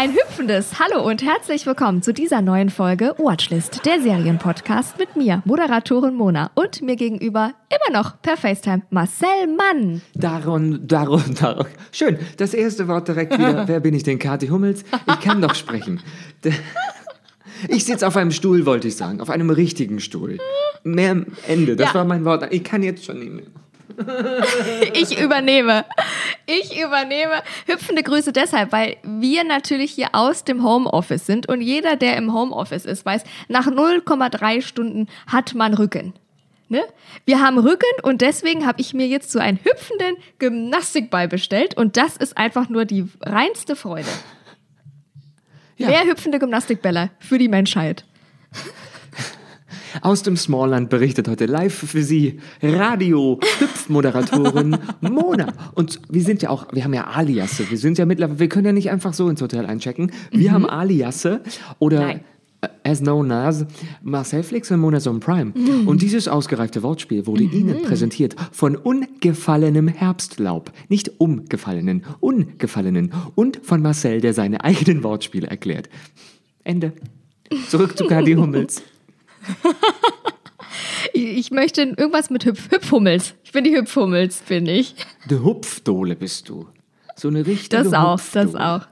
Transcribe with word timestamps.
Ein 0.00 0.14
hüpfendes 0.14 0.78
Hallo 0.78 1.06
und 1.06 1.22
herzlich 1.22 1.66
willkommen 1.66 2.00
zu 2.00 2.14
dieser 2.14 2.40
neuen 2.40 2.70
Folge 2.70 3.14
Watchlist, 3.18 3.84
der 3.84 4.00
Serienpodcast 4.00 4.96
mit 4.98 5.14
mir, 5.14 5.42
Moderatorin 5.44 6.14
Mona 6.14 6.50
und 6.54 6.80
mir 6.80 6.96
gegenüber 6.96 7.52
immer 7.68 7.98
noch 8.00 8.22
per 8.22 8.38
FaceTime 8.38 8.80
Marcel 8.88 9.28
Mann. 9.58 10.00
Daron, 10.14 10.86
Daron, 10.88 11.34
Daron. 11.38 11.66
Schön, 11.92 12.18
das 12.38 12.54
erste 12.54 12.88
Wort 12.88 13.08
direkt 13.08 13.34
wieder. 13.34 13.68
Wer 13.68 13.80
bin 13.80 13.92
ich 13.92 14.02
denn? 14.02 14.18
Kathi 14.18 14.48
Hummels? 14.48 14.84
Ich 15.06 15.20
kann 15.20 15.42
doch 15.42 15.54
sprechen. 15.54 16.00
Ich 17.68 17.84
sitze 17.84 18.06
auf 18.06 18.16
einem 18.16 18.30
Stuhl, 18.30 18.64
wollte 18.64 18.88
ich 18.88 18.96
sagen. 18.96 19.20
Auf 19.20 19.28
einem 19.28 19.50
richtigen 19.50 20.00
Stuhl. 20.00 20.38
Mehr 20.82 21.10
am 21.10 21.26
Ende. 21.46 21.76
Das 21.76 21.88
Ja. 21.88 21.94
war 21.96 22.04
mein 22.06 22.24
Wort. 22.24 22.46
Ich 22.54 22.64
kann 22.64 22.82
jetzt 22.82 23.04
schon 23.04 23.18
nicht 23.18 23.32
mehr. 23.32 23.44
Ich 24.94 25.18
übernehme. 25.18 25.84
Ich 26.46 26.80
übernehme. 26.80 27.42
Hüpfende 27.66 28.02
Grüße 28.02 28.32
deshalb, 28.32 28.72
weil 28.72 28.96
wir 29.02 29.44
natürlich 29.44 29.92
hier 29.92 30.08
aus 30.12 30.44
dem 30.44 30.64
Homeoffice 30.64 31.26
sind 31.26 31.48
und 31.48 31.60
jeder, 31.60 31.96
der 31.96 32.16
im 32.16 32.32
Homeoffice 32.32 32.84
ist, 32.84 33.04
weiß, 33.04 33.24
nach 33.48 33.66
0,3 33.66 34.62
Stunden 34.62 35.08
hat 35.26 35.54
man 35.54 35.74
Rücken. 35.74 36.14
Ne? 36.68 36.82
Wir 37.24 37.40
haben 37.40 37.58
Rücken 37.58 38.00
und 38.02 38.20
deswegen 38.20 38.66
habe 38.66 38.80
ich 38.80 38.94
mir 38.94 39.06
jetzt 39.08 39.32
so 39.32 39.40
einen 39.40 39.58
hüpfenden 39.58 40.16
Gymnastikball 40.38 41.26
bestellt 41.26 41.76
und 41.76 41.96
das 41.96 42.16
ist 42.16 42.36
einfach 42.36 42.68
nur 42.68 42.84
die 42.84 43.06
reinste 43.20 43.74
Freude. 43.74 44.08
Ja. 45.76 45.88
Mehr 45.88 46.04
hüpfende 46.04 46.38
Gymnastikbälle 46.38 47.10
für 47.18 47.38
die 47.38 47.48
Menschheit. 47.48 48.04
Aus 50.02 50.22
dem 50.22 50.36
Smallland 50.36 50.90
berichtet 50.90 51.28
heute 51.28 51.46
live 51.46 51.74
für 51.74 52.02
Sie 52.02 52.38
Radio-Hüpfmoderatorin 52.62 54.76
Mona. 55.00 55.52
Und 55.74 56.00
wir 56.08 56.22
sind 56.22 56.42
ja 56.42 56.50
auch, 56.50 56.66
wir 56.72 56.84
haben 56.84 56.94
ja 56.94 57.06
Aliasse. 57.08 57.68
Wir 57.70 57.78
sind 57.78 57.98
ja 57.98 58.06
mittlerweile, 58.06 58.38
wir 58.38 58.48
können 58.48 58.66
ja 58.66 58.72
nicht 58.72 58.90
einfach 58.90 59.14
so 59.14 59.28
ins 59.28 59.42
Hotel 59.42 59.66
einchecken. 59.66 60.12
Wir 60.30 60.52
haben 60.52 60.68
Aliasse 60.68 61.40
oder 61.78 62.00
Nein. 62.00 62.20
äh, 62.60 62.68
as 62.84 63.00
known 63.00 63.32
as 63.32 63.64
Marcel 64.02 64.42
Flix 64.42 64.70
und 64.70 64.80
Mona 64.80 65.00
Zone 65.00 65.18
Prime. 65.18 65.52
Und 65.86 66.02
dieses 66.02 66.28
ausgereifte 66.28 66.82
Wortspiel 66.82 67.26
wurde 67.26 67.44
Ihnen 67.44 67.82
präsentiert 67.82 68.36
von 68.52 68.76
ungefallenem 68.76 69.88
Herbstlaub. 69.88 70.70
Nicht 70.88 71.20
umgefallenen, 71.20 72.04
ungefallenen. 72.20 73.12
Und 73.34 73.60
von 73.62 73.82
Marcel, 73.82 74.20
der 74.20 74.34
seine 74.34 74.62
eigenen 74.64 75.02
Wortspiele 75.02 75.46
erklärt. 75.48 75.88
Ende. 76.64 76.92
Zurück 77.68 77.96
zu 77.98 78.06
Kadi 78.06 78.34
Hummels. 78.34 78.82
Ich, 81.12 81.50
möchte 81.50 81.82
irgendwas 81.82 82.30
mit 82.30 82.44
Hüpf 82.44 82.70
Hüpfhummels. 82.70 83.34
Ich 83.42 83.52
bin 83.52 83.64
die 83.64 83.74
Hüpfhummels, 83.76 84.38
bin 84.42 84.66
ich. 84.66 84.94
De 85.28 85.40
Hupfdohle 85.40 86.14
bist 86.16 86.48
du. 86.48 86.68
So 87.16 87.28
eine 87.28 87.44
richtige 87.46 87.82
Das 87.82 87.92
auch, 87.92 88.20
das 88.32 88.44
Hupfdohle. 88.46 88.64
auch. 88.64 88.86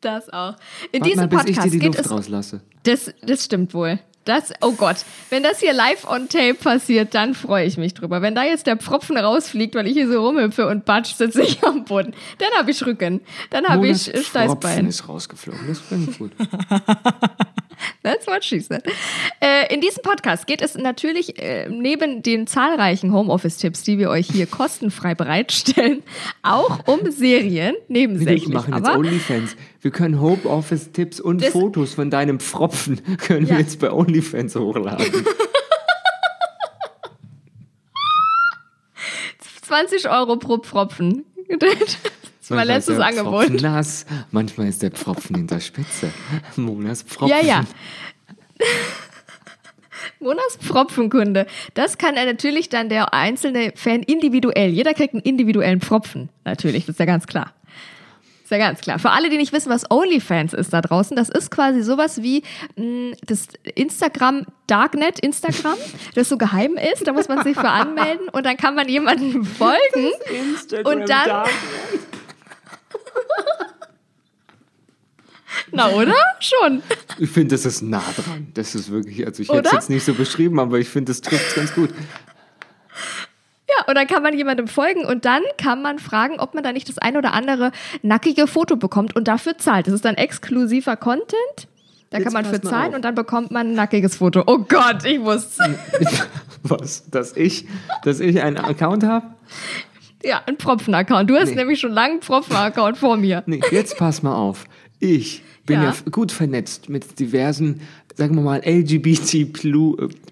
Das 0.00 0.30
auch. 0.30 0.56
In 0.92 1.00
Warte 1.00 1.10
diesem 1.10 1.16
mal, 1.16 1.26
bis 1.28 1.40
ich 1.40 1.46
dir 1.46 1.52
Podcast 1.54 1.74
die 1.74 1.78
geht 1.78 1.88
Luft 1.94 2.00
es. 2.00 2.10
rauslasse. 2.10 2.60
Das, 2.82 3.14
das 3.22 3.44
stimmt 3.44 3.72
wohl. 3.74 4.00
Das, 4.24 4.52
oh 4.62 4.72
Gott, 4.72 4.96
wenn 5.30 5.42
das 5.42 5.60
hier 5.60 5.74
live 5.74 6.08
on 6.08 6.28
tape 6.28 6.54
passiert, 6.54 7.14
dann 7.14 7.34
freue 7.34 7.66
ich 7.66 7.76
mich 7.76 7.92
drüber. 7.92 8.22
Wenn 8.22 8.34
da 8.34 8.42
jetzt 8.44 8.66
der 8.66 8.76
Pfropfen 8.78 9.18
rausfliegt, 9.18 9.74
weil 9.74 9.86
ich 9.86 9.92
hier 9.92 10.08
so 10.10 10.24
rumhüpfe 10.26 10.66
und 10.66 10.86
batsch, 10.86 11.14
sitze 11.14 11.42
ich 11.42 11.62
am 11.62 11.84
Boden, 11.84 12.14
dann 12.38 12.48
habe 12.56 12.70
ich 12.70 12.84
Rücken. 12.86 13.20
Dann 13.50 13.66
habe 13.66 13.86
ich 13.88 14.08
äh, 14.08 14.12
Pfropfen 14.12 14.24
Steißbein. 14.24 14.86
ist 14.86 15.08
rausgeflogen. 15.08 15.68
Das 15.68 15.80
finde 15.80 16.10
ich 16.10 16.18
gut. 16.18 16.32
That's 18.02 18.26
what 18.26 18.44
she 18.44 18.60
said. 18.60 18.82
Äh, 19.40 19.72
in 19.74 19.80
diesem 19.80 20.02
Podcast 20.02 20.46
geht 20.46 20.62
es 20.62 20.74
natürlich 20.74 21.38
äh, 21.38 21.68
neben 21.68 22.22
den 22.22 22.46
zahlreichen 22.46 23.12
Homeoffice-Tipps, 23.12 23.82
die 23.82 23.98
wir 23.98 24.10
euch 24.10 24.28
hier 24.30 24.46
kostenfrei 24.46 25.14
bereitstellen, 25.14 26.02
auch 26.42 26.86
um 26.86 27.10
Serien, 27.10 27.74
Wir 27.88 28.08
nebensächlich. 28.08 28.48
machen 28.48 28.74
jetzt 28.76 28.88
OnlyFans. 28.88 29.56
Wir 29.84 29.90
können 29.90 30.18
Homeoffice-Tipps 30.18 31.20
und 31.20 31.42
Das- 31.42 31.50
Fotos 31.50 31.92
von 31.92 32.08
deinem 32.10 32.40
Pfropfen 32.40 33.02
können 33.18 33.46
wir 33.46 33.56
Ja. 33.56 33.60
jetzt 33.60 33.78
bei 33.80 33.92
OnlyFans 33.92 34.56
hochladen. 34.56 35.04
20 39.62 40.08
Euro 40.08 40.36
pro 40.36 40.56
Pfropfen. 40.58 41.24
Das 42.46 42.50
ist 42.50 42.50
mein 42.50 42.58
Manchmal 42.58 42.76
letztes 42.76 42.98
Angebot. 42.98 43.62
Nass, 43.62 44.04
manchmal 44.30 44.68
ist 44.68 44.82
der 44.82 44.90
Pfropfen 44.90 45.34
in 45.36 45.46
der 45.46 45.60
Spitze. 45.60 46.10
Monas 46.56 47.02
Pfropfen. 47.02 47.34
Ja, 47.38 47.42
ja. 47.42 47.64
Monas 50.20 50.58
Pfropfenkunde. 50.60 51.46
Das 51.72 51.96
kann 51.96 52.16
er 52.16 52.26
natürlich 52.26 52.68
dann 52.68 52.90
der 52.90 53.14
einzelne 53.14 53.72
Fan 53.76 54.02
individuell. 54.02 54.68
Jeder 54.70 54.92
kriegt 54.92 55.14
einen 55.14 55.22
individuellen 55.22 55.80
Pfropfen. 55.80 56.28
Natürlich, 56.44 56.84
das 56.84 56.94
ist 56.96 56.98
ja 57.00 57.06
ganz 57.06 57.26
klar. 57.26 57.54
Ist 58.44 58.50
ja 58.50 58.58
ganz 58.58 58.80
klar. 58.82 58.98
Für 58.98 59.10
alle, 59.10 59.30
die 59.30 59.38
nicht 59.38 59.54
wissen, 59.54 59.70
was 59.70 59.90
OnlyFans 59.90 60.52
ist 60.52 60.70
da 60.74 60.82
draußen, 60.82 61.16
das 61.16 61.30
ist 61.30 61.50
quasi 61.50 61.82
sowas 61.82 62.20
wie 62.22 62.42
mh, 62.76 63.16
das 63.26 63.48
Instagram, 63.74 64.44
Darknet 64.66 65.18
Instagram, 65.18 65.76
das 66.14 66.28
so 66.28 66.36
geheim 66.36 66.76
ist. 66.92 67.06
Da 67.06 67.12
muss 67.14 67.26
man 67.28 67.42
sich 67.42 67.56
für 67.56 67.68
anmelden 67.70 68.28
und 68.28 68.44
dann 68.44 68.58
kann 68.58 68.74
man 68.74 68.86
jemanden 68.88 69.44
folgen. 69.44 70.10
Instagram 70.52 70.92
Und 71.00 71.08
dann- 71.08 71.26
Dark. 71.28 71.48
Na, 75.72 75.88
oder? 75.90 76.14
Schon. 76.40 76.82
Ich 77.18 77.30
finde, 77.30 77.54
das 77.54 77.64
ist 77.64 77.80
nah 77.82 78.02
dran. 78.16 78.48
Das 78.54 78.74
ist 78.74 78.90
wirklich, 78.90 79.24
also 79.26 79.42
ich 79.42 79.48
hätte 79.48 79.66
es 79.68 79.72
jetzt 79.72 79.90
nicht 79.90 80.04
so 80.04 80.12
beschrieben, 80.14 80.58
aber 80.60 80.78
ich 80.78 80.88
finde, 80.88 81.10
das 81.12 81.20
trifft 81.20 81.46
es 81.48 81.54
ganz 81.54 81.74
gut. 81.74 81.90
Und 83.86 83.96
dann 83.96 84.06
kann 84.06 84.22
man 84.22 84.36
jemandem 84.36 84.68
folgen 84.68 85.04
und 85.04 85.24
dann 85.24 85.42
kann 85.58 85.82
man 85.82 85.98
fragen, 85.98 86.38
ob 86.40 86.54
man 86.54 86.62
da 86.64 86.72
nicht 86.72 86.88
das 86.88 86.98
ein 86.98 87.16
oder 87.16 87.32
andere 87.34 87.70
nackige 88.02 88.46
Foto 88.46 88.76
bekommt 88.76 89.14
und 89.16 89.28
dafür 89.28 89.58
zahlt. 89.58 89.86
Das 89.86 89.94
ist 89.94 90.04
dann 90.04 90.14
exklusiver 90.14 90.96
Content. 90.96 91.34
Da 92.10 92.18
Jetzt 92.18 92.24
kann 92.24 92.32
man 92.32 92.44
für 92.44 92.60
zahlen 92.60 92.90
auf. 92.90 92.94
und 92.96 93.04
dann 93.04 93.14
bekommt 93.14 93.50
man 93.50 93.68
ein 93.68 93.74
nackiges 93.74 94.16
Foto. 94.16 94.44
Oh 94.46 94.58
Gott, 94.58 95.04
ich 95.04 95.18
muss. 95.18 95.58
Was? 96.62 97.08
Dass 97.10 97.36
ich, 97.36 97.66
dass 98.04 98.20
ich 98.20 98.40
einen 98.42 98.56
Account 98.58 99.02
habe? 99.04 99.26
Ja, 100.22 100.40
ein 100.46 100.56
Pfropfen-Account. 100.56 101.28
Du 101.28 101.36
hast 101.36 101.50
Nee. 101.50 101.56
nämlich 101.56 101.80
schon 101.80 101.92
lange 101.92 102.12
einen 102.14 102.22
Pfropfen-Account 102.22 102.96
vor 102.98 103.16
mir. 103.16 103.42
Nee, 103.46 103.60
jetzt 103.70 103.98
pass 103.98 104.22
mal 104.22 104.34
auf. 104.34 104.64
Ich 105.00 105.42
bin 105.66 105.82
Ja. 105.82 105.88
ja, 105.90 105.94
gut 106.10 106.32
vernetzt 106.32 106.88
mit 106.88 107.18
diversen, 107.18 107.80
sagen 108.14 108.34
wir 108.36 108.42
mal, 108.42 108.62
LGBT 108.64 109.52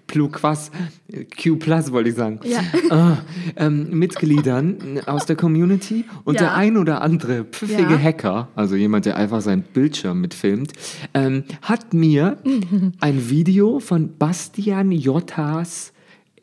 Plu, 0.07 0.27
Plu 0.27 0.29
Quas, 0.29 0.71
äh, 1.11 1.23
Q 1.25 1.55
Plus 1.57 1.91
wollte 1.91 2.09
ich 2.09 2.15
sagen, 2.15 2.39
Ja. 2.43 2.59
ah, 2.89 3.17
ähm, 3.55 3.89
Mitgliedern 3.91 4.99
aus 5.05 5.25
der 5.25 5.35
Community 5.35 6.05
und 6.23 6.35
Ja. 6.35 6.41
der 6.41 6.53
ein 6.55 6.77
oder 6.77 7.01
andere 7.01 7.45
pfiffige 7.45 7.93
Ja. 7.93 7.97
Hacker, 7.97 8.49
also 8.55 8.75
jemand, 8.75 9.05
der 9.05 9.15
einfach 9.17 9.41
seinen 9.41 9.63
Bildschirm 9.63 10.21
mitfilmt, 10.21 10.73
ähm, 11.13 11.43
hat 11.61 11.93
mir 11.93 12.37
ein 12.99 13.29
Video 13.29 13.79
von 13.79 14.17
Bastian 14.17 14.91
Jottas 14.91 15.92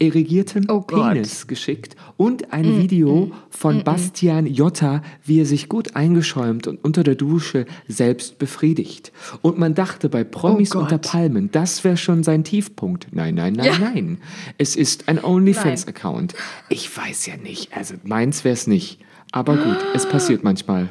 erigierten 0.00 0.66
Oh. 0.70 0.80
Mm, 0.80 0.86
Penis 0.86 1.46
geschickt 1.46 1.94
und 2.16 2.52
ein 2.52 2.78
Video 2.78 3.30
von 3.50 3.84
Bastian 3.84 4.46
Jotta, 4.46 5.02
wie 5.24 5.40
er 5.40 5.46
sich 5.46 5.68
gut 5.68 5.94
eingeschäumt 5.94 6.66
und 6.66 6.82
unter 6.82 7.02
der 7.04 7.14
Dusche 7.14 7.66
selbst 7.86 8.38
befriedigt. 8.38 9.12
Und 9.42 9.58
man 9.58 9.74
dachte 9.74 10.08
bei 10.08 10.24
Promis 10.24 10.74
Oh 10.74 10.80
unter 10.80 10.98
Palmen, 10.98 11.50
das 11.52 11.84
wäre 11.84 11.96
schon 11.96 12.22
sein 12.24 12.42
Tiefpunkt. 12.44 13.08
Nein, 13.12 13.34
nein, 13.34 13.52
nein, 13.52 13.66
Ja. 13.66 13.78
nein. 13.78 14.18
Es 14.58 14.74
ist 14.74 15.08
ein 15.08 15.22
OnlyFans-Account. 15.22 16.34
Ich 16.70 16.96
weiß 16.96 17.26
ja 17.26 17.36
nicht, 17.36 17.76
also 17.76 17.94
meins 18.02 18.42
wäre 18.44 18.54
es 18.54 18.66
nicht. 18.66 18.98
Aber 19.32 19.56
gut, 19.56 19.76
es 19.94 20.08
passiert 20.08 20.42
manchmal. 20.42 20.90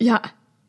Ja, 0.00 0.20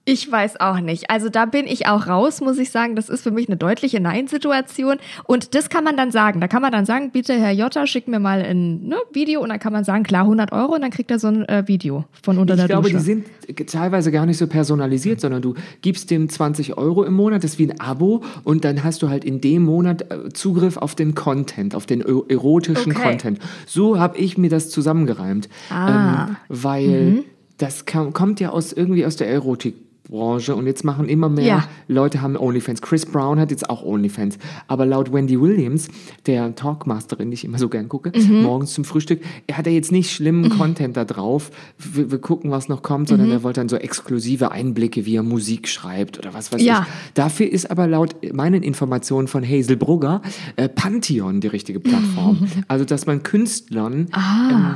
ich 0.09 0.31
weiß 0.31 0.59
auch 0.61 0.79
nicht. 0.79 1.09
Also 1.09 1.27
da 1.27 1.45
bin 1.45 1.67
ich 1.67 1.87
auch 1.87 2.07
raus, 2.07 2.39
muss 2.39 2.57
ich 2.57 2.71
sagen. 2.71 2.95
Das 2.95 3.09
ist 3.09 3.23
für 3.23 3.31
mich 3.31 3.47
eine 3.49 3.57
deutliche 3.57 3.99
Nein-Situation. 3.99 4.95
Und 5.25 5.53
das 5.53 5.67
kann 5.69 5.83
man 5.83 5.97
dann 5.97 6.11
sagen. 6.11 6.39
Da 6.39 6.47
kann 6.47 6.61
man 6.61 6.71
dann 6.71 6.85
sagen, 6.85 7.11
bitte 7.11 7.33
Herr 7.33 7.51
Jotta, 7.51 7.85
schick 7.87 8.07
mir 8.07 8.19
mal 8.19 8.41
ein 8.41 8.87
ne, 8.87 8.95
Video. 9.11 9.41
Und 9.41 9.49
dann 9.49 9.59
kann 9.59 9.73
man 9.73 9.83
sagen, 9.83 10.03
klar, 10.03 10.23
100 10.23 10.53
Euro. 10.53 10.75
Und 10.75 10.81
dann 10.81 10.91
kriegt 10.91 11.11
er 11.11 11.19
so 11.19 11.27
ein 11.27 11.43
äh, 11.49 11.67
Video 11.67 12.05
von 12.23 12.37
unter 12.37 12.53
Ich 12.53 12.59
der 12.61 12.67
glaube, 12.67 12.89
Dusche. 12.89 12.97
die 12.97 13.03
sind 13.03 13.69
teilweise 13.69 14.11
gar 14.11 14.25
nicht 14.25 14.37
so 14.37 14.47
personalisiert, 14.47 15.19
sondern 15.19 15.41
du 15.41 15.55
gibst 15.81 16.09
dem 16.09 16.29
20 16.29 16.77
Euro 16.77 17.03
im 17.03 17.13
Monat, 17.13 17.43
das 17.43 17.51
ist 17.51 17.59
wie 17.59 17.69
ein 17.69 17.79
Abo 17.81 18.23
und 18.45 18.63
dann 18.63 18.83
hast 18.85 19.01
du 19.01 19.09
halt 19.09 19.25
in 19.25 19.41
dem 19.41 19.63
Monat 19.63 20.09
äh, 20.11 20.29
Zugriff 20.33 20.77
auf 20.77 20.95
den 20.95 21.15
Content, 21.15 21.75
auf 21.75 21.85
den 21.85 22.01
erotischen 22.01 22.93
Okay. 22.93 23.01
Content. 23.09 23.39
So 23.65 23.99
habe 23.99 24.17
ich 24.17 24.37
mir 24.37 24.49
das 24.49 24.69
zusammengereimt, 24.69 25.49
Ah. 25.69 26.27
ähm, 26.29 26.35
weil 26.47 27.23
das 27.57 27.85
kam, 27.85 28.13
kommt 28.13 28.39
ja 28.39 28.51
aus 28.51 28.71
irgendwie 28.71 29.05
aus 29.05 29.15
der 29.17 29.29
Erotik. 29.29 29.75
Branche 30.09 30.55
und 30.55 30.67
jetzt 30.67 30.83
machen 30.83 31.07
immer 31.09 31.29
mehr 31.29 31.45
Ja. 31.45 31.67
Leute 31.87 32.21
haben 32.21 32.35
OnlyFans. 32.37 32.81
Chris 32.81 33.05
Brown 33.05 33.39
hat 33.39 33.51
jetzt 33.51 33.69
auch 33.69 33.83
OnlyFans. 33.83 34.37
Aber 34.67 34.85
laut 34.85 35.11
Wendy 35.11 35.39
Williams, 35.39 35.87
der 36.25 36.55
Talkmasterin, 36.55 37.29
die 37.29 37.35
ich 37.35 37.45
immer 37.45 37.57
so 37.57 37.69
gern 37.69 37.89
gucke, 37.89 38.11
Mhm. 38.17 38.43
morgens 38.43 38.73
zum 38.73 38.85
Frühstück, 38.85 39.21
er 39.47 39.57
hat 39.57 39.65
ja 39.65 39.71
jetzt 39.73 39.91
nicht 39.91 40.11
schlimmen 40.11 40.49
Content 40.49 40.95
da 40.97 41.05
drauf. 41.05 41.51
Wir, 41.77 42.09
wir 42.11 42.19
gucken, 42.19 42.51
was 42.51 42.69
noch 42.69 42.81
kommt, 42.83 43.03
Mhm. 43.09 43.15
sondern 43.17 43.31
er 43.31 43.43
wollte 43.43 43.59
dann 43.59 43.69
so 43.69 43.75
exklusive 43.77 44.51
Einblicke, 44.51 45.05
wie 45.05 45.15
er 45.15 45.23
Musik 45.23 45.67
schreibt 45.67 46.17
oder 46.19 46.33
was 46.33 46.51
weiß 46.51 46.61
Ja. 46.61 46.81
ich. 46.87 47.13
Dafür 47.13 47.49
ist 47.51 47.69
aber 47.69 47.87
laut 47.87 48.15
meinen 48.33 48.63
Informationen 48.63 49.27
von 49.27 49.43
Hazel 49.47 49.77
Brugger 49.77 50.21
äh, 50.55 50.69
Pantheon 50.69 51.41
die 51.41 51.47
richtige 51.47 51.79
Plattform. 51.79 52.47
also, 52.67 52.85
dass 52.85 53.05
man 53.05 53.23
Künstlern 53.23 54.07
Ah. 54.11 54.49
ähm, 54.51 54.75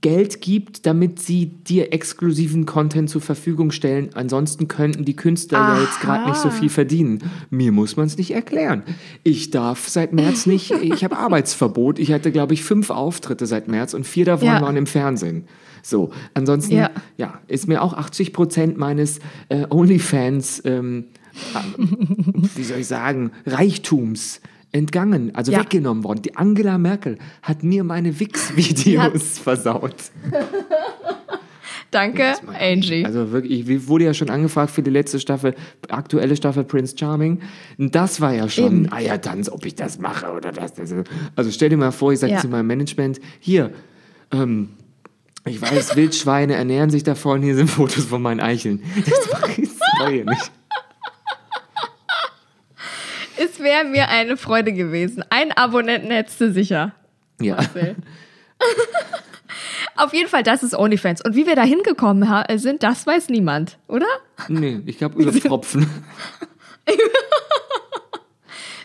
Geld 0.00 0.40
gibt, 0.42 0.86
damit 0.86 1.18
sie 1.18 1.46
dir 1.46 1.92
exklusiven 1.92 2.66
Content 2.66 3.10
zur 3.10 3.20
Verfügung 3.20 3.70
stellen. 3.72 4.10
Ansonsten 4.14 4.68
könnten 4.68 5.04
die 5.04 5.16
Künstler 5.16 5.58
ja 5.58 5.80
jetzt 5.80 6.00
gerade 6.00 6.28
nicht 6.28 6.40
so 6.40 6.50
viel 6.50 6.68
verdienen. 6.68 7.18
Mir 7.50 7.72
muss 7.72 7.96
man 7.96 8.06
es 8.06 8.16
nicht 8.16 8.30
erklären. 8.32 8.82
Ich 9.24 9.50
darf 9.50 9.88
seit 9.88 10.12
März 10.12 10.46
nicht, 10.46 10.70
ich 10.82 11.02
habe 11.04 11.16
Arbeitsverbot. 11.16 11.98
Ich 11.98 12.12
hatte, 12.12 12.30
glaube 12.30 12.54
ich, 12.54 12.62
fünf 12.62 12.90
Auftritte 12.90 13.46
seit 13.46 13.66
März 13.66 13.94
und 13.94 14.06
vier 14.06 14.24
davon 14.26 14.46
Ja. 14.46 14.60
waren 14.60 14.76
im 14.76 14.86
Fernsehen. 14.86 15.44
So, 15.82 16.10
ansonsten, 16.34 16.74
ja, 16.76 16.90
Ja. 17.16 17.40
ist 17.48 17.66
mir 17.66 17.82
auch 17.82 17.94
80 17.94 18.32
Prozent 18.32 18.76
meines 18.78 19.18
äh, 19.48 19.66
OnlyFans, 19.68 20.62
ähm, 20.64 21.06
äh, 21.54 21.82
wie 22.56 22.62
soll 22.64 22.78
ich 22.78 22.86
sagen, 22.86 23.32
Reichtums 23.46 24.40
entgangen, 24.72 25.34
also 25.34 25.52
Ja. 25.52 25.60
weggenommen 25.60 26.04
worden. 26.04 26.22
Die 26.22 26.36
Angela 26.36 26.78
Merkel 26.78 27.18
hat 27.42 27.62
mir 27.62 27.84
meine 27.84 28.18
Wix-Videos 28.20 29.38
versaut. 29.42 29.94
Danke, 31.90 32.34
Angie. 32.58 33.04
Also 33.06 33.30
wirklich, 33.32 33.66
ich 33.66 33.88
wurde 33.88 34.04
ja 34.04 34.12
schon 34.12 34.28
angefragt 34.28 34.70
für 34.70 34.82
die 34.82 34.90
letzte 34.90 35.18
Staffel, 35.20 35.54
aktuelle 35.88 36.36
Staffel 36.36 36.64
Prince 36.64 36.94
Charming. 36.98 37.40
Das 37.78 38.20
war 38.20 38.34
ja 38.34 38.46
schon, 38.50 38.84
Eben. 38.84 38.92
ah 38.92 39.00
ja, 39.00 39.16
dann, 39.16 39.46
ob 39.48 39.64
ich 39.64 39.74
das 39.74 39.98
mache 39.98 40.30
oder 40.32 40.52
das. 40.52 40.74
das. 40.74 40.92
Also 41.34 41.50
stell 41.50 41.70
dir 41.70 41.78
mal 41.78 41.90
vor, 41.92 42.12
ich 42.12 42.18
sage 42.18 42.34
Ja. 42.34 42.40
zu 42.40 42.48
meinem 42.48 42.66
Management, 42.66 43.20
hier, 43.40 43.72
ähm, 44.32 44.70
ich 45.46 45.62
weiß, 45.62 45.96
Wildschweine 45.96 46.56
ernähren 46.56 46.90
sich 46.90 47.04
davon, 47.04 47.40
hier 47.40 47.54
sind 47.56 47.70
Fotos 47.70 48.04
von 48.04 48.20
meinen 48.20 48.40
Eicheln. 48.40 48.82
Das 49.06 49.32
mache 49.32 49.52
ich 49.62 49.68
das 49.70 49.78
mache 50.00 50.14
ich 50.14 50.24
nicht. 50.26 50.52
Es 53.38 53.60
wäre 53.60 53.84
mir 53.84 54.08
eine 54.08 54.36
Freude 54.36 54.72
gewesen. 54.72 55.24
Ein 55.30 55.52
Abonnenten 55.52 56.10
hättest 56.10 56.40
du 56.40 56.52
sicher. 56.52 56.92
Ja. 57.40 57.58
Auf 59.96 60.12
jeden 60.12 60.28
Fall, 60.28 60.42
das 60.42 60.62
ist 60.62 60.74
OnlyFans. 60.76 61.22
Und 61.24 61.34
wie 61.34 61.46
wir 61.46 61.56
da 61.56 61.62
hingekommen 61.62 62.28
sind, 62.56 62.82
das 62.82 63.06
weiß 63.06 63.28
niemand, 63.28 63.78
oder? 63.86 64.06
Nee, 64.48 64.80
ich 64.86 64.98
glaube 64.98 65.22
über 65.22 65.32
Tropfen. 65.32 65.88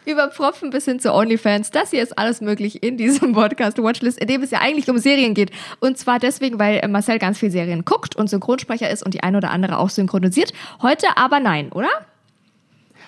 Über 0.06 0.30
Pfropfen 0.30 0.70
bis 0.70 0.84
hin 0.84 1.00
zu 1.00 1.14
OnlyFans. 1.14 1.72
Das 1.72 1.92
hier 1.92 2.04
ist 2.04 2.18
alles 2.18 2.42
möglich 2.42 2.84
in 2.84 2.98
diesem 2.98 3.32
Podcast 3.32 3.82
Watchlist, 3.82 4.20
in 4.20 4.28
dem 4.28 4.44
es 4.44 4.52
ja 4.52 4.60
eigentlich 4.60 4.90
um 4.90 4.98
Serien 4.98 5.34
geht. 5.34 5.52
Und 5.80 5.98
zwar 5.98 6.20
deswegen, 6.20 6.60
weil 6.60 6.80
äh, 6.80 6.88
Marcel 6.90 7.20
ganz 7.20 7.40
viel 7.40 7.52
Serien 7.52 7.86
guckt 7.86 8.18
und 8.18 8.30
Synchronsprecher 8.30 8.90
ist 8.90 9.04
und 9.04 9.14
die 9.14 9.24
ein 9.24 9.36
oder 9.38 9.52
andere 9.52 9.78
auch 9.78 9.90
synchronisiert. 9.90 10.52
Heute 10.82 11.08
aber 11.16 11.40
nein, 11.40 11.72
oder? 11.72 11.88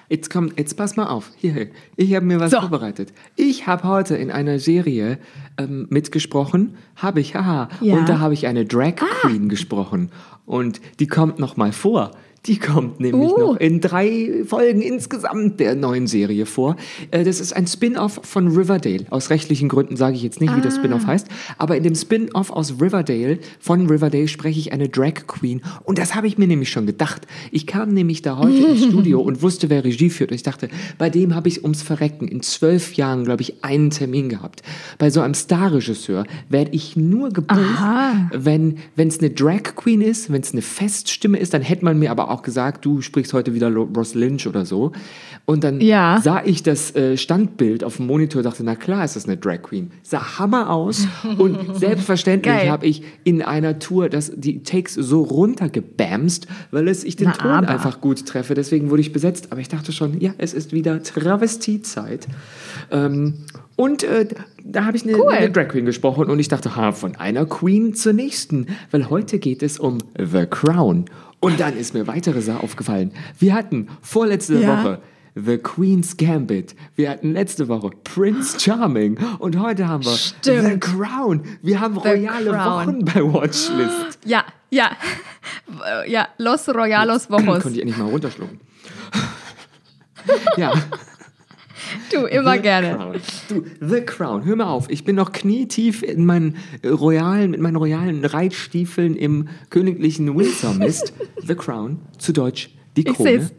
Jetzt 0.10 0.30
kommt, 0.30 0.58
jetzt 0.60 0.76
pass 0.78 0.96
mal 0.98 1.08
auf. 1.08 1.32
Hier, 1.38 1.68
ich 1.96 2.14
habe 2.16 2.26
mir 2.26 2.40
was 2.40 2.52
So. 2.52 2.60
vorbereitet. 2.60 3.12
Ich 3.36 3.66
habe 3.68 3.88
heute 3.88 4.16
in 4.16 4.32
einer 4.32 4.60
Serie 4.60 5.18
ähm, 5.58 5.88
mitgesprochen, 5.90 6.76
habe 6.96 7.20
ich, 7.22 7.36
haha. 7.36 7.70
Ja. 7.82 7.96
Und 7.96 8.08
da 8.10 8.20
habe 8.20 8.34
ich 8.34 8.48
eine 8.48 8.66
Drag 8.66 8.96
Queen 8.96 9.50
gesprochen. 9.50 10.12
Und 10.46 10.80
die 11.00 11.08
kommt 11.08 11.40
noch 11.40 11.58
mal 11.58 11.72
vor. 11.72 12.12
Die 12.46 12.58
kommt 12.60 13.00
nämlich 13.00 13.32
Uh. 13.32 13.40
noch 13.40 13.58
in 13.58 13.82
drei 13.82 14.44
Folgen 14.46 14.82
insgesamt 14.82 15.60
der 15.60 15.76
neuen 15.76 16.08
Serie 16.08 16.46
vor. 16.46 16.76
Äh, 17.12 17.24
das 17.24 17.40
ist 17.40 17.56
ein 17.56 17.66
Spin-off 17.68 18.20
von 18.24 18.48
Riverdale. 18.50 19.06
Aus 19.10 19.30
rechtlichen 19.30 19.68
Gründen 19.68 19.96
sage 19.96 20.16
ich 20.16 20.24
jetzt 20.24 20.42
nicht, 20.42 20.56
wie 20.56 20.62
das 20.62 20.76
Spin-off 20.76 21.08
heißt. 21.08 21.28
Aber 21.58 21.76
in 21.76 21.84
dem 21.84 21.96
Spin-off 21.96 22.52
aus 22.52 22.76
Riverdale, 22.80 23.40
von 23.60 23.88
Riverdale, 23.88 24.28
spreche 24.28 24.60
ich 24.60 24.74
eine 24.74 24.90
Drag 24.90 25.26
Queen. 25.28 25.62
Und 25.84 25.98
das 25.98 26.14
habe 26.16 26.28
ich 26.28 26.38
mir 26.38 26.48
nämlich 26.48 26.70
schon 26.70 26.86
gedacht. 26.86 27.26
Ich 27.52 27.66
kam 27.66 27.94
nämlich 27.94 28.22
da 28.22 28.38
heute 28.38 28.58
ins 28.58 28.86
Studio 28.90 29.22
und 29.22 29.42
wusste, 29.42 29.70
wer 29.70 29.84
Regie 29.84 30.10
führt. 30.10 30.32
Und 30.32 30.36
ich 30.36 30.44
dachte, 30.44 30.70
bei 30.98 31.10
dem 31.10 31.34
habe 31.34 31.48
ich 31.48 31.64
ums 31.64 31.82
Verrecken 31.82 32.28
in 32.28 32.42
zwölf 32.42 32.94
Jahren, 32.94 33.24
glaube 33.24 33.42
ich, 33.42 33.64
einen 33.64 33.90
Termin 33.90 34.30
gehabt. 34.30 34.62
Bei 34.98 35.10
so 35.10 35.22
einem 35.22 35.34
Starregisseur 35.34 36.26
werde 36.50 36.72
ich 36.74 36.96
nur 36.96 37.30
gebucht, 37.30 37.60
Aha. 37.60 38.30
wenn 38.34 38.78
es 38.96 39.20
eine 39.20 39.32
Drag 39.32 39.76
Queen 39.76 40.02
ist, 40.02 40.32
wenn 40.32 40.42
es 40.42 40.52
eine 40.52 40.62
Feststimme 40.62 41.38
ist, 41.40 41.54
dann 41.54 41.62
hätte 41.62 41.84
man 41.86 41.98
mir 41.98 42.12
aber 42.12 42.30
auch 42.30 42.35
gesagt, 42.42 42.86
du 42.86 43.02
sprichst 43.02 43.34
heute 43.34 43.54
wieder 43.54 43.74
Ross 43.74 44.14
Lynch 44.16 44.48
oder 44.48 44.66
so. 44.66 44.92
Und 45.46 45.64
dann 45.64 45.80
Ja. 45.82 46.20
sah 46.24 46.42
ich 46.44 46.64
das 46.64 46.96
äh, 46.96 47.18
Standbild 47.18 47.84
auf 47.84 47.98
dem 47.98 48.08
Monitor, 48.08 48.42
dachte, 48.44 48.64
na 48.64 48.76
klar 48.76 49.06
ist 49.06 49.16
das 49.16 49.26
eine 49.26 49.38
Drag 49.38 49.62
Queen. 49.62 49.92
Sah 50.04 50.40
Hammer 50.40 50.70
aus 50.72 51.08
und 51.38 51.76
selbstverständlich 51.80 52.68
habe 52.70 52.88
ich 52.88 53.04
in 53.24 53.42
einer 53.42 53.78
Tour 53.80 54.10
das, 54.10 54.32
die 54.36 54.64
Takes 54.64 54.96
so 54.96 55.22
runtergebamst, 55.24 56.48
weil 56.72 56.88
es 56.88 57.04
ich 57.04 57.16
den 57.16 57.28
Na, 57.28 57.34
Ton 57.34 57.52
aber. 57.52 57.70
einfach 57.70 58.02
gut 58.02 58.26
treffe. 58.26 58.54
Deswegen 58.56 58.90
wurde 58.90 59.02
ich 59.02 59.14
besetzt. 59.14 59.52
Aber 59.52 59.62
ich 59.62 59.68
dachte 59.70 59.92
schon, 59.92 60.20
ja, 60.20 60.34
es 60.38 60.54
ist 60.54 60.72
wieder 60.74 61.02
Travestiezeit. 61.04 62.28
Ähm, 62.92 63.36
und 63.76 64.04
äh, 64.04 64.28
da 64.64 64.86
habe 64.86 64.98
ich 64.98 65.04
eine, 65.04 65.18
Cool. 65.18 65.32
eine 65.32 65.50
Drag 65.52 65.68
Queen 65.68 65.86
gesprochen 65.86 66.30
und 66.30 66.40
ich 66.40 66.48
dachte, 66.48 66.76
ha, 66.76 66.92
von 66.92 67.16
einer 67.16 67.46
Queen 67.46 67.94
zur 67.94 68.14
nächsten. 68.14 68.68
Weil 68.92 69.10
heute 69.10 69.40
geht 69.40 69.62
es 69.64 69.80
um 69.80 69.98
The 70.18 70.46
Crown. 70.50 71.06
Und 71.40 71.60
dann 71.60 71.78
ist 71.78 71.94
mir 71.94 72.08
weitere 72.08 72.42
Sache 72.42 72.64
aufgefallen. 72.64 73.12
Wir 73.38 73.54
hatten 73.54 73.88
vorletzte 74.02 74.60
Ja. 74.60 74.84
Woche 74.84 75.02
The 75.36 75.58
Queen's 75.58 76.16
Gambit. 76.16 76.76
Wir 76.96 77.10
hatten 77.10 77.34
letzte 77.34 77.68
Woche 77.68 77.90
Prince 78.06 78.58
Charming. 78.60 79.18
Und 79.40 79.60
heute 79.60 79.88
haben 79.90 80.06
wir 80.06 80.16
Stimmt. 80.16 80.64
The 80.72 80.80
Crown. 80.80 81.42
Wir 81.62 81.82
haben 81.82 81.98
royale 81.98 82.52
Crown. 82.52 82.88
Wochen 82.88 83.06
bei 83.06 83.22
Watchlist. 83.22 84.20
Ja, 84.26 84.46
ja. 84.70 84.92
Ja, 86.08 86.30
Los 86.38 86.68
Royalos 86.70 87.30
Vojos. 87.30 87.62
Konnte 87.64 87.72
ich 87.72 87.80
endlich 87.82 87.98
mal 87.98 88.10
runterschlucken. 88.10 88.60
ja. 90.58 90.72
Du, 92.12 92.26
immer 92.26 92.56
The 92.56 92.62
gerne. 92.62 92.96
Crown. 92.96 93.16
Du, 93.50 93.64
The 93.82 94.02
Crown. 94.02 94.46
Hör 94.46 94.56
mal 94.56 94.66
auf. 94.66 94.90
Ich 94.90 95.04
bin 95.04 95.16
noch 95.16 95.32
knietief 95.32 96.04
in 96.04 96.26
meinen 96.26 96.58
äh, 96.82 96.90
royalen, 96.90 97.52
mit 97.52 97.60
meinen 97.60 97.76
royalen 97.76 98.24
Reitstiefeln 98.26 99.16
im 99.16 99.48
königlichen 99.70 100.38
Windsor 100.38 100.74
Mist. 100.74 101.14
The 101.46 101.56
Crown, 101.56 102.00
zu 102.18 102.34
Deutsch 102.34 102.70
die 102.96 103.04
Krone, 103.04 103.50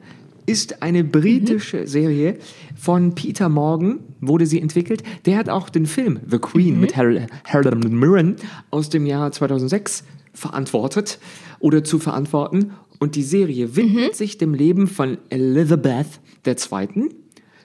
ist 0.46 0.82
eine 0.82 1.04
britische 1.04 1.86
Serie 1.86 2.38
von 2.76 3.14
Peter 3.14 3.48
Morgan, 3.48 4.00
wurde 4.20 4.46
sie 4.46 4.60
entwickelt. 4.60 5.02
Der 5.26 5.36
hat 5.36 5.48
auch 5.48 5.68
den 5.68 5.86
Film 5.86 6.20
The 6.28 6.38
Queen 6.38 6.80
mit 6.80 6.96
Harold, 6.96 7.26
Harold 7.44 7.90
Mirren 7.90 8.36
aus 8.70 8.88
dem 8.88 9.06
Jahr 9.06 9.32
2006 9.32 10.04
verantwortet 10.32 11.18
oder 11.58 11.82
zu 11.84 11.98
verantworten. 11.98 12.72
Und 12.98 13.14
die 13.14 13.22
Serie 13.22 13.76
widmet 13.76 14.14
sich 14.14 14.38
dem 14.38 14.54
Leben 14.54 14.86
von 14.86 15.18
Elizabeth 15.28 16.20
II. 16.46 17.10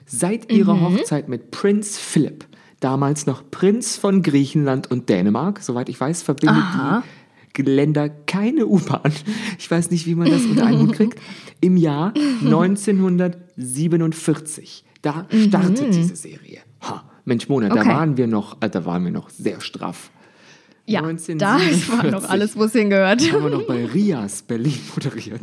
Seit 0.06 0.50
ihrer 0.52 0.80
Hochzeit 0.80 1.28
mit 1.28 1.50
Prinz 1.50 1.98
Philipp. 1.98 2.46
Damals 2.80 3.26
noch 3.26 3.42
Prinz 3.50 3.96
von 3.96 4.22
Griechenland 4.22 4.90
und 4.90 5.08
Dänemark. 5.08 5.60
Soweit 5.62 5.88
ich 5.88 6.00
weiß, 6.00 6.22
verbindet 6.22 6.56
Aha. 6.64 7.02
die 7.56 7.62
Länder 7.62 8.08
keine 8.08 8.66
U-Bahn. 8.66 9.12
Ich 9.58 9.70
weiß 9.70 9.90
nicht, 9.90 10.06
wie 10.06 10.14
man 10.16 10.28
das 10.30 10.44
unter 10.44 10.66
einen 10.66 10.80
Hut 10.80 10.92
kriegt. 10.94 11.20
Im 11.60 11.76
Jahr 11.76 12.12
1947. 13.56 14.84
Da 15.02 15.26
startet 15.30 15.94
diese 15.94 16.16
Serie. 16.16 16.60
Ha, 16.82 17.04
Mensch, 17.24 17.48
Mona, 17.48 17.68
da 17.68 17.80
Okay. 17.80 17.88
waren 17.90 18.16
wir 18.16 18.26
noch, 18.26 18.60
äh, 18.62 18.70
da 18.70 18.84
waren 18.84 19.04
wir 19.04 19.10
noch 19.12 19.30
sehr 19.30 19.60
straff. 19.60 20.10
Ja, 20.84 21.00
da 21.00 21.06
war 21.06 21.60
1947 21.60 22.10
noch 22.10 22.28
alles, 22.28 22.56
wo 22.56 22.64
es 22.64 22.72
hingehört. 22.72 23.20
Haben 23.32 23.42
wir 23.44 23.50
noch 23.50 23.66
bei 23.66 23.84
Rias 23.86 24.42
Berlin 24.42 24.78
moderiert. 24.94 25.42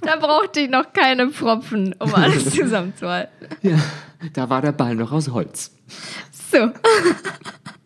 Da 0.00 0.16
brauchte 0.16 0.60
ich 0.60 0.70
noch 0.70 0.92
keine 0.92 1.30
Pfropfen, 1.30 1.94
um 1.98 2.14
alles 2.14 2.50
zusammenzuhalten. 2.54 3.46
Ja, 3.62 3.78
da 4.32 4.50
war 4.50 4.60
der 4.60 4.72
Ball 4.72 4.94
noch 4.96 5.12
aus 5.12 5.28
Holz. 5.28 5.70
So, 6.50 6.70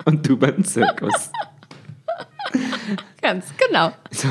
Und 0.06 0.26
du 0.26 0.36
beim 0.38 0.64
Zirkus. 0.64 1.30
ganz 3.20 3.46
genau. 3.68 3.92
So, 4.10 4.28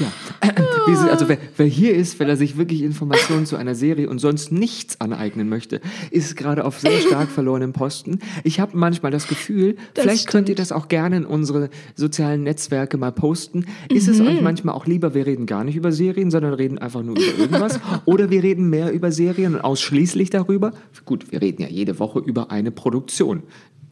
ja. 0.00 0.12
Sind, 0.96 1.10
also 1.10 1.28
wer, 1.28 1.38
wer 1.56 1.66
hier 1.66 1.94
ist, 1.94 2.18
wenn 2.18 2.28
er 2.28 2.36
sich 2.36 2.56
wirklich 2.56 2.82
Informationen 2.82 3.46
zu 3.46 3.56
einer 3.56 3.74
Serie 3.74 4.08
und 4.10 4.18
sonst 4.18 4.50
nichts 4.52 5.00
aneignen 5.00 5.48
möchte, 5.48 5.80
ist 6.10 6.36
gerade 6.36 6.64
auf 6.64 6.80
sehr 6.80 7.00
stark 7.00 7.28
verlorenem 7.30 7.72
Posten. 7.72 8.18
Ich 8.44 8.58
habe 8.60 8.76
manchmal 8.76 9.10
das 9.12 9.28
Gefühl, 9.28 9.76
Das 9.94 10.02
vielleicht 10.02 10.26
könnt 10.28 10.48
ihr 10.48 10.54
stimmt. 10.56 10.70
das 10.70 10.72
auch 10.72 10.88
gerne 10.88 11.16
in 11.18 11.24
unsere 11.24 11.70
sozialen 11.94 12.42
Netzwerke 12.42 12.98
mal 12.98 13.12
posten. 13.12 13.66
Ist 13.88 14.08
es 14.08 14.20
euch 14.20 14.40
manchmal 14.42 14.74
auch 14.74 14.86
lieber, 14.86 15.14
wir 15.14 15.24
reden 15.26 15.46
gar 15.46 15.64
nicht 15.64 15.76
über 15.76 15.92
Serien, 15.92 16.30
sondern 16.30 16.54
reden 16.54 16.78
einfach 16.78 17.02
nur 17.02 17.16
über 17.16 17.38
irgendwas? 17.38 17.78
Oder 18.04 18.30
wir 18.30 18.42
reden 18.42 18.68
mehr 18.68 18.92
über 18.92 19.12
Serien 19.12 19.54
und 19.54 19.60
ausschließlich 19.62 20.30
darüber? 20.30 20.72
Gut, 21.04 21.30
wir 21.32 21.40
reden 21.40 21.62
ja 21.62 21.68
jede 21.68 21.98
Woche 21.98 22.18
über 22.18 22.50
eine 22.50 22.70
Produktion. 22.70 23.44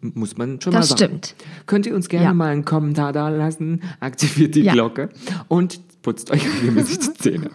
Muss 0.02 0.36
man 0.38 0.60
schon 0.60 0.72
Das 0.72 0.90
mal 0.90 0.96
sagen. 0.98 1.10
stimmt. 1.20 1.34
Könnt 1.66 1.86
ihr 1.86 1.94
uns 1.94 2.08
gerne 2.08 2.24
Ja. 2.26 2.34
mal 2.34 2.48
einen 2.48 2.64
Kommentar 2.64 3.12
da 3.12 3.28
lassen, 3.28 3.82
aktiviert 4.00 4.54
die 4.54 4.62
Ja. 4.62 4.72
Glocke 4.72 5.10
und 5.48 5.80
putzt 6.02 6.30
euch 6.30 6.44
regelmäßig 6.46 6.98
die 6.98 7.12
Zähne. 7.18 7.50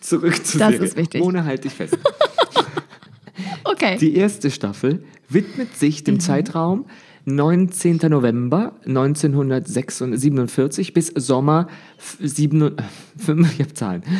Zurück 0.00 0.44
zu 0.44 0.58
Das 0.58 0.72
Serie. 0.72 0.86
ist 0.86 0.96
wichtig. 0.96 1.22
Ohne 1.22 1.44
halt 1.44 1.64
dich 1.64 1.72
fest. 1.72 1.96
Okay. 3.64 3.96
Die 3.98 4.14
erste 4.16 4.50
Staffel 4.50 5.04
widmet 5.28 5.76
sich 5.76 6.02
dem 6.04 6.20
Zeitraum 6.20 6.86
19. 7.24 7.96
November 8.08 8.74
1947 8.86 10.92
bis 10.92 11.06
Sommer 11.14 11.68
7, 12.20 12.76
5, 13.16 13.52
ich 13.54 13.60
hab 13.66 13.76
Zahlen. 13.76 14.02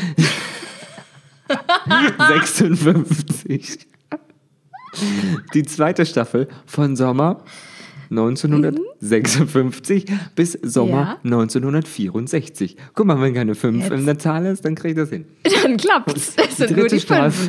56. 2.28 3.86
Die 5.54 5.62
zweite 5.64 6.06
Staffel 6.06 6.48
von 6.66 6.96
Sommer 6.96 7.44
1956 8.10 10.06
bis 10.34 10.58
Sommer 10.62 10.90
Ja. 10.90 11.18
1964. 11.24 12.76
Guck 12.94 13.06
mal, 13.06 13.20
wenn 13.20 13.34
keine 13.34 13.54
5 13.54 13.84
Jetzt. 13.84 13.92
in 13.92 14.06
der 14.06 14.18
Zahl 14.18 14.46
ist, 14.46 14.64
dann 14.64 14.74
kriegt 14.74 14.98
das 14.98 15.10
hin. 15.10 15.24
Dann 15.62 15.76
klappt's. 15.76 16.34
Das 16.36 16.48
Die 16.48 16.54
sind 16.54 16.70
nur 16.72 16.80
dritte, 16.80 16.96
die 16.96 17.00
Staffel, 17.00 17.48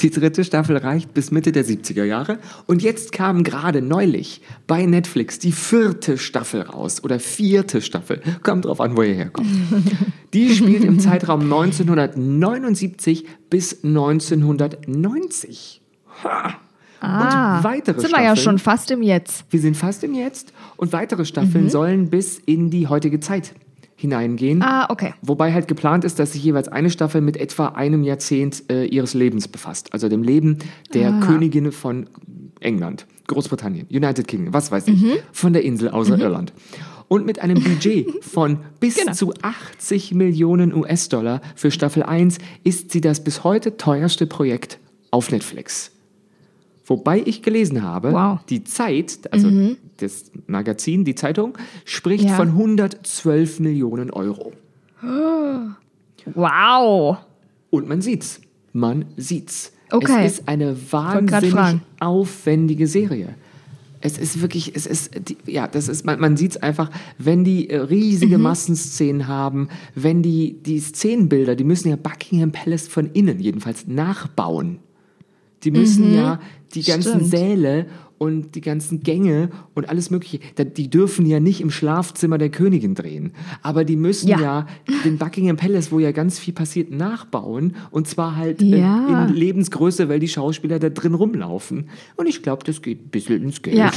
die 0.00 0.10
dritte 0.10 0.44
Staffel 0.44 0.76
reicht 0.76 1.12
bis 1.12 1.30
Mitte 1.30 1.50
der 1.52 1.64
70er 1.64 2.04
Jahre. 2.04 2.38
Und 2.66 2.82
jetzt 2.82 3.12
kam 3.12 3.42
gerade 3.44 3.82
neulich 3.82 4.40
bei 4.66 4.86
Netflix 4.86 5.38
die 5.38 5.52
vierte 5.52 6.18
Staffel 6.18 6.62
raus. 6.62 7.02
Oder 7.04 7.18
vierte 7.20 7.82
Staffel. 7.82 8.22
Kommt 8.42 8.64
drauf 8.64 8.80
an, 8.80 8.96
wo 8.96 9.02
ihr 9.02 9.14
herkommt. 9.14 9.48
Die 10.32 10.54
spielt 10.54 10.84
im 10.84 11.00
Zeitraum 11.00 11.40
1979 11.42 13.26
bis 13.50 13.82
1990. 13.84 15.82
Ah, 17.00 17.58
Und 17.58 17.64
weitere 17.64 18.00
sind 18.00 18.10
wir 18.12 18.18
ja 18.22 18.34
Staffeln- 18.36 18.42
schon 18.44 18.58
fast 18.58 18.90
im 18.90 19.02
Jetzt. 19.02 19.44
Wir 19.50 19.60
sind 19.60 19.76
fast 19.76 20.02
im 20.04 20.14
Jetzt. 20.14 20.52
Und 20.76 20.92
weitere 20.92 21.24
Staffeln 21.24 21.68
sollen 21.70 22.08
bis 22.10 22.38
in 22.38 22.70
die 22.70 22.88
heutige 22.88 23.20
Zeit 23.20 23.54
hineingehen. 23.96 24.62
Ah, 24.62 24.86
okay. 24.90 25.14
Wobei 25.22 25.52
halt 25.52 25.68
geplant 25.68 26.04
ist, 26.04 26.18
dass 26.18 26.32
sich 26.32 26.44
jeweils 26.44 26.68
eine 26.68 26.90
Staffel 26.90 27.20
mit 27.20 27.36
etwa 27.36 27.68
einem 27.68 28.04
Jahrzehnt 28.04 28.64
äh, 28.70 28.84
ihres 28.84 29.14
Lebens 29.14 29.48
befasst. 29.48 29.92
Also 29.92 30.08
dem 30.08 30.22
Leben 30.22 30.58
der 30.92 31.14
Ah. 31.14 31.20
Königin 31.20 31.72
von 31.72 32.06
England, 32.60 33.06
Großbritannien, 33.26 33.86
United 33.90 34.28
Kingdom, 34.28 34.52
was 34.54 34.70
weiß 34.70 34.88
ich, 34.88 35.00
Mhm. 35.00 35.12
von 35.32 35.52
der 35.52 35.62
Insel 35.64 35.88
außer 35.90 36.18
Irland. 36.18 36.52
Und 37.08 37.24
mit 37.24 37.38
einem 37.40 37.62
Budget 37.62 38.06
von 38.24 38.58
bis 38.80 38.96
Genau. 38.96 39.12
zu 39.12 39.32
80 39.42 40.12
Millionen 40.12 40.74
US-Dollar 40.74 41.40
für 41.54 41.70
Staffel 41.70 42.02
1 42.02 42.38
ist 42.64 42.90
sie 42.90 43.00
das 43.00 43.22
bis 43.22 43.44
heute 43.44 43.76
teuerste 43.76 44.26
Projekt 44.26 44.78
auf 45.10 45.30
Netflix. 45.30 45.92
Wobei 46.86 47.20
ich 47.24 47.42
gelesen 47.42 47.82
habe, 47.82 48.12
Wow. 48.12 48.38
die 48.48 48.62
Zeit, 48.64 49.18
also 49.32 49.50
das 49.96 50.30
Magazin, 50.46 51.04
die 51.04 51.14
Zeitung, 51.16 51.58
spricht 51.84 52.24
Ja. 52.24 52.36
von 52.36 52.54
112 52.56 53.58
Millionen 53.60 54.10
Euro. 54.10 54.52
Wow. 56.34 57.18
Und 57.70 57.88
man 57.88 58.00
sieht's. 58.00 58.40
Man 58.72 59.06
sieht's. 59.16 59.72
Okay. 59.90 60.24
Es 60.26 60.38
ist 60.38 60.48
eine 60.48 60.76
wahnsinnig 60.92 61.80
aufwendige 62.00 62.86
Serie. 62.86 63.34
Es 64.00 64.18
ist 64.18 64.40
wirklich, 64.42 64.74
es 64.76 64.86
ist, 64.86 65.10
die, 65.28 65.36
ja, 65.50 65.66
das 65.66 65.88
ist, 65.88 66.04
man, 66.04 66.20
man 66.20 66.36
sieht's 66.36 66.56
einfach, 66.58 66.90
wenn 67.18 67.44
die 67.44 67.70
äh, 67.70 67.78
riesige 67.78 68.36
Mhm. 68.36 68.42
Massenszenen 68.44 69.26
haben, 69.26 69.68
wenn 69.94 70.22
die, 70.22 70.56
die 70.62 70.78
Szenenbilder, 70.80 71.56
die 71.56 71.64
müssen 71.64 71.88
ja 71.88 71.96
Buckingham 71.96 72.52
Palace 72.52 72.86
von 72.88 73.10
innen 73.12 73.40
jedenfalls 73.40 73.86
nachbauen. 73.86 74.78
Die 75.66 75.70
müssen 75.72 76.14
ja 76.14 76.40
die 76.74 76.82
ganzen 76.82 77.14
Mhm. 77.22 77.26
Stimmt. 77.26 77.30
Säle 77.30 77.86
und 78.18 78.54
die 78.54 78.60
ganzen 78.60 79.02
Gänge 79.02 79.50
und 79.74 79.88
alles 79.90 80.10
Mögliche, 80.10 80.38
die 80.76 80.88
dürfen 80.88 81.26
ja 81.26 81.38
nicht 81.40 81.60
im 81.60 81.70
Schlafzimmer 81.70 82.38
der 82.38 82.48
Königin 82.50 82.94
drehen. 82.94 83.32
Aber 83.62 83.84
die 83.84 83.96
müssen 83.96 84.28
ja, 84.28 84.40
Ja. 84.40 84.66
den 85.04 85.18
Buckingham 85.18 85.56
Palace, 85.56 85.90
wo 85.92 85.98
ja 85.98 86.12
ganz 86.12 86.38
viel 86.38 86.54
passiert, 86.54 86.90
nachbauen. 86.90 87.74
Und 87.90 88.06
zwar 88.08 88.36
halt 88.36 88.62
Ja. 88.62 89.26
in 89.26 89.34
Lebensgröße, 89.34 90.08
weil 90.08 90.20
die 90.20 90.28
Schauspieler 90.28 90.78
da 90.78 90.88
drin 90.88 91.14
rumlaufen. 91.14 91.88
Und 92.16 92.26
ich 92.26 92.42
glaube, 92.42 92.64
das 92.64 92.80
geht 92.80 93.04
ein 93.06 93.08
bisschen 93.10 93.42
ins 93.42 93.60
Geld. 93.60 93.76
Ja. 93.76 93.90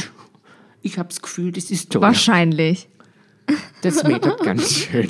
Ich 0.82 0.98
habe 0.98 1.10
das 1.10 1.22
Gefühl, 1.22 1.52
das 1.52 1.72
ist 1.72 1.92
teuer. 1.92 2.02
Wahrscheinlich. 2.02 2.90
Das 3.84 4.04
metert 4.04 4.42
ganz 4.44 4.74
schön. 4.74 5.08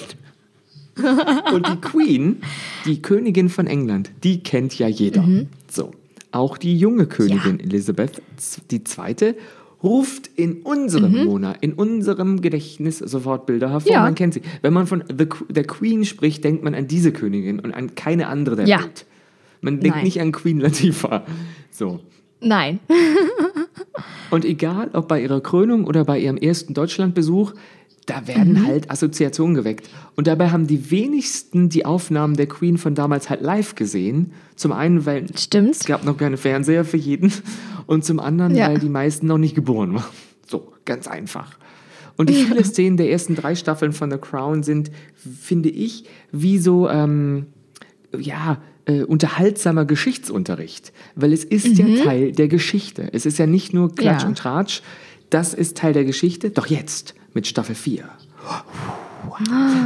Und 1.53 1.67
die 1.67 1.77
Queen, 1.81 2.37
die 2.85 3.01
Königin 3.01 3.49
von 3.49 3.67
England, 3.67 4.11
die 4.23 4.43
kennt 4.43 4.77
ja 4.77 4.87
jeder. 4.87 5.25
So. 5.69 5.91
Auch 6.31 6.57
die 6.57 6.77
junge 6.77 7.07
Königin 7.07 7.59
Elisabeth 7.59 8.21
die 8.69 8.83
zweite 8.83 9.35
ruft 9.81 10.29
in 10.35 10.61
unserem 10.61 11.23
Monat, 11.25 11.57
in 11.61 11.73
unserem 11.73 12.41
Gedächtnis 12.41 12.99
sofort 12.99 13.45
Bilder 13.45 13.69
hervor. 13.71 13.91
Ja. 13.91 14.01
Man 14.01 14.15
kennt 14.15 14.33
sie. 14.33 14.41
Wenn 14.61 14.73
man 14.73 14.87
von 14.87 15.03
the, 15.07 15.27
der 15.49 15.63
Queen 15.63 16.05
spricht, 16.05 16.43
denkt 16.43 16.63
man 16.63 16.75
an 16.75 16.87
diese 16.87 17.11
Königin 17.11 17.59
und 17.59 17.73
an 17.73 17.95
keine 17.95 18.27
andere 18.27 18.57
der 18.57 18.67
Ja. 18.67 18.79
Welt. 18.81 19.05
Man 19.61 19.79
denkt 19.79 19.97
Nein. 19.97 20.05
nicht 20.05 20.21
an 20.21 20.31
Queen 20.31 20.59
Latifah. 20.59 21.23
So. 21.71 21.99
Nein. 22.41 22.79
Und 24.31 24.45
egal, 24.45 24.91
ob 24.93 25.07
bei 25.07 25.21
ihrer 25.21 25.41
Krönung 25.41 25.85
oder 25.85 26.05
bei 26.05 26.19
ihrem 26.19 26.37
ersten 26.37 26.73
Deutschlandbesuch, 26.73 27.53
da 28.09 28.27
werden 28.27 28.53
Mhm. 28.53 28.67
halt 28.67 28.89
Assoziationen 28.91 29.55
geweckt. 29.55 29.89
Und 30.15 30.27
dabei 30.27 30.49
haben 30.49 30.67
die 30.67 30.91
wenigsten 30.91 31.69
die 31.69 31.85
Aufnahmen 31.85 32.35
der 32.35 32.47
Queen 32.47 32.77
von 32.77 32.95
damals 32.95 33.29
halt 33.29 33.41
live 33.41 33.75
gesehen. 33.75 34.31
Zum 34.55 34.71
einen, 34.71 35.05
weil 35.05 35.25
es 35.33 35.43
Stimmt's? 35.43 35.85
gab 35.85 36.03
noch 36.05 36.17
keine 36.17 36.37
Fernseher 36.37 36.85
für 36.85 36.97
jeden. 36.97 37.31
Und 37.87 38.05
zum 38.05 38.19
anderen, 38.19 38.55
Ja. 38.55 38.67
weil 38.69 38.79
die 38.79 38.89
meisten 38.89 39.27
noch 39.27 39.37
nicht 39.37 39.55
geboren 39.55 39.93
waren. 39.95 40.05
So, 40.47 40.73
ganz 40.85 41.07
einfach. 41.07 41.57
Und 42.17 42.29
die 42.29 42.33
viele 42.33 42.63
Szenen 42.65 42.97
der 42.97 43.09
ersten 43.11 43.35
drei 43.35 43.55
Staffeln 43.55 43.93
von 43.93 44.11
The 44.11 44.17
Crown 44.17 44.63
sind, 44.63 44.91
finde 45.15 45.69
ich, 45.69 46.03
wie 46.31 46.57
so, 46.57 46.89
ähm, 46.89 47.45
ja, 48.17 48.61
äh, 48.85 49.03
unterhaltsamer 49.03 49.85
Geschichtsunterricht. 49.85 50.91
Weil 51.15 51.31
es 51.31 51.43
ist 51.43 51.77
ja 51.77 51.85
Teil 52.03 52.31
der 52.31 52.47
Geschichte. 52.47 53.09
Es 53.13 53.25
ist 53.25 53.37
ja 53.37 53.45
nicht 53.47 53.73
nur 53.73 53.93
Klatsch 53.95 54.23
Ja. 54.23 54.27
und 54.27 54.37
Tratsch. 54.37 54.81
Das 55.29 55.53
ist 55.53 55.77
Teil 55.77 55.93
der 55.93 56.05
Geschichte. 56.05 56.49
Doch 56.49 56.65
jetzt, 56.67 57.13
mit 57.33 57.47
Staffel 57.47 57.75
4, 57.75 58.03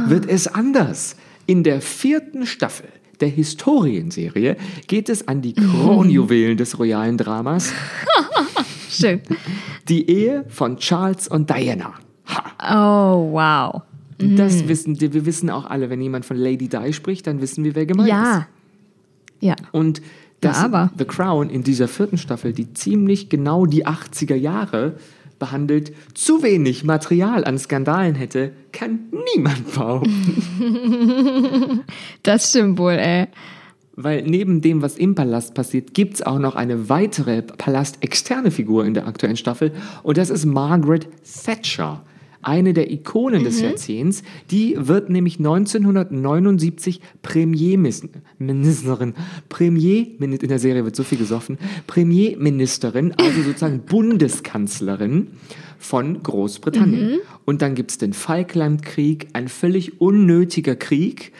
wird 0.08 0.26
es 0.28 0.46
anders. 0.48 1.16
In 1.46 1.62
der 1.62 1.80
vierten 1.80 2.46
Staffel 2.46 2.88
der 3.20 3.28
Historienserie 3.28 4.56
geht 4.86 5.08
es 5.08 5.28
an 5.28 5.42
die 5.42 5.52
Kronjuwelen 5.54 6.56
des 6.56 6.78
royalen 6.78 7.18
Dramas, 7.18 7.72
Schön. 8.88 9.20
die 9.88 10.08
Ehe 10.10 10.44
von 10.48 10.78
Charles 10.78 11.28
und 11.28 11.50
Diana. 11.50 11.92
Ha. 12.26 13.14
Oh, 13.16 13.32
wow. 13.32 13.82
Mhm. 14.20 14.36
Das 14.36 14.66
wissen 14.68 15.00
wir, 15.00 15.26
wissen 15.26 15.50
auch 15.50 15.66
alle, 15.66 15.90
wenn 15.90 16.00
jemand 16.00 16.24
von 16.24 16.36
Lady 16.36 16.68
Di 16.68 16.92
spricht, 16.92 17.26
dann 17.26 17.40
wissen 17.40 17.62
wir, 17.64 17.74
wer 17.74 17.86
gemeint 17.86 18.08
ist. 18.08 18.14
Ja. 18.14 18.46
Ja. 19.40 19.54
Und 19.72 20.00
dass 20.40 20.58
Ja, 20.58 20.64
aber- 20.64 20.90
The 20.96 21.04
Crown 21.04 21.50
in 21.50 21.62
dieser 21.62 21.88
vierten 21.88 22.16
Staffel, 22.18 22.52
die 22.52 22.72
ziemlich 22.72 23.28
genau 23.28 23.66
die 23.66 23.86
80er 23.86 24.34
Jahre 24.36 24.96
behandelt, 25.38 25.92
zu 26.14 26.42
wenig 26.42 26.84
Material 26.84 27.44
an 27.44 27.58
Skandalen 27.58 28.14
hätte, 28.14 28.52
kann 28.72 29.00
niemand 29.34 29.74
behaupten. 29.74 31.80
Das 32.22 32.50
stimmt 32.50 32.78
wohl, 32.78 32.92
ey. 32.92 33.26
Weil 33.96 34.22
neben 34.22 34.60
dem, 34.60 34.82
was 34.82 34.96
im 34.96 35.14
Palast 35.14 35.54
passiert, 35.54 35.94
gibt 35.94 36.14
es 36.14 36.22
auch 36.22 36.38
noch 36.38 36.56
eine 36.56 36.88
weitere 36.88 37.42
palastexterne 37.42 38.50
Figur 38.50 38.84
in 38.84 38.94
der 38.94 39.06
aktuellen 39.06 39.36
Staffel. 39.36 39.72
Und 40.02 40.16
das 40.16 40.30
ist 40.30 40.46
Margaret 40.46 41.08
Thatcher. 41.44 42.02
Eine 42.44 42.74
der 42.74 42.90
Ikonen 42.90 43.42
des 43.42 43.60
Jahrzehnts. 43.60 44.22
Die 44.50 44.76
wird 44.78 45.08
nämlich 45.08 45.38
1979 45.38 47.00
Premierministerin. 47.22 49.14
Premier, 49.48 50.06
in 50.20 50.48
der 50.48 50.58
Serie 50.58 50.84
wird 50.84 50.94
so 50.94 51.04
viel 51.04 51.18
gesoffen. 51.18 51.58
Premierministerin, 51.86 53.14
also 53.16 53.42
sozusagen 53.44 53.80
Bundeskanzlerin 53.80 55.28
von 55.78 56.22
Großbritannien. 56.22 57.20
Und 57.44 57.62
dann 57.62 57.74
gibt 57.74 57.90
es 57.92 57.98
den 57.98 58.12
Falklandkrieg, 58.12 59.28
ein 59.32 59.48
völlig 59.48 60.00
unnötiger 60.00 60.76
Krieg. 60.76 61.32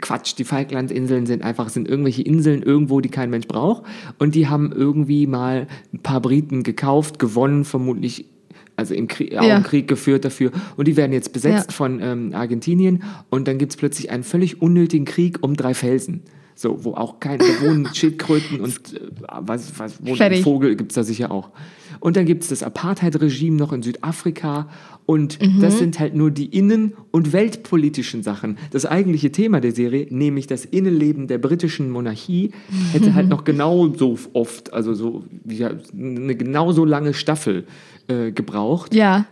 Quatsch, 0.00 0.34
die 0.38 0.44
Falklandinseln 0.44 1.26
sind 1.26 1.42
einfach 1.42 1.68
sind 1.68 1.88
irgendwelche 1.88 2.22
Inseln 2.22 2.62
irgendwo, 2.62 3.00
die 3.00 3.08
kein 3.08 3.30
Mensch 3.30 3.46
braucht. 3.46 3.84
Und 4.18 4.34
die 4.34 4.48
haben 4.48 4.72
irgendwie 4.72 5.26
mal 5.26 5.68
ein 5.92 6.00
paar 6.00 6.20
Briten 6.20 6.62
gekauft, 6.64 7.18
gewonnen, 7.18 7.64
vermutlich, 7.64 8.26
also 8.76 8.94
im 8.94 9.06
Krieg, 9.08 9.36
auch 9.36 9.42
Ja. 9.44 9.54
einen 9.56 9.64
Krieg 9.64 9.86
geführt 9.88 10.24
dafür. 10.24 10.50
Und 10.76 10.88
die 10.88 10.96
werden 10.96 11.12
jetzt 11.12 11.32
besetzt 11.32 11.70
Ja. 11.70 11.74
von 11.74 12.00
ähm, 12.02 12.30
Argentinien. 12.34 13.02
Und 13.30 13.46
dann 13.48 13.58
gibt 13.58 13.72
es 13.72 13.76
plötzlich 13.76 14.10
einen 14.10 14.24
völlig 14.24 14.60
unnötigen 14.62 15.04
Krieg 15.04 15.38
um 15.42 15.56
drei 15.56 15.74
Felsen. 15.74 16.22
So, 16.56 16.84
wo 16.84 16.92
auch 16.94 17.18
kein, 17.18 17.40
da 17.40 17.44
wohnen 17.62 17.88
Schildkröten 17.94 18.60
und 18.60 18.94
äh, 18.94 19.00
was, 19.40 19.76
was 19.78 20.04
wohnt 20.06 20.20
ein. 20.20 20.42
Vogel 20.42 20.76
gibt 20.76 20.92
es 20.92 20.94
da 20.94 21.02
sicher 21.02 21.32
auch. 21.32 21.50
Und 21.98 22.16
dann 22.16 22.26
gibt 22.26 22.42
es 22.44 22.48
das 22.50 22.62
Apartheid-Regime 22.62 23.56
noch 23.56 23.72
in 23.72 23.82
Südafrika. 23.82 24.68
Und 25.06 25.38
Mhm. 25.42 25.60
das 25.60 25.78
sind 25.78 25.98
halt 25.98 26.14
nur 26.14 26.30
die 26.30 26.46
innen- 26.46 26.92
und 27.10 27.32
weltpolitischen 27.32 28.22
Sachen. 28.22 28.56
Das 28.70 28.86
eigentliche 28.86 29.32
Thema 29.32 29.60
der 29.60 29.72
Serie, 29.72 30.06
nämlich 30.10 30.46
das 30.46 30.64
Innenleben 30.64 31.26
der 31.26 31.38
britischen 31.38 31.90
Monarchie, 31.90 32.52
hätte 32.92 33.14
halt 33.14 33.28
noch 33.28 33.44
genauso 33.44 34.16
oft, 34.32 34.72
also 34.72 34.94
so 34.94 35.24
ja, 35.48 35.72
eine 35.92 36.36
genauso 36.36 36.84
lange 36.84 37.14
Staffel 37.14 37.64
äh, 38.08 38.32
gebraucht. 38.32 38.94
Ja. 38.94 39.26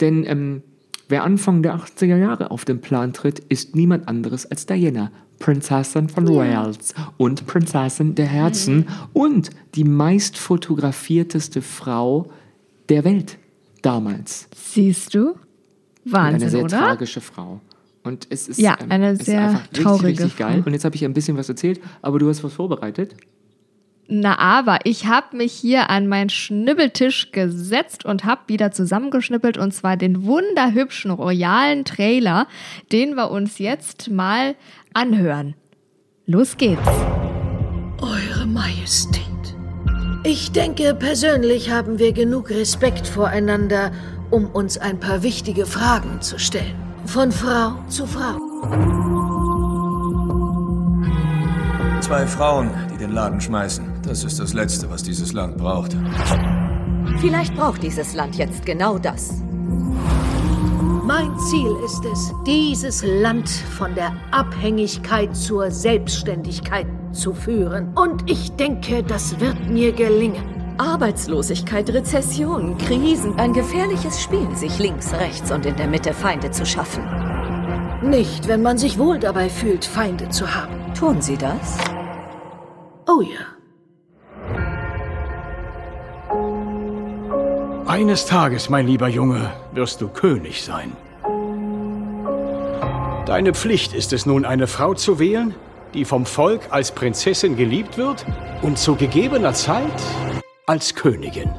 Denn 0.00 0.24
ähm, 0.24 0.62
wer 1.08 1.24
Anfang 1.24 1.62
der 1.62 1.76
80er 1.76 2.16
Jahre 2.16 2.50
auf 2.50 2.64
den 2.64 2.80
Plan 2.80 3.12
tritt, 3.12 3.38
ist 3.38 3.74
niemand 3.74 4.08
anderes 4.08 4.46
als 4.46 4.66
Diana, 4.66 5.10
Prinzessin 5.38 6.08
von 6.08 6.28
Wales 6.28 6.94
und 7.16 7.46
Prinzessin 7.46 8.14
der 8.14 8.26
Herzen 8.26 8.86
und 9.12 9.50
die 9.74 9.84
meist 9.84 10.36
fotografierteste 10.38 11.62
Frau 11.62 12.30
der 12.88 13.04
Welt 13.04 13.38
damals. 13.82 14.48
Siehst 14.54 15.14
du? 15.14 15.30
Und 15.30 16.12
Wahnsinn, 16.12 16.42
eine 16.42 16.50
sehr 16.50 16.64
oder? 16.64 16.78
tragische 16.78 17.20
Frau. 17.20 17.60
Und 18.02 18.26
es 18.30 18.48
ist, 18.48 18.58
Ja, 18.58 18.78
ähm, 18.80 18.90
eine 18.90 19.10
es 19.10 19.20
ist 19.20 19.26
sehr 19.26 19.40
einfach 19.42 19.62
richtig, 19.64 19.82
traurige 19.82 20.08
richtig 20.08 20.36
geil. 20.36 20.58
Frau. 20.58 20.66
Und 20.66 20.72
jetzt 20.72 20.84
habe 20.84 20.96
ich 20.96 21.04
ein 21.04 21.12
bisschen 21.12 21.36
was 21.36 21.48
erzählt, 21.48 21.80
aber 22.02 22.18
du 22.18 22.28
hast 22.28 22.42
was 22.42 22.52
vorbereitet. 22.52 23.14
Na 24.12 24.40
aber, 24.40 24.80
ich 24.82 25.06
habe 25.06 25.36
mich 25.36 25.52
hier 25.52 25.88
an 25.88 26.08
meinen 26.08 26.30
Schnibbeltisch 26.30 27.30
gesetzt 27.30 28.04
und 28.04 28.24
habe 28.24 28.40
wieder 28.48 28.72
zusammengeschnippelt 28.72 29.56
und 29.56 29.72
zwar 29.72 29.96
den 29.96 30.24
wunderhübschen 30.24 31.12
royalen 31.12 31.84
Trailer, 31.84 32.48
den 32.90 33.14
wir 33.14 33.30
uns 33.30 33.58
jetzt 33.58 34.10
mal 34.10 34.56
anhören. 34.94 35.54
Los 36.26 36.56
geht's. 36.56 36.80
Eure 38.00 38.46
Majestät. 38.46 39.22
Ich 40.24 40.50
denke, 40.50 40.96
persönlich 40.96 41.70
haben 41.70 42.00
wir 42.00 42.12
genug 42.12 42.50
Respekt 42.50 43.06
voreinander, 43.06 43.92
um 44.30 44.46
uns 44.46 44.76
ein 44.76 44.98
paar 44.98 45.22
wichtige 45.22 45.66
Fragen 45.66 46.20
zu 46.20 46.36
stellen. 46.40 46.74
Von 47.04 47.30
Frau 47.30 47.74
zu 47.88 48.08
Frau. 48.08 48.38
Zwei 52.00 52.26
Frauen, 52.26 52.70
den 53.10 53.16
Laden 53.16 53.40
schmeißen. 53.40 53.84
Das 54.02 54.24
ist 54.24 54.38
das 54.38 54.54
Letzte, 54.54 54.88
was 54.88 55.02
dieses 55.02 55.32
Land 55.32 55.56
braucht. 55.56 55.96
Vielleicht 57.20 57.54
braucht 57.54 57.82
dieses 57.82 58.14
Land 58.14 58.36
jetzt 58.36 58.64
genau 58.64 58.98
das. 58.98 59.42
Mein 61.04 61.36
Ziel 61.50 61.74
ist 61.84 62.04
es, 62.04 62.32
dieses 62.46 63.02
Land 63.04 63.48
von 63.48 63.94
der 63.96 64.12
Abhängigkeit 64.30 65.34
zur 65.34 65.72
Selbstständigkeit 65.72 66.86
zu 67.10 67.34
führen. 67.34 67.92
Und 67.96 68.30
ich 68.30 68.52
denke, 68.52 69.02
das 69.02 69.40
wird 69.40 69.68
mir 69.68 69.92
gelingen. 69.92 70.44
Arbeitslosigkeit, 70.78 71.90
Rezession, 71.90 72.78
Krisen, 72.78 73.34
ein 73.38 73.52
gefährliches 73.52 74.22
Spiel, 74.22 74.54
sich 74.54 74.78
links, 74.78 75.12
rechts 75.12 75.50
und 75.50 75.66
in 75.66 75.76
der 75.76 75.88
Mitte 75.88 76.14
Feinde 76.14 76.52
zu 76.52 76.64
schaffen. 76.64 77.02
Nicht, 78.02 78.46
wenn 78.46 78.62
man 78.62 78.78
sich 78.78 78.96
wohl 78.96 79.18
dabei 79.18 79.50
fühlt, 79.50 79.84
Feinde 79.84 80.28
zu 80.28 80.54
haben. 80.54 80.94
Tun 80.94 81.20
Sie 81.20 81.36
das? 81.36 81.76
Oh 83.12 83.22
ja. 83.22 83.40
Eines 87.86 88.26
Tages, 88.26 88.70
mein 88.70 88.86
lieber 88.86 89.08
Junge, 89.08 89.50
wirst 89.72 90.00
du 90.00 90.08
König 90.08 90.62
sein. 90.62 90.92
Deine 93.26 93.52
Pflicht 93.52 93.94
ist 93.94 94.12
es 94.12 94.26
nun, 94.26 94.44
eine 94.44 94.68
Frau 94.68 94.94
zu 94.94 95.18
wählen, 95.18 95.54
die 95.92 96.04
vom 96.04 96.24
Volk 96.24 96.60
als 96.70 96.92
Prinzessin 96.92 97.56
geliebt 97.56 97.98
wird 97.98 98.24
und 98.62 98.78
zu 98.78 98.94
gegebener 98.94 99.54
Zeit 99.54 99.90
als 100.66 100.94
Königin. 100.94 101.50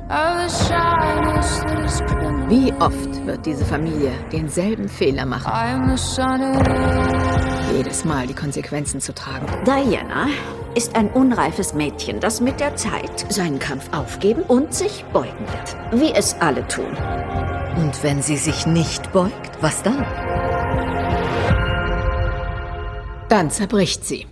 Wie 2.48 2.72
oft 2.80 3.26
wird 3.26 3.46
diese 3.46 3.66
Familie 3.66 4.14
denselben 4.32 4.88
Fehler 4.88 5.26
machen? 5.26 5.98
Jedes 7.76 8.06
Mal 8.06 8.28
die 8.28 8.36
Konsequenzen 8.36 9.02
zu 9.02 9.14
tragen. 9.14 9.48
Diana 9.66 10.28
ist 10.76 10.96
ein 10.96 11.10
unreifes 11.10 11.74
Mädchen, 11.74 12.20
das 12.20 12.42
mit 12.42 12.60
der 12.60 12.76
Zeit 12.76 13.26
seinen 13.32 13.60
Kampf 13.60 13.90
aufgeben 13.92 14.44
und 14.44 14.74
sich 14.74 15.04
beugen 15.12 15.46
wird. 15.48 16.02
Wie 16.02 16.12
es 16.14 16.36
alle 16.40 16.68
tun. 16.68 16.96
Und 17.78 18.04
wenn 18.04 18.22
sie 18.22 18.38
sich 18.38 18.66
nicht 18.66 19.12
beugt, 19.12 19.62
was 19.62 19.84
dann? 19.84 20.06
Dann 23.30 23.50
zerbricht 23.50 24.06
sie. 24.06 24.28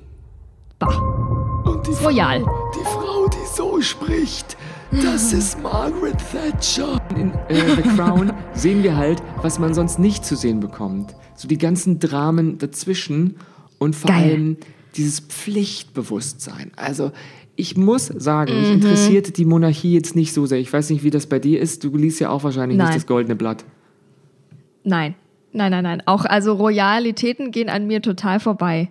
Und 1.66 1.88
die 1.88 2.04
Royal. 2.04 2.42
Frau, 2.42 2.72
die 2.74 2.86
Frau, 2.86 3.28
die 3.28 3.56
so 3.56 3.82
spricht, 3.82 4.58
das 4.92 5.34
ist 5.34 5.62
Margaret 5.62 6.18
Thatcher. 6.32 7.00
In 7.16 7.32
äh, 7.48 7.76
The 7.76 7.84
Crown 7.96 8.34
sehen 8.54 8.82
wir 8.84 8.98
halt, 8.98 9.22
was 9.42 9.60
man 9.60 9.74
sonst 9.74 10.00
nicht 10.00 10.26
zu 10.26 10.36
sehen 10.36 10.60
bekommt. 10.60 11.16
So 11.36 11.48
die 11.48 11.58
ganzen 11.58 12.00
Dramen 12.00 12.58
dazwischen 12.58 13.38
und 13.78 13.96
vor 13.96 14.10
Geil. 14.10 14.24
allem 14.24 14.58
dieses 14.96 15.20
Pflichtbewusstsein. 15.20 16.72
Also 16.76 17.12
ich 17.56 17.76
muss 17.76 18.08
sagen, 18.08 18.58
mich 18.58 18.72
interessiert 18.72 19.38
die 19.38 19.46
Monarchie 19.46 19.94
jetzt 19.94 20.16
nicht 20.16 20.34
so 20.34 20.46
sehr. 20.46 20.60
Ich 20.60 20.72
weiß 20.72 20.90
nicht, 20.92 21.04
wie 21.04 21.10
das 21.10 21.28
bei 21.28 21.40
dir 21.40 21.60
ist. 21.60 21.84
Du 21.84 21.96
liest 21.96 22.20
ja 22.20 22.30
auch 22.30 22.44
wahrscheinlich 22.44 22.78
Nein. 22.78 22.88
nicht 22.88 22.98
das 22.98 23.06
Goldene 23.06 23.36
Blatt. 23.36 23.66
Nein, 24.84 25.16
nein, 25.52 25.72
nein, 25.72 25.84
nein. 25.84 26.04
Auch 26.06 26.26
also 26.26 26.54
Royalitäten 26.54 27.52
gehen 27.52 27.70
an 27.70 27.86
mir 27.86 28.02
total 28.02 28.40
vorbei. 28.40 28.90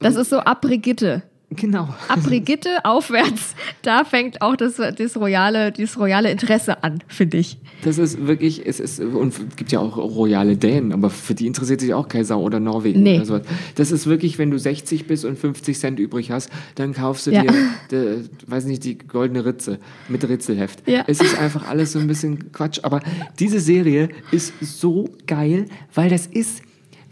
Das 0.00 0.16
ist 0.16 0.30
so 0.30 0.38
ab 0.38 0.62
Brigitte. 0.62 1.22
Genau. 1.50 1.88
Ab 2.08 2.22
Brigitte 2.24 2.84
aufwärts, 2.84 3.54
da 3.80 4.04
fängt 4.04 4.42
auch 4.42 4.54
das, 4.54 4.74
das, 4.76 5.16
royale, 5.16 5.72
das 5.72 5.98
royale 5.98 6.30
Interesse 6.30 6.84
an, 6.84 6.98
finde 7.08 7.38
ich. 7.38 7.56
Das 7.82 7.96
ist 7.96 8.26
wirklich, 8.26 8.66
es 8.66 8.80
ist, 8.80 9.00
und 9.00 9.28
es 9.32 9.40
gibt 9.56 9.72
ja 9.72 9.80
auch 9.80 9.96
royale 9.96 10.58
Dänen, 10.58 10.92
aber 10.92 11.08
für 11.08 11.34
die 11.34 11.46
interessiert 11.46 11.80
sich 11.80 11.94
auch 11.94 12.06
Sau 12.22 12.42
oder 12.42 12.60
Norwegen 12.60 13.02
Nee. 13.02 13.16
oder 13.16 13.24
sowas. 13.24 13.42
Das 13.76 13.92
ist 13.92 14.06
wirklich, 14.06 14.38
wenn 14.38 14.50
du 14.50 14.58
60 14.58 15.06
bist 15.06 15.24
und 15.24 15.38
50 15.38 15.78
Cent 15.78 15.98
übrig 15.98 16.30
hast, 16.30 16.50
dann 16.74 16.92
kaufst 16.92 17.26
du 17.26 17.30
Ja. 17.30 17.42
dir, 17.42 17.52
de, 17.90 18.24
weiß 18.46 18.66
nicht, 18.66 18.84
die 18.84 18.98
goldene 18.98 19.46
Ritze 19.46 19.78
mit 20.08 20.28
Ritzelheft. 20.28 20.86
Ja. 20.86 21.04
Es 21.06 21.20
ist 21.22 21.38
einfach 21.38 21.66
alles 21.66 21.92
so 21.92 21.98
ein 21.98 22.06
bisschen 22.08 22.52
Quatsch, 22.52 22.80
aber 22.82 23.00
diese 23.38 23.60
Serie 23.60 24.10
ist 24.32 24.52
so 24.60 25.08
geil, 25.26 25.64
weil 25.94 26.10
das 26.10 26.26
ist, 26.26 26.60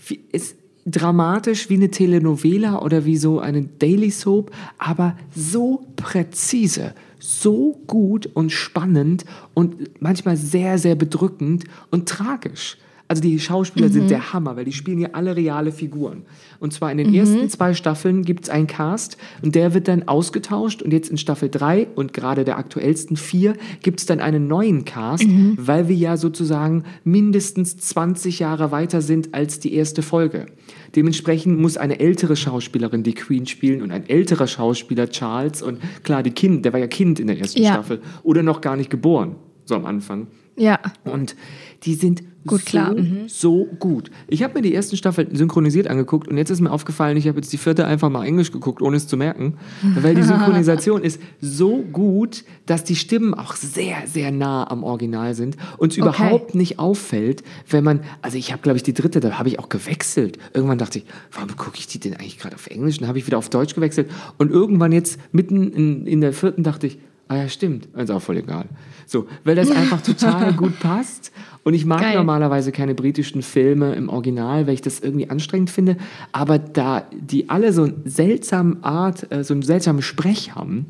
wie- 0.07 0.21
ist 0.31 0.57
dramatisch 0.87 1.69
wie 1.69 1.75
eine 1.75 1.91
Telenovela 1.91 2.81
oder 2.81 3.05
wie 3.05 3.17
so 3.17 3.41
eine 3.41 3.65
Daily 3.65 4.11
Soap, 4.11 4.53
aber 4.79 5.17
so 5.35 5.85
präzise, 5.97 6.95
so 7.19 7.81
gut 7.87 8.27
und 8.33 8.53
spannend 8.53 9.25
und 9.53 10.01
manchmal 10.01 10.37
sehr, 10.37 10.79
sehr 10.79 10.95
bedrückend 10.95 11.65
und 11.91 12.09
tragisch. 12.09 12.79
Also 13.09 13.23
die 13.23 13.39
Schauspieler 13.39 13.89
sind 13.89 14.11
der 14.11 14.33
Hammer, 14.33 14.57
weil 14.57 14.65
die 14.65 14.73
spielen 14.73 14.99
ja 14.99 15.11
alle 15.13 15.37
reale 15.37 15.71
Figuren. 15.71 16.23
Und 16.59 16.73
zwar 16.73 16.91
in 16.91 16.99
den 16.99 17.15
ersten 17.15 17.49
zwei 17.49 17.73
Staffeln 17.73 18.25
gibt 18.25 18.45
es 18.45 18.51
einen 18.51 18.67
Cast 18.67 19.17
und 19.43 19.55
der 19.55 19.75
wird 19.75 19.87
dann 19.87 20.09
ausgetauscht 20.09 20.83
und 20.83 20.93
jetzt 20.93 21.09
in 21.11 21.17
Staffel 21.17 21.49
3 21.49 21.87
und 21.95 22.13
gerade 22.13 22.45
der 22.45 22.59
aktuellsten 22.59 23.17
4 23.17 23.55
gibt 23.83 24.01
es 24.01 24.07
dann 24.07 24.19
einen 24.19 24.49
neuen 24.49 24.85
Cast, 24.85 25.25
weil 25.57 25.89
wir 25.89 25.95
ja 25.95 26.17
sozusagen 26.17 26.83
mindestens 27.05 27.77
20 27.77 28.41
Jahre 28.41 28.73
weiter 28.73 29.01
sind 29.01 29.35
als 29.35 29.61
die 29.61 29.75
erste 29.75 30.03
Folge. 30.03 30.47
Dementsprechend 30.95 31.59
muss 31.59 31.77
eine 31.77 31.99
ältere 32.01 32.37
Schauspielerin 32.37 33.03
die 33.03 33.15
Queen 33.15 33.47
spielen 33.47 33.83
und 33.83 33.91
ein 33.91 34.09
älterer 34.09 34.47
Schauspieler 34.47 35.09
Charles 35.11 35.63
und 35.63 35.79
klar, 36.05 36.23
die 36.23 36.31
Kind, 36.31 36.65
der 36.65 36.73
war 36.73 36.81
ja 36.81 36.87
Kind 36.87 37.19
in 37.21 37.27
der 37.27 37.39
ersten 37.39 37.63
Ja. 37.63 37.73
Staffel 37.73 38.01
oder 38.23 38.43
noch 38.43 38.61
gar 38.61 38.77
nicht 38.77 38.91
geboren, 38.91 39.37
so 39.65 39.75
am 39.75 39.87
Anfang. 39.87 40.29
Ja. 40.57 40.81
Und 41.05 41.37
die 41.85 41.95
sind 41.95 42.23
Gut, 42.47 42.61
so, 42.61 42.65
klar, 42.65 42.93
mhm. 42.93 43.25
so 43.27 43.67
gut. 43.79 44.11
Ich 44.29 44.43
habe 44.43 44.55
mir 44.55 44.63
die 44.63 44.73
ersten 44.73 44.97
Staffeln 44.97 45.35
synchronisiert 45.35 45.89
angeguckt 45.89 46.29
und 46.29 46.39
jetzt 46.39 46.51
ist 46.51 46.61
mir 46.61 46.71
aufgefallen, 46.71 47.17
ich 47.17 47.27
habe 47.27 47.39
jetzt 47.39 47.53
die 47.53 47.59
vierte 47.59 47.87
einfach 47.87 48.09
mal 48.09 48.25
Englisch 48.25 48.53
geguckt, 48.53 48.81
ohne 48.83 48.97
es 48.97 49.09
zu 49.09 49.17
merken. 49.17 49.55
Weil 49.83 50.15
die 50.15 50.23
Synchronisation 50.23 51.03
ist 51.03 51.21
so 51.41 51.79
gut, 51.79 52.45
dass 52.65 52.85
die 52.85 52.95
Stimmen 52.95 53.35
auch 53.35 53.57
sehr, 53.57 53.97
sehr 54.07 54.31
nah 54.31 54.71
am 54.71 54.85
Original 54.85 55.35
sind 55.35 55.57
und 55.77 55.93
es 55.93 55.99
Okay. 55.99 56.09
überhaupt 56.09 56.55
nicht 56.55 56.79
auffällt, 56.79 57.43
wenn 57.69 57.83
man, 57.83 58.01
also 58.23 58.39
ich 58.39 58.53
habe 58.53 58.63
glaube 58.63 58.77
ich 58.77 58.83
die 58.83 58.95
dritte, 58.95 59.19
da 59.19 59.39
habe 59.39 59.49
ich 59.49 59.59
auch 59.59 59.69
gewechselt. 59.69 60.39
Irgendwann 60.55 60.79
dachte 60.79 60.99
ich, 60.99 61.07
warum 61.33 61.57
gucke 61.57 61.79
ich 61.79 61.87
die 61.89 61.99
denn 61.99 62.15
eigentlich 62.15 62.39
gerade 62.39 62.55
auf 62.55 62.69
Englisch? 62.69 62.99
Dann 62.99 63.09
habe 63.09 63.19
ich 63.19 63.27
wieder 63.27 63.39
auf 63.39 63.49
Deutsch 63.49 63.75
gewechselt 63.75 64.11
und 64.39 64.53
irgendwann 64.53 64.93
jetzt 64.93 65.19
mitten 65.33 65.73
in, 65.73 66.07
in 66.07 66.21
der 66.21 66.33
vierten 66.33 66.63
dachte 66.63 66.87
ich, 66.87 66.99
Ah 67.29 67.37
ja, 67.37 67.49
stimmt. 67.49 67.87
Ist 67.97 68.11
auch 68.11 68.23
voll 68.23 68.37
egal. 68.37 68.67
So, 69.07 69.27
weil 69.45 69.57
das 69.57 69.71
einfach 69.71 70.01
total 70.01 70.53
gut 70.57 70.79
passt. 70.79 71.33
Und 71.65 71.75
ich 71.75 71.85
mag 71.85 72.01
Geil. 72.01 72.15
normalerweise 72.15 72.71
keine 72.71 72.95
britischen 72.95 73.43
Filme 73.43 73.95
im 73.95 74.09
Original, 74.09 74.69
weil 74.69 74.75
ich 74.75 74.83
das 74.83 75.01
irgendwie 75.01 75.29
anstrengend 75.29 75.71
finde. 75.71 75.97
Aber 76.31 76.61
da 76.61 77.05
die 77.13 77.51
alle 77.51 77.73
so 77.73 77.85
eine 77.85 77.95
seltsame 78.05 78.77
Art, 78.83 79.33
äh, 79.33 79.43
so 79.43 79.55
einen 79.55 79.63
seltsamen 79.63 80.03
Sprech 80.03 80.55
haben, 80.55 80.87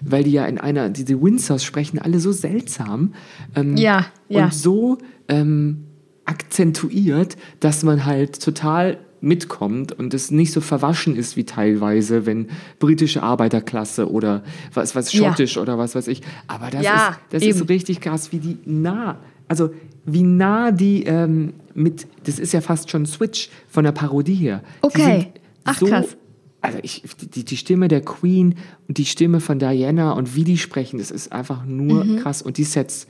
weil 0.00 0.22
die 0.22 0.30
ja 0.32 0.46
in 0.46 0.58
einer, 0.58 0.88
diese 0.90 1.20
Windsors 1.20 1.64
sprechen 1.64 1.98
alle 1.98 2.20
so 2.20 2.30
seltsam. 2.30 3.14
Ähm, 3.56 3.76
Ja, 3.76 4.06
ja. 4.28 4.44
Und 4.44 4.54
so 4.54 4.98
ähm, 5.28 5.86
akzentuiert, 6.24 7.36
dass 7.58 7.82
man 7.82 8.04
halt 8.04 8.40
total 8.40 8.98
mitkommt 9.20 9.92
und 9.92 10.14
es 10.14 10.30
nicht 10.30 10.52
so 10.52 10.60
verwaschen 10.60 11.16
ist 11.16 11.36
wie 11.36 11.44
teilweise, 11.44 12.26
wenn 12.26 12.48
britische 12.78 13.22
Arbeiterklasse 13.22 14.10
oder 14.10 14.42
was, 14.74 14.94
was 14.96 15.12
Ja. 15.12 15.28
schottisch 15.28 15.56
oder 15.58 15.78
was 15.78 15.94
weiß 15.94 16.08
ich. 16.08 16.22
Aber 16.46 16.70
das, 16.70 16.84
Ja, 16.84 17.08
ist, 17.10 17.18
das 17.30 17.42
eben. 17.42 17.58
ist 17.62 17.68
richtig 17.68 18.00
krass, 18.00 18.32
wie 18.32 18.38
die 18.38 18.56
nah, 18.64 19.18
also 19.48 19.70
wie 20.06 20.22
nah 20.22 20.70
die 20.70 21.04
ähm, 21.04 21.52
mit, 21.74 22.06
das 22.24 22.38
ist 22.38 22.52
ja 22.52 22.60
fast 22.60 22.90
schon 22.90 23.04
Switch 23.06 23.50
von 23.68 23.84
der 23.84 23.92
Parodie 23.92 24.34
her. 24.34 24.62
Okay. 24.82 25.28
Ach, 25.64 25.78
so, 25.78 25.86
krass. 25.86 26.16
Also 26.62 26.78
ich, 26.82 27.02
die, 27.34 27.44
die 27.44 27.56
Stimme 27.56 27.88
der 27.88 28.00
Queen 28.02 28.54
und 28.88 28.98
die 28.98 29.04
Stimme 29.06 29.40
von 29.40 29.58
Diana 29.58 30.12
und 30.12 30.34
wie 30.36 30.44
die 30.44 30.58
sprechen, 30.58 30.98
das 30.98 31.10
ist 31.10 31.32
einfach 31.32 31.64
nur 31.64 32.04
Mhm. 32.04 32.16
krass. 32.16 32.42
Und 32.42 32.58
die 32.58 32.64
Sets, 32.64 33.06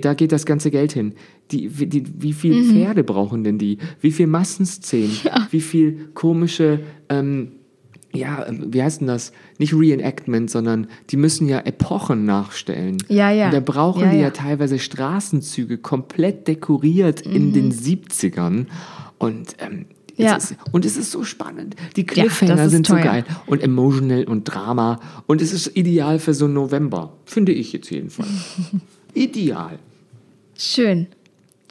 da 0.00 0.14
geht 0.14 0.32
das 0.32 0.44
ganze 0.46 0.70
Geld 0.70 0.92
hin. 0.92 1.14
Die, 1.50 1.78
wie, 1.78 1.86
die, 1.86 2.04
wie 2.18 2.32
viel 2.32 2.54
Mhm. 2.54 2.70
Pferde 2.72 3.04
brauchen 3.04 3.44
denn 3.44 3.58
die? 3.58 3.78
Wie 4.00 4.10
viel 4.12 4.26
Massenszenen? 4.26 5.16
Wie 5.50 5.60
viel 5.60 6.08
komische, 6.14 6.80
ähm, 7.08 7.52
ja, 8.12 8.46
ähm, 8.46 8.66
wie 8.72 8.82
heißt 8.82 9.00
denn 9.00 9.08
das? 9.08 9.32
Nicht 9.58 9.74
Reenactment, 9.74 10.50
sondern 10.50 10.86
die 11.10 11.16
müssen 11.16 11.48
ja 11.48 11.58
Epochen 11.60 12.24
nachstellen. 12.24 12.96
Ja, 13.08 13.30
ja. 13.30 13.46
Und 13.46 13.54
da 13.54 13.60
brauchen 13.60 14.02
Ja, 14.02 14.10
die 14.10 14.16
ja 14.16 14.22
ja. 14.24 14.30
teilweise 14.30 14.78
Straßenzüge 14.78 15.78
komplett 15.78 16.46
dekoriert 16.48 17.20
in 17.22 17.48
Mhm. 17.48 17.52
den 17.52 17.72
70ern. 17.72 18.66
Und 19.18 19.56
ähm, 19.58 19.86
Ja. 20.16 20.36
Es 20.36 20.52
ist, 20.52 20.58
und 20.70 20.84
es 20.84 20.96
ist 20.96 21.10
so 21.10 21.24
spannend. 21.24 21.74
Die 21.96 22.04
Cliffhanger 22.06 22.64
ist 22.66 22.70
sind 22.70 22.86
so 22.86 22.94
toll. 22.94 23.02
geil 23.02 23.24
und 23.46 23.60
emotional 23.62 24.24
und 24.24 24.44
Drama. 24.44 25.00
Und 25.26 25.42
es 25.42 25.52
ist 25.52 25.76
ideal 25.76 26.20
für 26.20 26.34
so 26.34 26.44
einen 26.44 26.54
November. 26.54 27.14
Finde 27.24 27.50
ich 27.52 27.72
jetzt 27.72 27.90
jedenfalls. 27.90 28.30
ideal. 29.14 29.78
Schön. 30.56 31.08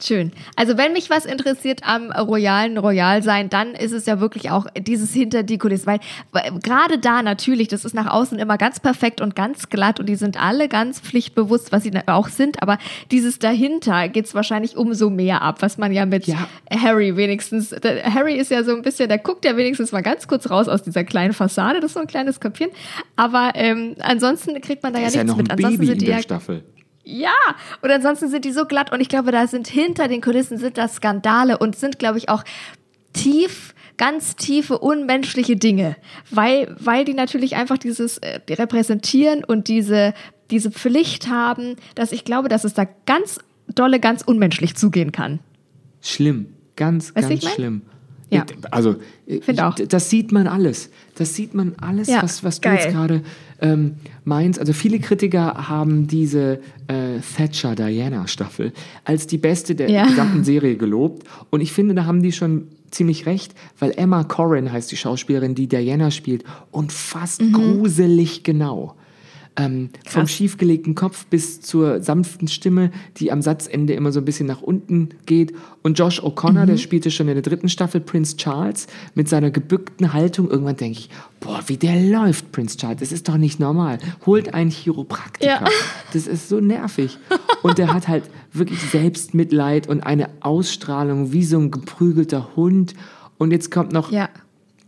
Schön. 0.02 0.32
Also 0.56 0.76
wenn 0.76 0.92
mich 0.92 1.08
was 1.08 1.24
interessiert 1.24 1.80
am 1.84 2.10
royalen 2.10 2.76
Royal 2.76 3.22
sein, 3.22 3.48
dann 3.48 3.74
ist 3.74 3.92
es 3.92 4.06
ja 4.06 4.20
wirklich 4.20 4.50
auch 4.50 4.66
dieses 4.76 5.12
hinter 5.14 5.44
die 5.44 5.56
Kulissen. 5.56 5.86
Weil, 5.86 6.00
weil 6.32 6.58
gerade 6.60 6.98
da 6.98 7.22
natürlich, 7.22 7.68
das 7.68 7.84
ist 7.84 7.94
nach 7.94 8.12
außen 8.12 8.38
immer 8.38 8.58
ganz 8.58 8.80
perfekt 8.80 9.20
und 9.20 9.36
ganz 9.36 9.70
glatt 9.70 10.00
und 10.00 10.06
die 10.06 10.16
sind 10.16 10.40
alle 10.40 10.68
ganz 10.68 11.00
pflichtbewusst, 11.00 11.70
was 11.70 11.84
sie 11.84 11.92
auch 12.06 12.28
sind. 12.28 12.60
Aber 12.60 12.78
dieses 13.12 13.38
dahinter 13.38 14.08
geht 14.08 14.26
es 14.26 14.34
wahrscheinlich 14.34 14.76
umso 14.76 15.10
mehr 15.10 15.42
ab, 15.42 15.62
was 15.62 15.78
man 15.78 15.92
ja 15.92 16.06
mit 16.06 16.26
Ja. 16.26 16.48
Harry 16.70 17.16
wenigstens. 17.16 17.70
Der, 17.70 18.12
Harry 18.12 18.34
ist 18.34 18.50
ja 18.50 18.64
so 18.64 18.74
ein 18.74 18.82
bisschen, 18.82 19.08
der 19.08 19.18
guckt 19.18 19.44
ja 19.44 19.56
wenigstens 19.56 19.92
mal 19.92 20.02
ganz 20.02 20.26
kurz 20.26 20.50
raus 20.50 20.68
aus 20.68 20.82
dieser 20.82 21.04
kleinen 21.04 21.32
Fassade. 21.32 21.80
Das 21.80 21.90
ist 21.90 21.94
so 21.94 22.00
ein 22.00 22.08
kleines 22.08 22.40
Köpfchen. 22.40 22.70
Aber 23.16 23.52
ähm, 23.54 23.94
ansonsten 24.00 24.60
kriegt 24.60 24.82
man 24.82 24.92
da 24.92 24.98
ja 24.98 25.06
ist 25.06 25.14
ja 25.14 25.22
nichts 25.22 25.32
noch 25.32 25.38
ein 25.38 25.44
mit. 25.44 25.52
Ansonsten 25.52 25.78
Baby 25.78 25.84
in 25.84 25.90
sind 25.92 26.02
die 26.02 26.06
der 26.06 26.16
ja 26.16 26.22
Staffel. 26.22 26.64
Ja, 27.04 27.34
und 27.82 27.90
ansonsten 27.90 28.28
sind 28.28 28.44
die 28.44 28.52
so 28.52 28.64
glatt 28.64 28.92
und 28.92 29.00
ich 29.00 29.08
glaube, 29.08 29.30
da 29.30 29.46
sind 29.46 29.68
hinter 29.68 30.08
den 30.08 30.20
Kulissen 30.20 30.58
sind 30.58 30.78
das 30.78 30.96
Skandale 30.96 31.58
und 31.58 31.76
sind, 31.76 31.98
glaube 31.98 32.18
ich, 32.18 32.28
auch 32.30 32.44
tief, 33.12 33.74
ganz 33.96 34.36
tiefe, 34.36 34.78
unmenschliche 34.78 35.56
Dinge, 35.56 35.96
weil, 36.30 36.74
weil 36.78 37.04
die 37.04 37.14
natürlich 37.14 37.56
einfach 37.56 37.78
dieses 37.78 38.18
äh, 38.18 38.40
repräsentieren 38.50 39.44
und 39.44 39.68
diese, 39.68 40.14
diese 40.50 40.70
Pflicht 40.70 41.28
haben, 41.28 41.76
dass 41.94 42.10
ich 42.10 42.24
glaube, 42.24 42.48
dass 42.48 42.64
es 42.64 42.74
da 42.74 42.86
ganz 43.06 43.38
dolle, 43.72 44.00
ganz 44.00 44.22
unmenschlich 44.22 44.74
zugehen 44.74 45.12
kann. 45.12 45.40
Schlimm. 46.00 46.46
Ganz, 46.76 47.14
Weißt 47.14 47.28
ganz 47.28 47.44
ich 47.44 47.58
mein? 47.58 47.82
Ja. 48.34 48.44
Also, 48.70 48.96
äh, 49.26 49.40
das 49.88 50.10
sieht 50.10 50.32
man 50.32 50.46
alles. 50.46 50.90
Das 51.14 51.34
sieht 51.34 51.54
man 51.54 51.74
alles, 51.80 52.08
Ja, 52.08 52.22
was, 52.22 52.42
was 52.44 52.60
du 52.60 52.68
geil. 52.68 52.78
jetzt 52.82 52.92
gerade 52.92 53.22
ähm, 53.60 53.94
meinst. 54.24 54.58
Also, 54.60 54.72
viele 54.72 54.98
Kritiker 54.98 55.68
haben 55.68 56.06
diese 56.06 56.60
äh, 56.88 57.20
Thatcher-Diana-Staffel 57.36 58.72
als 59.04 59.26
die 59.26 59.38
beste 59.38 59.74
der 59.74 59.90
Ja. 59.90 60.06
gesamten 60.06 60.44
Serie 60.44 60.76
gelobt. 60.76 61.26
Und 61.50 61.60
ich 61.60 61.72
finde, 61.72 61.94
da 61.94 62.04
haben 62.06 62.22
die 62.22 62.32
schon 62.32 62.68
ziemlich 62.90 63.26
recht, 63.26 63.54
weil 63.78 63.92
Emma 63.96 64.22
Corrin 64.24 64.70
heißt 64.72 64.90
die 64.92 64.96
Schauspielerin, 64.96 65.54
die 65.54 65.66
Diana 65.66 66.10
spielt, 66.10 66.44
und 66.70 66.92
fast 66.92 67.42
Mhm. 67.42 67.52
gruselig 67.52 68.44
genau. 68.44 68.94
Ähm, 69.56 69.90
vom 70.04 70.26
schiefgelegten 70.26 70.96
Kopf 70.96 71.26
bis 71.26 71.60
zur 71.60 72.02
sanften 72.02 72.48
Stimme, 72.48 72.90
die 73.18 73.30
am 73.30 73.40
Satzende 73.40 73.92
immer 73.92 74.10
so 74.10 74.18
ein 74.20 74.24
bisschen 74.24 74.48
nach 74.48 74.62
unten 74.62 75.10
geht. 75.26 75.54
Und 75.82 75.96
Josh 75.96 76.20
O'Connor, 76.20 76.62
Mhm. 76.62 76.66
der 76.66 76.76
spielte 76.78 77.12
schon 77.12 77.28
in 77.28 77.34
der 77.34 77.42
dritten 77.42 77.68
Staffel 77.68 78.00
Prince 78.00 78.36
Charles 78.36 78.88
mit 79.14 79.28
seiner 79.28 79.52
gebückten 79.52 80.12
Haltung. 80.12 80.50
Irgendwann 80.50 80.76
denke 80.76 80.98
ich, 80.98 81.08
boah, 81.38 81.60
wie 81.68 81.76
der 81.76 82.00
läuft, 82.00 82.50
Prince 82.50 82.76
Charles. 82.78 82.98
Das 82.98 83.12
ist 83.12 83.28
doch 83.28 83.36
nicht 83.36 83.60
normal. 83.60 83.98
Holt 84.26 84.54
einen 84.54 84.70
Chiropraktiker. 84.70 85.46
Ja. 85.62 85.64
Das 86.12 86.26
ist 86.26 86.48
so 86.48 86.58
nervig. 86.58 87.16
Und 87.62 87.78
der 87.78 87.94
hat 87.94 88.08
halt 88.08 88.24
wirklich 88.52 88.80
Selbstmitleid 88.90 89.88
und 89.88 90.00
eine 90.00 90.30
Ausstrahlung 90.40 91.32
wie 91.32 91.44
so 91.44 91.58
ein 91.58 91.70
geprügelter 91.70 92.56
Hund. 92.56 92.94
Und 93.38 93.52
jetzt 93.52 93.70
kommt 93.70 93.92
noch 93.92 94.10
Ja. 94.10 94.28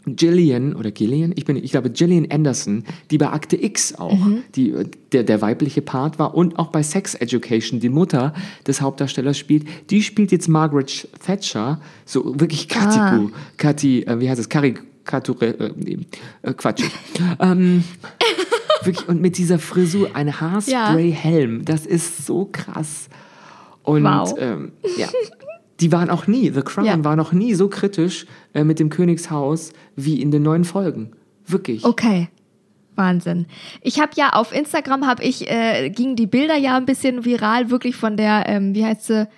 Gillian 0.07 0.75
oder 0.77 0.93
Gillian, 0.93 1.33
ich 1.35 1.45
bin, 1.45 1.57
ich 1.57 1.73
glaube 1.73 1.91
Gillian 1.91 2.31
Anderson, 2.31 2.85
die 3.11 3.19
bei 3.19 3.29
Akte 3.29 3.61
X 3.61 3.95
auch 3.97 4.17
die, 4.55 4.73
der, 5.13 5.25
der 5.25 5.43
weibliche 5.43 5.83
Part 5.83 6.19
war 6.21 6.35
und 6.37 6.59
auch 6.59 6.69
bei 6.69 6.83
Sex 6.85 7.15
Education 7.15 7.81
die 7.81 7.89
Mutter 7.89 8.33
des 8.67 8.81
Hauptdarstellers 8.81 9.37
spielt. 9.37 9.67
Die 9.91 10.03
spielt 10.03 10.31
jetzt 10.31 10.49
Margaret 10.49 11.09
Thatcher, 11.25 11.81
so 12.05 12.39
wirklich 12.39 12.69
Katiku, 12.69 13.31
Kati, 13.57 14.03
äh, 14.03 14.21
wie 14.21 14.31
heißt 14.31 14.41
es, 14.41 14.49
Karikatur, 14.49 15.43
äh, 15.43 15.73
nee, 15.77 15.99
äh, 16.43 16.53
Quatsch. 16.55 16.85
ähm, 17.41 17.83
wirklich, 18.85 19.09
und 19.09 19.21
mit 19.21 19.37
dieser 19.39 19.59
Frisur, 19.59 20.11
ein 20.15 20.41
Haarspray-Helm, 20.41 21.65
das 21.65 21.85
ist 21.85 22.25
so 22.27 22.49
krass. 22.53 23.09
Und 23.83 24.05
Wow. 24.05 24.35
ähm, 24.39 24.73
ja, 24.97 25.09
die 25.81 25.93
waren 25.93 26.11
auch 26.11 26.27
nie, 26.27 26.51
The 26.51 26.63
Crown 26.63 26.87
Ja. 26.87 27.05
war 27.05 27.17
noch 27.17 27.33
nie 27.33 27.55
so 27.55 27.69
kritisch 27.69 28.27
äh, 28.55 28.65
mit 28.65 28.79
dem 28.79 28.89
Königshaus 28.89 29.73
wie 29.95 30.21
in 30.21 30.31
den 30.31 30.43
neuen 30.43 30.65
Folgen. 30.65 31.13
Wirklich. 31.47 31.85
Okay. 31.85 32.29
Wahnsinn. 32.95 33.47
Ich 33.83 34.01
habe 34.01 34.13
ja 34.17 34.31
auf 34.31 34.55
Instagram 34.55 35.07
habe 35.07 35.23
ich 35.23 35.51
äh, 35.51 35.91
gingen 35.91 36.17
die 36.17 36.27
Bilder 36.27 36.57
ja 36.57 36.77
ein 36.79 36.87
bisschen 36.87 37.27
viral 37.27 37.71
wirklich 37.71 37.95
von 37.95 38.17
der 38.17 38.45
ähm, 38.49 38.75
wie 38.75 38.87
heißt 38.87 39.05
sie 39.07 39.29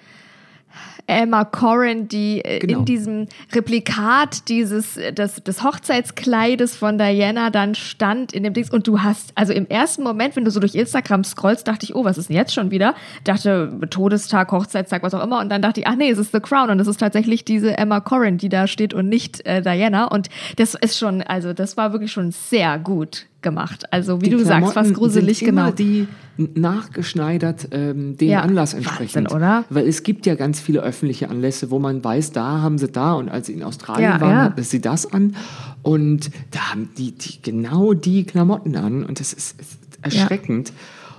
Emma 1.09 1.45
Corrin, 1.45 2.07
die 2.07 2.45
äh, 2.45 2.59
Genau. 2.61 2.81
in 2.81 2.85
diesem 2.85 3.27
Replikat 3.53 4.49
dieses 4.49 4.97
äh, 4.97 5.13
des, 5.13 5.37
des 5.43 5.65
Hochzeitskleides 5.65 6.77
von 6.77 6.99
Diana 6.99 7.51
dann 7.51 7.75
stand 7.75 8.33
in 8.33 8.45
dem 8.45 8.53
Dings. 8.53 8.71
Und 8.71 8.87
du 8.87 9.03
hast 9.03 9.33
also 9.35 9.53
im 9.53 9.67
ersten 9.67 10.03
Moment, 10.03 10.37
wenn 10.37 10.45
du 10.45 10.51
so 10.51 10.61
durch 10.61 10.75
Instagram 10.75 11.25
scrollst, 11.25 11.67
dachte 11.67 11.85
ich, 11.85 11.95
oh, 11.95 12.05
was 12.05 12.19
ist 12.19 12.29
denn 12.29 12.37
jetzt 12.37 12.53
schon 12.53 12.71
wieder? 12.71 12.95
Dachte 13.25 13.81
Todestag, 13.89 14.53
Hochzeitstag, 14.53 15.03
was 15.03 15.15
auch 15.15 15.25
immer. 15.25 15.41
Und 15.41 15.49
dann 15.49 15.63
dachte 15.63 15.81
ich, 15.81 15.87
ach 15.87 15.97
nee, 15.97 16.11
es 16.11 16.19
ist 16.19 16.33
The 16.33 16.41
Crown. 16.41 16.69
Und 16.71 16.81
es 16.81 16.87
ist 16.87 16.99
tatsächlich 16.99 17.45
diese 17.45 17.77
Emma 17.79 18.01
Corrin, 18.01 18.37
die 18.37 18.51
da 18.51 18.67
steht 18.67 18.93
und 18.93 19.09
nicht 19.09 19.45
äh, 19.47 19.63
Diana. 19.63 20.05
Und 20.05 20.29
das 20.57 20.75
ist 20.75 20.99
schon, 20.99 21.23
also 21.23 21.55
das 21.55 21.79
war 21.79 21.93
wirklich 21.93 22.13
schon 22.13 22.33
sehr 22.33 22.79
gut 22.79 23.28
gemacht. 23.43 23.93
Also 23.93 24.21
wie 24.21 24.25
Die 24.27 24.31
du 24.31 24.39
sagst, 24.39 24.49
Klamotten 24.73 24.73
fast 24.75 24.95
gruselig 24.95 25.39
sind 25.39 25.51
genau. 25.51 25.71
die 25.71 26.09
nachgeschneidert 26.37 27.69
ähm, 27.73 28.17
dem 28.17 28.29
Ja, 28.29 28.43
Anlass 28.43 28.75
Wahnsinn, 28.75 28.87
entsprechend. 28.89 29.33
oder? 29.33 29.65
Weil 29.71 29.87
es 29.89 30.03
gibt 30.03 30.27
ja 30.27 30.35
ganz 30.35 30.61
viele 30.61 30.81
öffentliche 30.83 31.29
Anlässe, 31.31 31.71
wo 31.71 31.79
man 31.79 32.03
weiß, 32.03 32.33
da 32.33 32.61
haben 32.61 32.79
sie 32.79 32.89
da 32.89 33.15
und 33.15 33.29
als 33.29 33.47
sie 33.47 33.55
in 33.55 33.63
Australien 33.63 34.11
Ja, 34.11 34.21
waren, 34.21 34.31
ja. 34.31 34.43
hatten 34.45 34.63
sie 34.63 34.81
das 34.81 35.13
an 35.13 35.35
und 35.83 36.31
da 36.51 36.71
haben 36.71 36.91
die, 36.97 37.13
die 37.13 37.43
genau 37.43 37.93
die 37.95 38.25
Klamotten 38.25 38.77
an 38.77 39.05
und 39.05 39.21
das 39.21 39.33
ist, 39.33 39.61
ist 39.61 39.79
erschreckend. 40.03 40.73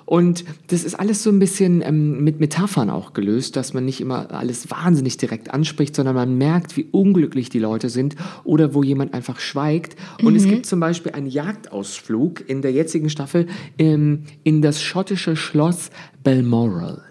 Und 0.09 0.43
das 0.65 0.83
ist 0.85 0.95
alles 0.95 1.21
so 1.21 1.29
ein 1.29 1.37
bisschen 1.37 1.83
ähm, 1.85 2.23
mit 2.23 2.39
Metaphern 2.39 2.89
auch 2.89 3.13
gelöst, 3.13 3.55
dass 3.55 3.75
man 3.75 3.85
nicht 3.85 4.01
immer 4.01 4.31
alles 4.31 4.71
wahnsinnig 4.71 5.17
direkt 5.17 5.53
anspricht, 5.53 5.95
sondern 5.95 6.15
man 6.15 6.35
merkt, 6.35 6.75
wie 6.77 6.87
unglücklich 6.89 7.49
die 7.49 7.59
Leute 7.59 7.89
sind 7.89 8.15
oder 8.43 8.73
wo 8.73 8.81
jemand 8.81 9.13
einfach 9.13 9.39
schweigt. 9.39 9.95
Und 10.23 10.35
es 10.35 10.45
gibt 10.45 10.65
zum 10.65 10.79
Beispiel 10.79 11.11
einen 11.11 11.27
Jagdausflug 11.27 12.49
in 12.49 12.63
der 12.63 12.71
jetzigen 12.71 13.11
Staffel 13.11 13.45
ähm, 13.77 14.23
in 14.41 14.63
das 14.63 14.81
schottische 14.81 15.35
Schloss 15.35 15.91
Balmoral. 16.23 17.03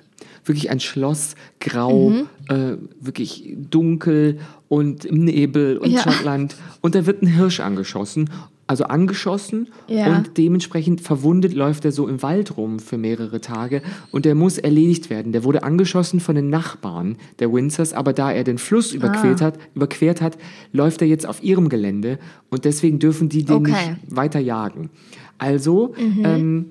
Wirklich 0.45 0.69
ein 0.71 0.81
Schloss, 0.81 1.37
grau, 1.61 2.13
äh, 2.49 2.79
wirklich 3.01 3.55
dunkel 3.71 4.41
und 4.67 5.05
im 5.05 5.23
Nebel 5.25 5.79
und 5.79 5.93
Ja. 5.93 6.01
Schottland. 6.03 6.57
Und 6.81 6.97
da 6.97 7.07
wird 7.07 7.23
ein 7.23 7.29
Hirsch 7.29 7.61
angeschossen. 7.61 8.29
Also 8.69 8.85
angeschossen 8.85 9.69
Ja. 9.89 10.15
und 10.15 10.37
dementsprechend 10.39 11.01
verwundet 11.01 11.55
läuft 11.55 11.85
er 11.87 11.91
so 11.91 12.07
im 12.07 12.23
Wald 12.23 12.57
rum 12.57 12.79
für 12.79 12.99
mehrere 12.99 13.41
Tage 13.41 13.83
und 14.13 14.25
der 14.27 14.35
muss 14.37 14.59
erledigt 14.59 15.09
werden. 15.11 15.33
Der 15.33 15.43
wurde 15.43 15.63
angeschossen 15.63 16.21
von 16.21 16.35
den 16.37 16.51
Nachbarn 16.51 17.17
der 17.41 17.51
Windsors, 17.53 17.95
aber 17.95 18.13
da 18.13 18.31
er 18.31 18.45
den 18.45 18.59
Fluss 18.59 18.93
überquert, 18.93 19.41
hat, 19.41 19.59
überquert 19.75 20.21
hat, 20.21 20.39
läuft 20.73 21.01
er 21.03 21.09
jetzt 21.09 21.27
auf 21.27 21.43
ihrem 21.43 21.69
Gelände 21.71 22.19
und 22.51 22.65
deswegen 22.67 22.99
dürfen 23.01 23.29
die 23.31 23.45
den 23.45 23.57
Okay. 23.57 23.71
nicht 23.73 24.15
weiter 24.17 24.39
jagen. 24.39 24.91
Also 25.39 25.95
ähm, 26.23 26.67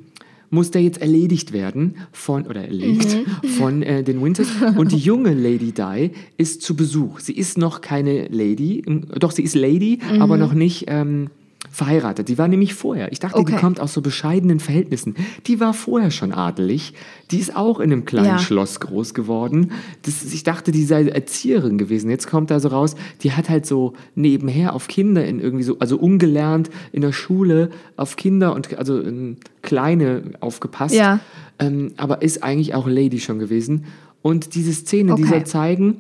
muss 0.50 0.72
der 0.72 0.82
jetzt 0.82 1.02
erledigt 1.02 1.52
werden 1.52 1.96
von, 2.12 2.46
oder 2.46 2.62
erlegt 2.64 3.18
von 3.58 3.82
äh, 3.82 4.04
den 4.04 4.22
Winters. 4.24 4.48
Und 4.78 4.92
die 4.92 4.98
junge 4.98 5.34
Lady 5.34 5.72
Di 5.74 6.12
ist 6.38 6.62
zu 6.62 6.76
Besuch. 6.76 7.20
Sie 7.20 7.34
ist 7.34 7.58
noch 7.58 7.82
keine 7.82 8.28
Lady, 8.28 8.84
doch 9.20 9.32
sie 9.32 9.42
ist 9.44 9.56
Lady, 9.56 10.00
aber 10.20 10.38
noch 10.38 10.54
nicht 10.54 10.86
ähm, 10.88 11.30
verheiratet. 11.78 12.28
Die 12.28 12.38
war 12.40 12.48
nämlich 12.48 12.74
vorher. 12.74 13.12
Ich 13.12 13.20
dachte, 13.20 13.38
die 13.44 13.54
Okay. 13.54 13.62
kommt 13.62 13.80
aus 13.80 13.94
so 13.94 14.02
bescheidenen 14.02 14.60
Verhältnissen. 14.60 15.16
Die 15.46 15.60
war 15.60 15.74
vorher 15.76 16.10
schon 16.10 16.32
adelig. 16.34 16.94
Die 17.30 17.38
ist 17.38 17.56
auch 17.56 17.80
in 17.80 17.92
einem 17.92 18.04
kleinen 18.06 18.26
Ja. 18.26 18.40
Schloss 18.40 18.80
groß 18.80 19.14
geworden. 19.14 19.72
Das, 20.02 20.26
ich 20.34 20.44
dachte, 20.44 20.72
die 20.72 20.84
sei 20.84 21.08
Erzieherin 21.08 21.78
gewesen. 21.78 22.10
Jetzt 22.10 22.28
kommt 22.28 22.50
da 22.50 22.60
so 22.60 22.70
raus, 22.70 22.96
die 23.22 23.34
hat 23.34 23.50
halt 23.50 23.68
so 23.68 23.94
nebenher 24.16 24.74
auf 24.74 24.88
Kinder 24.88 25.24
in 25.24 25.40
irgendwie 25.40 25.64
so, 25.64 25.78
also 25.78 25.98
ungelernt 25.98 26.72
in 26.92 27.02
der 27.02 27.12
Schule 27.14 27.70
auf 27.96 28.16
Kinder 28.16 28.56
und 28.56 28.76
also 28.78 29.00
ähm, 29.00 29.38
Kleine 29.62 30.24
aufgepasst. 30.40 30.96
Ja. 30.96 31.20
Ähm, 31.60 31.94
aber 31.98 32.24
ist 32.24 32.44
eigentlich 32.44 32.74
auch 32.74 32.88
Lady 32.88 33.20
schon 33.20 33.38
gewesen. 33.38 33.86
Und 34.24 34.56
diese 34.56 34.74
Szene, 34.74 35.14
die 35.16 35.22
Okay. 35.24 35.32
soll 35.32 35.44
zeigen, 35.46 35.96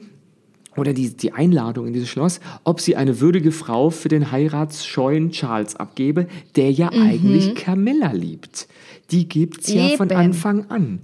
oder 0.77 0.93
die, 0.93 1.09
die 1.15 1.33
Einladung 1.33 1.87
in 1.87 1.93
dieses 1.93 2.07
Schloss, 2.09 2.39
ob 2.63 2.79
sie 2.79 2.95
eine 2.95 3.19
würdige 3.19 3.51
Frau 3.51 3.89
für 3.89 4.07
den 4.09 4.31
heiratsscheuen 4.31 5.31
Charles 5.31 5.75
abgebe, 5.75 6.27
der 6.55 6.71
ja 6.71 6.89
eigentlich 6.89 7.55
Camilla 7.55 8.11
liebt. 8.11 8.67
Die 9.11 9.27
gibt's 9.27 9.71
ja 9.73 9.89
von 9.97 10.07
Mhm. 10.07 10.15
Anfang 10.15 10.65
an. 10.69 10.99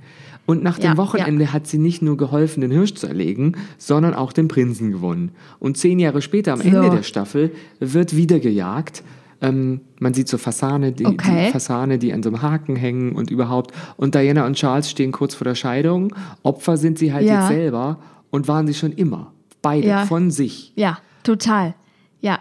Und 0.45 0.61
nach 0.61 0.77
dem 0.77 0.91
Ja, 0.91 0.97
Wochenende 0.97 1.53
hat 1.53 1.67
sie 1.67 1.77
nicht 1.77 2.01
nur 2.01 2.17
geholfen, 2.17 2.61
den 2.61 2.71
Hirsch 2.71 2.95
zu 2.95 3.07
erlegen, 3.07 3.53
sondern 3.77 4.13
auch 4.13 4.33
den 4.33 4.49
Prinzen 4.49 4.91
gewonnen. 4.91 5.31
Und 5.59 5.77
zehn 5.77 5.99
Jahre 5.99 6.21
später, 6.21 6.53
am 6.53 6.59
Ende 6.61 6.89
der 6.89 7.03
Staffel, 7.03 7.51
wird 7.79 8.15
wieder 8.17 8.39
gejagt. 8.39 9.03
Ähm, 9.41 9.81
man 9.99 10.13
sieht 10.13 10.27
so 10.29 10.37
Fasane, 10.37 10.91
die, 10.93 11.05
Okay. 11.05 11.45
die 11.47 11.51
Fasane, 11.51 11.97
die 11.97 12.13
an 12.13 12.23
so 12.23 12.29
einem 12.29 12.41
Haken 12.41 12.75
hängen 12.77 13.13
und 13.13 13.29
überhaupt. 13.29 13.73
Und 13.97 14.15
Diana 14.15 14.45
und 14.45 14.55
Charles 14.55 14.89
stehen 14.89 15.11
kurz 15.11 15.33
vor 15.35 15.43
der 15.45 15.55
Scheidung. 15.55 16.13
Opfer 16.43 16.77
sind 16.77 16.97
sie 16.97 17.11
halt 17.13 17.25
Ja. 17.25 17.39
jetzt 17.41 17.47
selber 17.49 17.99
und 18.29 18.47
waren 18.47 18.67
sie 18.67 18.73
schon 18.73 18.93
immer. 18.93 19.32
Beide 19.63 19.87
Ja. 19.87 20.05
von 20.05 20.29
sich. 20.29 20.71
Ja, 20.75 20.99
total. 21.23 21.73
Ja. 22.21 22.37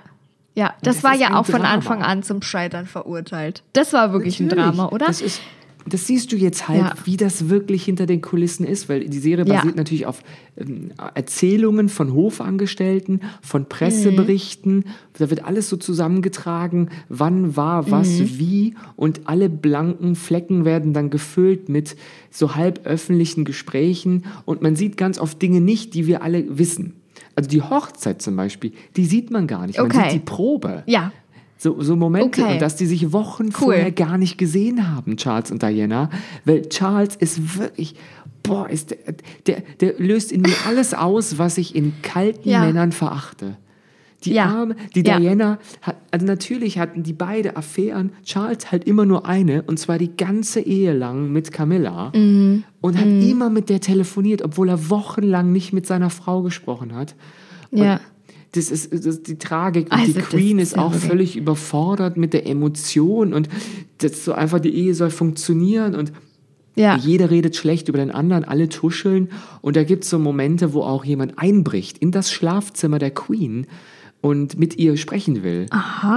Ja, 0.54 0.74
das, 0.82 0.96
das 0.96 1.04
war 1.04 1.14
ja 1.16 1.28
ein 1.28 1.34
auch 1.34 1.46
von 1.46 1.60
Drama. 1.60 1.68
Anfang 1.70 2.02
an 2.02 2.22
zum 2.22 2.42
Scheitern 2.42 2.84
verurteilt. 2.84 3.62
Das 3.72 3.94
war 3.94 4.12
wirklich 4.12 4.38
ein 4.38 4.48
Natürlich. 4.48 4.64
Drama, 4.76 4.88
oder? 4.90 5.06
Das, 5.06 5.22
ist, 5.22 5.40
das 5.86 6.06
siehst 6.06 6.30
du 6.30 6.36
jetzt 6.36 6.68
halt, 6.68 6.80
Ja. 6.80 6.92
wie 7.04 7.16
das 7.16 7.48
wirklich 7.48 7.84
hinter 7.84 8.04
den 8.04 8.20
Kulissen 8.20 8.66
ist, 8.66 8.90
weil 8.90 9.08
die 9.08 9.18
Serie 9.18 9.46
Ja. 9.46 9.54
basiert 9.56 9.76
natürlich 9.76 10.04
auf 10.04 10.22
ähm, 10.58 10.90
Erzählungen 11.14 11.88
von 11.88 12.12
Hofangestellten, 12.12 13.22
von 13.40 13.66
Presseberichten. 13.66 14.74
Mhm. 14.76 14.84
Da 15.18 15.30
wird 15.30 15.44
alles 15.44 15.70
so 15.70 15.78
zusammengetragen, 15.78 16.90
wann 17.08 17.56
war 17.56 17.90
was 17.90 18.08
Mhm. 18.18 18.38
wie 18.38 18.74
und 18.96 19.22
alle 19.24 19.48
blanken 19.48 20.16
Flecken 20.16 20.66
werden 20.66 20.92
dann 20.92 21.08
gefüllt 21.08 21.70
mit 21.70 21.96
so 22.30 22.56
halb 22.56 22.84
öffentlichen 22.84 23.46
Gesprächen 23.46 24.24
und 24.44 24.60
man 24.60 24.76
sieht 24.76 24.98
ganz 24.98 25.18
oft 25.18 25.40
Dinge 25.40 25.62
nicht, 25.62 25.94
die 25.94 26.06
wir 26.06 26.22
alle 26.22 26.58
wissen. 26.58 26.92
Also 27.36 27.48
die 27.48 27.62
Hochzeit 27.62 28.20
zum 28.22 28.36
Beispiel, 28.36 28.72
die 28.96 29.04
sieht 29.06 29.30
man 29.30 29.46
gar 29.46 29.66
nicht. 29.66 29.78
Man 29.78 29.86
Okay. 29.86 30.02
sieht 30.04 30.12
die 30.14 30.18
Probe. 30.24 30.82
ja. 30.86 31.12
So, 31.58 31.80
so 31.80 31.94
Momente, 31.94 32.42
Okay. 32.42 32.54
und 32.54 32.60
dass 32.62 32.74
die 32.74 32.86
sich 32.86 33.12
Wochen 33.12 33.52
vorher 33.52 33.92
gar 33.92 34.18
nicht 34.18 34.36
gesehen 34.36 34.90
haben, 34.92 35.16
Charles 35.16 35.52
und 35.52 35.62
Diana. 35.62 36.10
Weil 36.44 36.68
Charles 36.68 37.14
ist 37.14 37.56
wirklich, 37.56 37.94
boah, 38.42 38.68
ist 38.68 38.90
der, 38.90 38.98
der, 39.46 39.62
der 39.80 39.94
löst 39.98 40.32
in 40.32 40.42
mir 40.42 40.54
alles 40.66 40.92
aus, 40.92 41.38
was 41.38 41.58
ich 41.58 41.76
in 41.76 41.92
kalten 42.02 42.48
Ja. 42.48 42.64
Männern 42.64 42.90
verachte. 42.90 43.58
Die 44.24 44.34
Ja. 44.34 44.46
Arme, 44.46 44.76
die 44.94 45.02
Ja. 45.04 45.18
Diana, 45.18 45.58
hat, 45.82 45.96
also 46.10 46.26
natürlich 46.26 46.78
hatten 46.78 47.02
die 47.02 47.12
beide 47.12 47.56
Affären, 47.56 48.12
Charles 48.24 48.70
halt 48.72 48.84
immer 48.84 49.04
nur 49.04 49.26
eine, 49.26 49.62
und 49.62 49.78
zwar 49.78 49.98
die 49.98 50.16
ganze 50.16 50.60
Ehe 50.60 50.92
lang 50.92 51.32
mit 51.32 51.52
Camilla. 51.52 52.12
Mhm. 52.14 52.64
Und 52.80 52.98
hat 52.98 53.06
immer 53.06 53.50
mit 53.50 53.68
der 53.68 53.80
telefoniert, 53.80 54.42
obwohl 54.42 54.68
er 54.68 54.90
wochenlang 54.90 55.52
nicht 55.52 55.72
mit 55.72 55.86
seiner 55.86 56.10
Frau 56.10 56.42
gesprochen 56.42 56.94
hat. 56.94 57.14
Ja. 57.70 58.00
Das 58.54 58.70
ist, 58.70 58.92
das 58.92 59.06
ist 59.06 59.28
die 59.28 59.38
Tragik. 59.38 59.86
Und 59.86 59.92
Also 59.92 60.12
die 60.12 60.18
Queen 60.20 60.58
ist 60.58 60.72
ist 60.72 60.78
auch 60.78 60.92
wirklich- 60.92 61.08
völlig 61.10 61.36
überfordert 61.36 62.16
mit 62.18 62.34
der 62.34 62.46
Emotion 62.46 63.32
und 63.32 63.48
das 63.98 64.24
so 64.26 64.32
einfach, 64.32 64.60
die 64.60 64.74
Ehe 64.74 64.94
soll 64.94 65.08
funktionieren 65.10 65.94
und 65.94 66.12
Ja. 66.74 66.96
jeder 66.96 67.30
redet 67.30 67.56
schlecht 67.56 67.88
über 67.88 67.98
den 67.98 68.10
anderen, 68.10 68.44
alle 68.44 68.68
tuscheln 68.68 69.28
und 69.62 69.76
da 69.76 69.84
gibt 69.84 70.04
es 70.04 70.10
so 70.10 70.18
Momente, 70.18 70.74
wo 70.74 70.82
auch 70.82 71.04
jemand 71.04 71.38
einbricht 71.38 71.96
in 71.98 72.10
das 72.10 72.30
Schlafzimmer 72.30 72.98
der 72.98 73.10
Queen 73.10 73.66
und 74.22 74.58
mit 74.58 74.78
ihr 74.78 74.96
sprechen 74.96 75.42
will. 75.42 75.66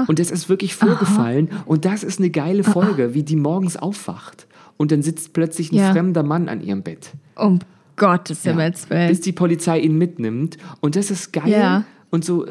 Und 0.07 0.19
das 0.19 0.31
ist 0.31 0.47
wirklich 0.47 0.75
vorgefallen 0.75 1.49
und 1.65 1.83
das 1.83 2.03
ist 2.03 2.19
eine 2.19 2.29
geile 2.29 2.63
Folge, 2.63 3.13
wie 3.13 3.23
die 3.23 3.35
morgens 3.35 3.75
aufwacht 3.75 4.47
und 4.77 4.91
dann 4.93 5.01
sitzt 5.01 5.33
plötzlich 5.33 5.71
ein 5.73 5.75
Ja. 5.79 5.91
fremder 5.91 6.23
Mann 6.23 6.47
an 6.47 6.61
ihrem 6.61 6.81
Bett. 6.83 7.09
Um 7.35 7.59
Gottes 7.97 8.43
Ja. 8.45 8.51
Himmels 8.51 8.89
Willen. 8.89 9.09
Bis 9.09 9.19
die 9.21 9.31
Polizei 9.33 9.79
ihn 9.79 9.97
mitnimmt. 9.97 10.57
Und 10.81 10.95
das 10.95 11.11
ist 11.11 11.33
geil. 11.33 11.49
Ja. 11.51 11.83
Und 12.11 12.23
so, 12.23 12.45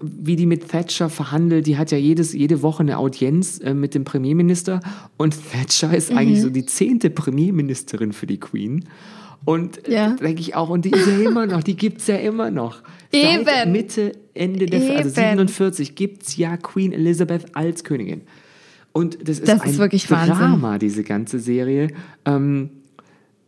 wie 0.00 0.34
die 0.36 0.46
mit 0.46 0.68
Thatcher 0.68 1.08
verhandelt, 1.10 1.66
die 1.66 1.76
hat 1.76 1.90
ja 1.92 1.98
jedes, 1.98 2.32
jede 2.32 2.62
Woche 2.62 2.82
eine 2.82 2.98
Audienz 2.98 3.58
äh, 3.60 3.74
mit 3.74 3.94
dem 3.94 4.04
Premierminister. 4.04 4.80
Und 5.16 5.36
Thatcher 5.52 5.94
ist 5.96 6.10
Mhm. 6.10 6.18
eigentlich 6.18 6.40
so 6.42 6.48
die 6.50 6.64
zehnte 6.66 7.10
Premierministerin 7.10 8.12
für 8.12 8.26
die 8.26 8.38
Queen. 8.40 8.84
Und 9.44 9.86
Ja. 9.88 10.10
denke 10.14 10.40
ich 10.40 10.54
auch, 10.54 10.70
und 10.70 10.84
die 10.84 10.90
ist 10.90 11.06
ja 11.06 11.18
immer 11.18 11.46
noch, 11.46 11.62
die 11.62 11.76
gibt 11.76 12.00
es 12.00 12.06
ja 12.06 12.16
immer 12.16 12.50
noch. 12.50 12.82
Seit 13.12 13.40
Eben. 13.46 13.72
Mitte, 13.72 14.12
Ende 14.32 14.66
der, 14.66 14.80
also 14.96 15.20
Eben. 15.20 15.30
47 15.30 15.94
gibt 15.94 16.22
es 16.22 16.36
ja 16.36 16.56
Queen 16.56 16.92
Elizabeth 16.92 17.54
als 17.54 17.84
Königin. 17.84 18.22
Und 18.92 19.18
das 19.28 19.38
ist 19.40 19.48
Das 19.48 19.60
ein 19.60 19.70
ist 19.70 19.78
wirklich 19.78 20.10
Wahnsinn. 20.10 20.34
Drama, 20.36 20.78
diese 20.78 21.02
ganze 21.04 21.38
Serie. 21.38 21.88
Ähm, 22.24 22.70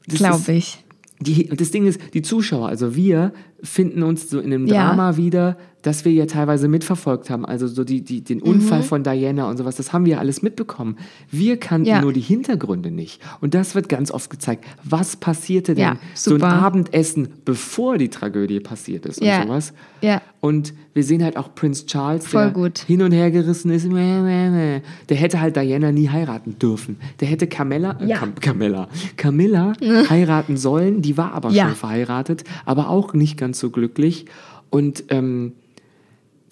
Glaube 0.09 0.53
ich. 0.53 0.85
die, 1.21 1.47
das 1.49 1.71
Ding 1.71 1.87
ist, 1.87 2.01
die 2.15 2.23
Zuschauer, 2.23 2.69
also 2.69 2.95
wir, 2.95 3.33
finden 3.63 4.03
uns 4.03 4.29
so 4.29 4.39
in 4.39 4.53
einem 4.53 4.67
Ja. 4.67 4.89
Drama 4.89 5.17
wieder, 5.17 5.57
das 5.87 6.05
wir 6.05 6.13
ja 6.13 6.27
teilweise 6.27 6.67
mitverfolgt 6.69 7.31
haben. 7.31 7.45
Also 7.47 7.67
so 7.69 7.85
die, 7.85 8.01
die, 8.03 8.23
den 8.23 8.43
Unfall 8.43 8.83
von 8.83 9.03
Diana 9.05 9.49
und 9.49 9.57
sowas, 9.57 9.77
das 9.77 9.93
haben 9.93 10.05
wir 10.05 10.19
alles 10.19 10.43
mitbekommen. 10.43 10.97
Wir 11.31 11.59
kannten 11.59 11.87
Ja. 11.89 12.01
nur 12.01 12.13
die 12.13 12.21
Hintergründe 12.21 12.91
nicht. 12.91 13.21
Und 13.41 13.55
das 13.55 13.75
wird 13.75 13.89
ganz 13.89 14.11
oft 14.11 14.29
gezeigt. 14.29 14.65
Was 14.83 15.17
passierte 15.17 15.75
denn 15.75 15.83
Ja, 15.85 15.97
so 16.15 16.35
ein. 16.35 16.43
Abendessen, 16.43 17.29
bevor 17.45 17.99
die 17.99 18.09
Tragödie 18.09 18.61
passiert 18.61 19.07
ist 19.07 19.23
Ja. 19.23 19.41
und 19.43 19.47
sowas? 19.49 19.73
Ja. 20.01 20.23
Und 20.41 20.75
wir 20.95 21.05
sehen 21.05 21.23
halt 21.23 21.37
auch 21.37 21.55
Prinz 21.55 21.87
Charles, 21.87 22.27
Voll 22.27 22.45
der 22.45 22.51
gut. 22.53 22.79
hin 22.81 23.03
und 23.03 23.13
her 23.13 23.31
gerissen 23.31 23.71
ist. 23.71 23.87
Der 23.91 24.83
hätte 25.17 25.41
halt 25.41 25.57
Diana 25.57 25.93
nie 25.93 26.09
heiraten 26.09 26.59
dürfen. 26.59 26.97
Der 27.21 27.29
hätte 27.29 27.47
Camilla, 27.47 27.97
äh, 28.01 28.07
Ja. 28.07 28.17
Cam 28.19 28.35
Camilla, 28.37 28.89
Camilla 29.17 29.73
heiraten 30.11 30.57
sollen. 30.57 31.03
Die 31.03 31.17
war 31.17 31.33
aber 31.33 31.51
Ja. 31.51 31.67
schon 31.67 31.77
verheiratet, 31.77 32.45
aber 32.65 32.89
auch 32.91 33.15
nicht 33.15 33.37
ganz 33.39 33.59
so 33.59 33.71
glücklich. 33.71 34.27
Und 34.71 35.05
ähm, 35.11 35.53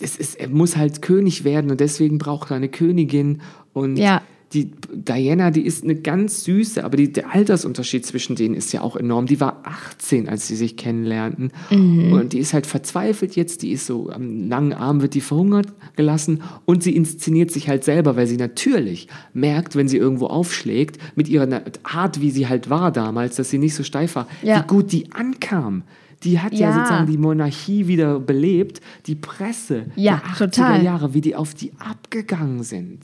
es 0.00 0.16
ist, 0.16 0.38
er 0.40 0.48
muss 0.48 0.76
halt 0.76 1.02
König 1.02 1.44
werden 1.44 1.70
und 1.70 1.80
deswegen 1.80 2.18
braucht 2.18 2.50
er 2.50 2.56
eine 2.56 2.68
Königin. 2.68 3.40
Und 3.72 3.96
Ja. 3.96 4.22
die 4.52 4.70
Diana, 4.92 5.50
die 5.50 5.62
ist 5.62 5.82
eine 5.82 5.96
ganz 5.96 6.44
süße, 6.44 6.84
aber 6.84 6.96
die, 6.96 7.12
der 7.12 7.34
Altersunterschied 7.34 8.06
zwischen 8.06 8.36
denen 8.36 8.54
ist 8.54 8.72
ja 8.72 8.82
auch 8.82 8.94
enorm. 8.96 9.26
Die 9.26 9.40
war 9.40 9.62
18, 9.64 10.28
als 10.28 10.46
sie 10.46 10.54
sich 10.54 10.76
kennenlernten. 10.76 11.50
Mhm. 11.70 12.12
Und 12.12 12.32
die 12.32 12.38
ist 12.38 12.54
halt 12.54 12.66
verzweifelt 12.66 13.34
jetzt. 13.34 13.62
Die 13.62 13.72
ist 13.72 13.86
so 13.86 14.10
am 14.10 14.48
langen 14.48 14.72
Arm, 14.72 15.00
wird 15.02 15.14
die 15.14 15.20
verhungert 15.20 15.66
gelassen. 15.96 16.42
Und 16.66 16.82
sie 16.84 16.94
inszeniert 16.94 17.50
sich 17.50 17.68
halt 17.68 17.82
selber, 17.82 18.14
weil 18.16 18.26
sie 18.28 18.36
natürlich 18.36 19.08
merkt, 19.32 19.74
wenn 19.74 19.88
sie 19.88 19.96
irgendwo 19.96 20.26
aufschlägt, 20.26 20.98
mit 21.16 21.28
ihrer 21.28 21.62
Art, 21.82 22.20
wie 22.20 22.30
sie 22.30 22.46
halt 22.46 22.70
war 22.70 22.92
damals, 22.92 23.34
dass 23.36 23.50
sie 23.50 23.58
nicht 23.58 23.74
so 23.74 23.82
steif 23.82 24.14
war, 24.14 24.28
Ja. 24.42 24.58
wie 24.62 24.66
gut 24.68 24.92
die 24.92 25.10
ankam. 25.12 25.82
Die 26.24 26.40
hat 26.40 26.52
ja, 26.54 26.70
Ja. 26.70 26.74
sozusagen 26.74 27.06
die 27.10 27.18
Monarchie 27.18 27.86
wieder 27.86 28.18
belebt. 28.18 28.80
Die 29.06 29.14
Presse 29.14 29.86
Ja, 29.96 30.16
der 30.16 30.30
80er 30.32 30.50
total. 30.50 30.82
Jahre, 30.82 31.14
wie 31.14 31.20
die 31.20 31.36
auf 31.36 31.54
die 31.54 31.72
abgegangen 31.78 32.62
sind. 32.62 33.00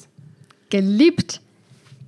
Geliebt. 0.71 1.41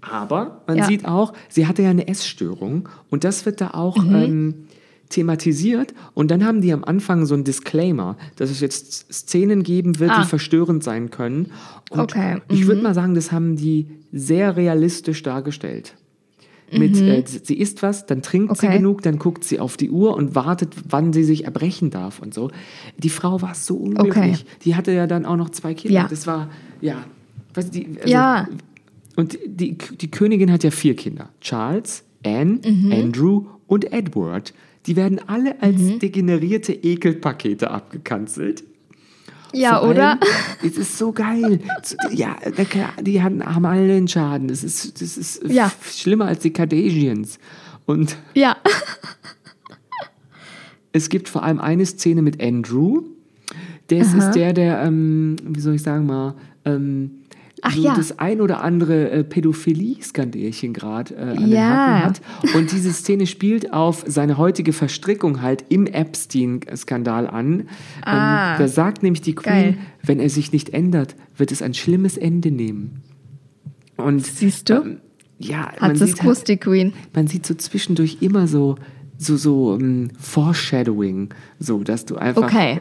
Aber 0.01 0.63
man 0.67 0.79
Ja. 0.79 0.87
sieht 0.87 1.05
auch, 1.07 1.33
sie 1.49 1.67
hatte 1.67 1.83
ja 1.83 1.91
eine 1.91 2.09
Essstörung 2.09 2.89
und 3.11 3.25
das 3.25 3.47
wird 3.47 3.61
da 3.61 3.71
auch 3.71 3.97
Mhm. 4.03 4.15
ähm, 4.15 4.55
thematisiert. 5.11 5.93
Und 6.15 6.31
dann 6.31 6.45
haben 6.45 6.61
die 6.63 6.73
am 6.73 6.85
Anfang 6.85 7.27
so 7.27 7.35
ein 7.35 7.45
Disclaimer, 7.45 8.17
dass 8.37 8.51
es 8.51 8.61
jetzt 8.61 9.13
Szenen 9.13 9.63
geben 9.63 9.99
wird, 10.01 10.11
Ah. 10.11 10.23
die 10.23 10.27
verstörend 10.27 10.83
sein 10.83 11.11
können. 11.11 11.53
Und 11.91 12.01
Okay, 12.01 12.39
ich 12.49 12.67
würde 12.67 12.83
mal 12.83 12.95
sagen, 12.95 13.15
das 13.15 13.31
haben 13.31 13.57
die 13.57 13.87
sehr 14.13 14.57
realistisch 14.57 15.23
dargestellt. 15.23 15.95
Mit, 16.79 16.97
äh, 17.01 17.23
sie 17.27 17.59
isst 17.59 17.83
was, 17.83 18.07
dann 18.07 18.23
trinkt 18.23 18.57
sie 18.57 18.67
Mhm. 18.67 18.71
Okay. 18.73 18.79
genug, 18.79 19.03
dann 19.03 19.19
guckt 19.19 19.45
sie 19.45 19.61
auf 19.61 19.77
die 19.77 19.91
Uhr 19.91 20.17
und 20.17 20.35
wartet, 20.35 20.75
wann 20.89 21.13
sie 21.13 21.25
sich 21.25 21.45
erbrechen 21.45 21.91
darf 21.91 22.21
und 22.21 22.33
so. 22.35 22.51
Die 22.99 23.09
Frau 23.11 23.43
war 23.43 23.55
so 23.55 23.77
unglücklich. 23.77 24.45
Die 24.65 24.75
hatte 24.77 24.93
ja 24.93 25.07
dann 25.07 25.25
auch 25.27 25.37
noch 25.37 25.51
zwei 25.51 25.75
Kinder. 25.75 25.95
Ja. 26.03 26.09
Das 26.09 26.27
war, 26.27 26.49
ja. 26.81 27.05
Du, 27.55 27.63
die, 27.63 27.87
also, 27.99 28.09
Ja. 28.09 28.49
und 29.17 29.39
die, 29.47 29.77
die 29.77 30.11
Königin 30.11 30.51
hat 30.51 30.65
ja 30.65 30.71
vier 30.71 30.97
Kinder. 30.97 31.29
Charles, 31.41 32.05
Anne, 32.25 32.61
Mhm. 32.65 32.93
Andrew 32.93 33.45
und 33.67 33.93
Edward. 33.93 34.55
Die 34.87 34.97
werden 34.97 35.21
alle 35.27 35.61
als 35.63 35.81
degenerierte 35.99 36.73
Ekelpakete 36.73 37.71
abgekanzelt. 37.71 38.65
Ja, 39.53 39.81
Vor 39.81 39.91
oder? 39.91 40.11
allem, 40.11 40.19
es 40.65 40.77
ist 40.79 40.99
so 40.99 41.13
geil. 41.13 41.61
Ja, 42.11 42.37
die 43.01 43.23
hatten, 43.23 43.45
haben 43.45 43.65
alle 43.65 43.95
einen 43.97 44.09
Schaden. 44.09 44.49
Das 44.49 44.65
ist, 44.65 45.01
das 45.01 45.17
ist 45.17 45.43
Ja. 45.49 45.71
schlimmer 45.91 46.27
als 46.27 46.41
die 46.41 46.53
Kardashians. 46.53 47.39
Und 47.87 48.17
Ja. 48.35 48.57
es 50.93 51.09
gibt 51.09 51.29
vor 51.29 51.43
allem 51.43 51.61
eine 51.61 51.87
Szene 51.87 52.23
mit 52.23 52.43
Andrew. 52.43 53.03
Das 53.89 54.15
ist 54.15 54.33
der, 54.33 54.53
der, 54.53 54.83
ähm, 54.85 55.37
wie 55.47 55.61
soll 55.61 55.75
ich 55.75 55.83
sagen 55.83 56.07
mal, 56.07 56.35
ähm, 56.65 57.22
Ach 57.65 57.73
so 57.75 57.83
ja. 57.83 57.95
das 57.95 58.19
ein 58.19 58.41
oder 58.41 58.63
andere 58.63 59.11
äh, 59.11 59.25
Pädophilie-Skandälchen 59.25 60.73
gerade 60.73 61.15
äh, 61.15 61.21
an 61.21 61.37
den 61.37 61.49
Ja. 61.49 61.61
Hacken 62.01 62.05
hat. 62.05 62.21
Und 62.57 62.73
diese 62.73 62.93
Szene 62.93 63.27
spielt 63.27 63.73
auf 63.73 64.05
seine 64.07 64.37
heutige 64.37 64.73
Verstrickung 64.73 65.43
halt 65.43 65.65
im 65.69 65.87
Epstein-Skandal 65.87 67.27
an. 67.29 67.69
Ah. 68.05 68.55
ähm, 68.55 68.59
da 68.59 68.69
sagt 68.69 69.03
nämlich 69.03 69.23
die 69.23 69.35
Queen, 69.35 69.53
Geil. 69.53 69.79
wenn 70.03 70.19
er 70.21 70.29
sich 70.29 70.53
nicht 70.53 70.71
ändert, 70.71 71.15
wird 71.37 71.53
es 71.53 71.63
ein 71.63 71.75
schlimmes 71.75 72.17
Ende 72.17 72.51
nehmen. 72.51 73.01
Und 73.97 74.27
Siehst 74.27 74.69
du? 74.69 74.75
ähm, 74.75 74.99
ja, 75.39 75.73
man 75.81 75.91
Hat 75.91 76.01
es 76.01 76.11
sieht 76.11 76.19
gewusst, 76.21 76.49
die 76.49 76.57
Queen. 76.57 76.93
man 77.15 77.27
sieht 77.27 77.47
so 77.47 77.55
zwischendurch 77.55 78.19
immer 78.21 78.47
so 78.49 78.77
so 79.25 79.37
so 79.37 79.73
um, 79.73 80.09
Foreshadowing, 80.19 81.31
so 81.59 81.83
dass 81.83 82.05
du 82.05 82.17
einfach 82.17 82.45
Okay. 82.45 82.79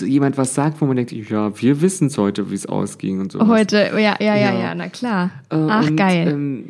äh, 0.00 0.04
jemand 0.04 0.36
was 0.36 0.54
sagt, 0.54 0.80
wo 0.80 0.86
man 0.86 0.96
denkt, 0.96 1.12
ja, 1.12 1.60
wir 1.60 1.80
wissen 1.80 2.08
es 2.08 2.18
heute, 2.18 2.50
wie 2.50 2.54
es 2.54 2.66
ausging 2.66 3.20
und 3.20 3.32
so. 3.32 3.46
Heute, 3.46 3.76
ja, 3.94 3.98
ja, 3.98 4.16
ja, 4.20 4.36
Ja. 4.36 4.58
ja, 4.60 4.74
na 4.74 4.88
klar. 4.88 5.30
Äh, 5.50 5.56
Ach, 5.56 5.88
und, 5.88 5.96
geil. 5.96 6.28
Ähm, 6.28 6.64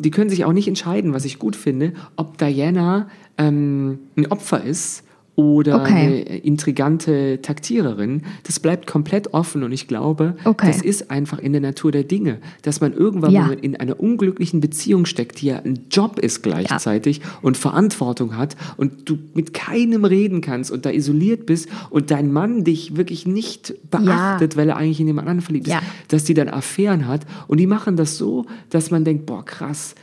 die 0.00 0.10
können 0.10 0.30
sich 0.30 0.44
auch 0.44 0.52
nicht 0.52 0.68
entscheiden, 0.68 1.14
was 1.14 1.24
ich 1.24 1.38
gut 1.38 1.56
finde, 1.56 1.92
ob 2.16 2.38
Diana 2.38 3.08
ähm, 3.38 3.98
ein 4.16 4.26
Opfer 4.30 4.62
ist 4.62 5.02
oder 5.38 5.80
Okay. 5.82 5.92
eine 5.94 6.38
intrigante 6.38 7.40
Taktiererin. 7.42 8.22
Das 8.42 8.58
bleibt 8.58 8.88
komplett 8.88 9.34
offen 9.34 9.62
und 9.62 9.70
ich 9.70 9.86
glaube, 9.86 10.34
Okay. 10.44 10.66
das 10.66 10.82
ist 10.82 11.12
einfach 11.12 11.38
in 11.38 11.52
der 11.52 11.60
Natur 11.60 11.92
der 11.92 12.02
Dinge, 12.02 12.38
dass 12.62 12.80
man 12.80 12.92
irgendwann 12.92 13.30
Ja. 13.30 13.42
mal 13.46 13.52
in 13.60 13.76
einer 13.76 14.00
unglücklichen 14.00 14.58
Beziehung 14.60 15.06
steckt, 15.06 15.40
die 15.40 15.46
ja 15.46 15.60
ein 15.60 15.86
Job 15.92 16.18
ist 16.18 16.42
gleichzeitig 16.42 17.20
und 17.40 17.56
Verantwortung 17.56 18.36
hat 18.36 18.56
und 18.78 19.08
du 19.08 19.16
mit 19.34 19.54
keinem 19.54 20.04
reden 20.04 20.40
kannst 20.40 20.72
und 20.72 20.84
da 20.84 20.90
isoliert 20.90 21.46
bist 21.46 21.68
und 21.90 22.10
dein 22.10 22.32
Mann 22.32 22.64
dich 22.64 22.96
wirklich 22.96 23.24
nicht 23.24 23.74
beachtet, 23.92 24.56
weil 24.56 24.68
er 24.68 24.76
eigentlich 24.76 24.98
in 24.98 25.06
jemand 25.06 25.28
anderen 25.28 25.42
verliebt 25.42 25.68
ist, 25.68 25.72
Ja. 25.74 25.82
dass 26.08 26.24
die 26.24 26.34
dann 26.34 26.48
Affären 26.48 27.06
hat 27.06 27.26
und 27.46 27.58
die 27.60 27.68
machen 27.68 27.94
das 27.94 28.16
so, 28.18 28.44
dass 28.70 28.90
man 28.90 29.04
denkt, 29.04 29.24
boah 29.26 29.44
krass, 29.44 29.94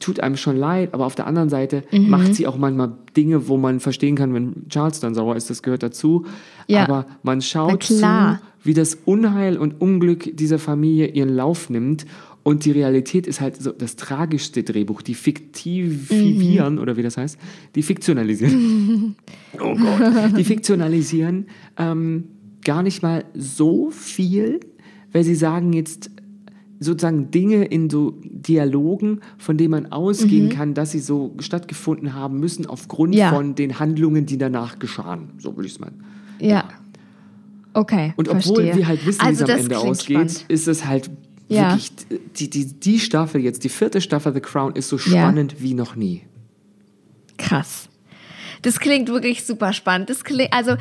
tut 0.00 0.20
einem 0.20 0.36
schon 0.36 0.56
leid, 0.56 0.94
aber 0.94 1.06
auf 1.06 1.14
der 1.14 1.26
anderen 1.26 1.48
Seite 1.48 1.82
Mhm. 1.92 2.08
macht 2.08 2.34
sie 2.34 2.46
auch 2.46 2.56
manchmal 2.56 2.92
Dinge, 3.16 3.48
wo 3.48 3.56
man 3.56 3.80
verstehen 3.80 4.14
kann, 4.16 4.32
wenn 4.34 4.68
Charles 4.68 5.00
dann 5.00 5.14
sauer 5.14 5.36
ist, 5.36 5.50
das 5.50 5.62
gehört 5.62 5.82
dazu. 5.82 6.24
Ja. 6.68 6.84
Aber 6.84 7.06
man 7.22 7.40
schaut 7.42 7.82
zu, 7.82 8.38
wie 8.62 8.74
das 8.74 8.96
Unheil 9.04 9.56
und 9.58 9.80
Unglück 9.80 10.36
dieser 10.36 10.58
Familie 10.58 11.08
ihren 11.08 11.30
Lauf 11.34 11.68
nimmt. 11.70 12.06
Und 12.42 12.64
die 12.64 12.70
Realität 12.70 13.26
ist 13.26 13.40
halt 13.40 13.60
so 13.60 13.72
das 13.72 13.96
tragischste 13.96 14.62
Drehbuch. 14.62 15.02
Die 15.02 15.14
fiktivieren, 15.14 16.74
Mhm. 16.74 16.80
oder 16.80 16.96
wie 16.96 17.02
das 17.02 17.16
heißt, 17.16 17.38
die 17.74 17.82
fiktionalisieren. 17.82 19.16
oh 19.60 19.74
Gott. 19.74 20.38
Die 20.38 20.44
fiktionalisieren 20.44 21.46
ähm, 21.76 22.24
gar 22.64 22.82
nicht 22.82 23.02
mal 23.02 23.24
so 23.34 23.90
viel, 23.90 24.60
weil 25.12 25.24
sie 25.24 25.34
sagen 25.34 25.72
jetzt 25.72 26.10
sozusagen 26.80 27.30
Dinge 27.30 27.64
in 27.64 27.88
so 27.88 28.14
Dialogen, 28.22 29.20
von 29.38 29.56
denen 29.56 29.70
man 29.70 29.92
ausgehen 29.92 30.48
kann, 30.50 30.74
dass 30.74 30.90
sie 30.92 30.98
so 31.00 31.34
stattgefunden 31.38 32.14
haben 32.14 32.38
müssen 32.38 32.66
aufgrund 32.66 33.12
Mhm. 33.12 33.18
Ja. 33.18 33.30
von 33.32 33.54
den 33.54 33.78
Handlungen, 33.78 34.26
die 34.26 34.38
danach 34.38 34.78
geschahen. 34.78 35.30
So 35.38 35.56
würde 35.56 35.66
ich 35.68 35.74
es 35.74 35.80
meinen. 35.80 36.04
Ja. 36.38 36.68
Okay. 37.72 38.12
Und 38.16 38.28
obwohl 38.28 38.56
verstehe. 38.64 38.76
wir 38.76 38.88
halt 38.88 39.06
wissen, 39.06 39.20
wie 39.22 39.26
also 39.26 39.44
es 39.44 39.50
am 39.50 39.58
Ende 39.58 39.78
ausgeht, 39.78 40.16
spannend. 40.30 40.44
ist 40.48 40.68
es 40.68 40.86
halt 40.86 41.10
Ja. 41.48 41.70
wirklich, 41.70 41.92
die, 42.38 42.50
die, 42.50 42.64
die 42.66 42.98
Staffel 43.00 43.40
jetzt, 43.40 43.64
die 43.64 43.68
vierte 43.68 44.00
Staffel 44.00 44.32
The 44.34 44.40
Crown 44.40 44.74
ist 44.74 44.88
so 44.88 44.96
Ja. 44.96 45.02
spannend 45.02 45.62
wie 45.62 45.74
noch 45.74 45.94
nie. 45.96 46.22
Krass. 47.38 47.88
Das 48.62 48.80
klingt 48.80 49.08
wirklich 49.08 49.44
super 49.44 49.72
spannend. 49.72 50.10
Das 50.10 50.24
klingt, 50.24 50.52
also, 50.52 50.72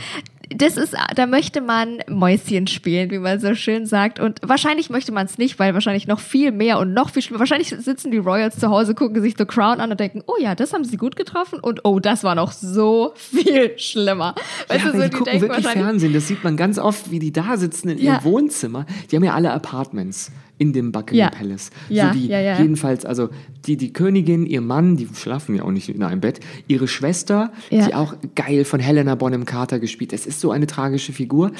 das 0.49 0.77
ist, 0.77 0.95
da 1.15 1.25
möchte 1.25 1.61
man 1.61 1.99
Mäuschen 2.07 2.67
spielen, 2.67 3.11
wie 3.11 3.19
man 3.19 3.39
so 3.39 3.55
schön 3.55 3.85
sagt. 3.85 4.19
Und 4.19 4.39
wahrscheinlich 4.43 4.89
möchte 4.89 5.11
man 5.11 5.25
es 5.25 5.37
nicht, 5.37 5.59
weil 5.59 5.73
wahrscheinlich 5.73 6.07
noch 6.07 6.19
viel 6.19 6.51
mehr 6.51 6.79
und 6.79 6.93
noch 6.93 7.09
viel 7.09 7.21
schlimmer. 7.21 7.39
Wahrscheinlich 7.39 7.69
sitzen 7.69 8.11
die 8.11 8.17
Royals 8.17 8.57
zu 8.59 8.69
Hause, 8.69 8.95
gucken 8.95 9.21
sich 9.21 9.35
The 9.37 9.45
Crown 9.45 9.79
an 9.79 9.91
und 9.91 9.99
denken, 9.99 10.23
oh 10.27 10.35
ja, 10.39 10.55
das 10.55 10.73
haben 10.73 10.83
sie 10.83 10.97
gut 10.97 11.15
getroffen 11.15 11.59
und 11.59 11.85
oh, 11.85 11.99
das 11.99 12.23
war 12.23 12.35
noch 12.35 12.51
so 12.51 13.13
viel 13.15 13.77
schlimmer. 13.77 14.35
Weißt 14.67 14.85
ja, 14.85 14.91
du, 14.91 14.97
so, 14.97 15.03
die 15.03 15.09
gucken 15.09 15.41
wirklich 15.41 15.67
Fernsehen. 15.67 16.13
Das 16.13 16.27
sieht 16.27 16.43
man 16.43 16.57
ganz 16.57 16.77
oft, 16.79 17.11
wie 17.11 17.19
die 17.19 17.31
da 17.31 17.57
sitzen 17.57 17.89
in 17.89 17.97
Ja. 17.97 18.13
ihrem 18.15 18.23
Wohnzimmer. 18.23 18.85
Die 19.11 19.15
haben 19.15 19.23
ja 19.23 19.33
alle 19.33 19.51
Apartments 19.51 20.31
in 20.57 20.73
dem 20.73 20.91
Buckingham 20.91 21.31
Ja. 21.33 21.37
Palace. 21.37 21.69
Ja, 21.89 22.13
so 22.13 22.19
die, 22.19 22.27
ja, 22.27 22.39
ja. 22.39 22.59
Jedenfalls, 22.59 23.05
also 23.05 23.29
die, 23.65 23.77
die 23.77 23.91
Königin, 23.93 24.45
ihr 24.45 24.61
Mann, 24.61 24.95
die 24.97 25.07
schlafen 25.13 25.55
ja 25.55 25.63
auch 25.63 25.71
nicht 25.71 25.89
in 25.89 26.01
einem 26.03 26.21
Bett, 26.21 26.39
ihre 26.67 26.87
Schwester, 26.87 27.51
Ja. 27.69 27.85
die 27.87 27.93
auch 27.93 28.15
geil 28.35 28.63
von 28.65 28.79
Helena 28.79 29.15
Bonham 29.15 29.45
Carter 29.45 29.79
gespielt. 29.79 30.13
Es 30.13 30.25
ist 30.25 30.39
so 30.39 30.51
eine 30.51 30.67
tragische 30.67 31.11
Figur. 31.13 31.51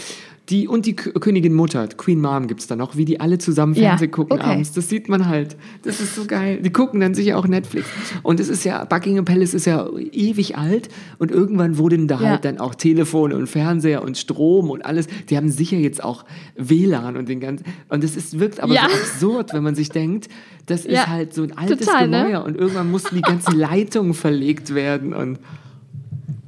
Die, 0.49 0.67
und 0.67 0.85
die 0.85 0.95
K 0.95 1.09
Königin 1.19 1.53
Mutter, 1.55 1.87
Queen 1.87 2.21
Mom 2.21 2.45
gibt 2.45 2.61
es 2.61 2.67
da 2.67 2.75
noch, 2.75 2.95
wie 2.95 3.05
die 3.05 3.19
alle 3.19 3.39
zusammen 3.39 3.73
Ja, 3.73 3.89
Fernsehen 3.89 4.11
gucken 4.11 4.33
okay. 4.39 4.51
abends. 4.51 4.73
Das 4.73 4.89
sieht 4.89 5.09
man 5.09 5.27
halt. 5.27 5.55
Das 5.81 5.99
ist 5.99 6.13
so 6.13 6.25
geil. 6.25 6.59
Die 6.61 6.69
gucken 6.71 6.99
dann 6.99 7.15
sicher 7.15 7.39
auch 7.39 7.47
Netflix. 7.47 7.87
Und 8.21 8.39
es 8.39 8.47
ist 8.49 8.63
ja, 8.63 8.85
Buckingham 8.85 9.25
Palace 9.25 9.55
ist 9.55 9.65
ja 9.65 9.89
ewig 10.11 10.55
alt 10.55 10.89
und 11.17 11.31
irgendwann 11.31 11.79
wurden 11.79 12.07
da 12.07 12.21
Ja. 12.21 12.29
halt 12.29 12.45
dann 12.45 12.59
auch 12.59 12.75
Telefone 12.75 13.35
und 13.35 13.47
Fernseher 13.47 14.03
und 14.03 14.19
Strom 14.19 14.69
und 14.69 14.85
alles. 14.85 15.07
Die 15.29 15.35
haben 15.37 15.49
sicher 15.49 15.77
jetzt 15.77 16.03
auch 16.03 16.25
WLAN 16.55 17.17
und 17.17 17.27
den 17.27 17.39
ganzen. 17.39 17.65
Und 17.89 18.03
es 18.03 18.15
ist, 18.15 18.37
wirkt 18.39 18.59
aber 18.59 18.73
Ja. 18.75 18.87
so 18.87 18.95
absurd, 19.39 19.53
wenn 19.55 19.63
man 19.63 19.73
sich 19.73 19.89
denkt, 19.89 20.27
das 20.67 20.81
ist 20.85 20.91
Ja, 20.93 21.07
halt 21.07 21.33
so 21.33 21.41
ein 21.41 21.57
altes 21.57 21.87
total, 21.87 22.07
ne? 22.07 22.23
Gemäuer 22.23 22.45
und 22.45 22.55
irgendwann 22.55 22.91
mussten 22.91 23.15
die 23.15 23.21
ganzen 23.23 23.55
Leitungen 23.57 24.13
verlegt 24.13 24.75
werden 24.75 25.13
und 25.15 25.39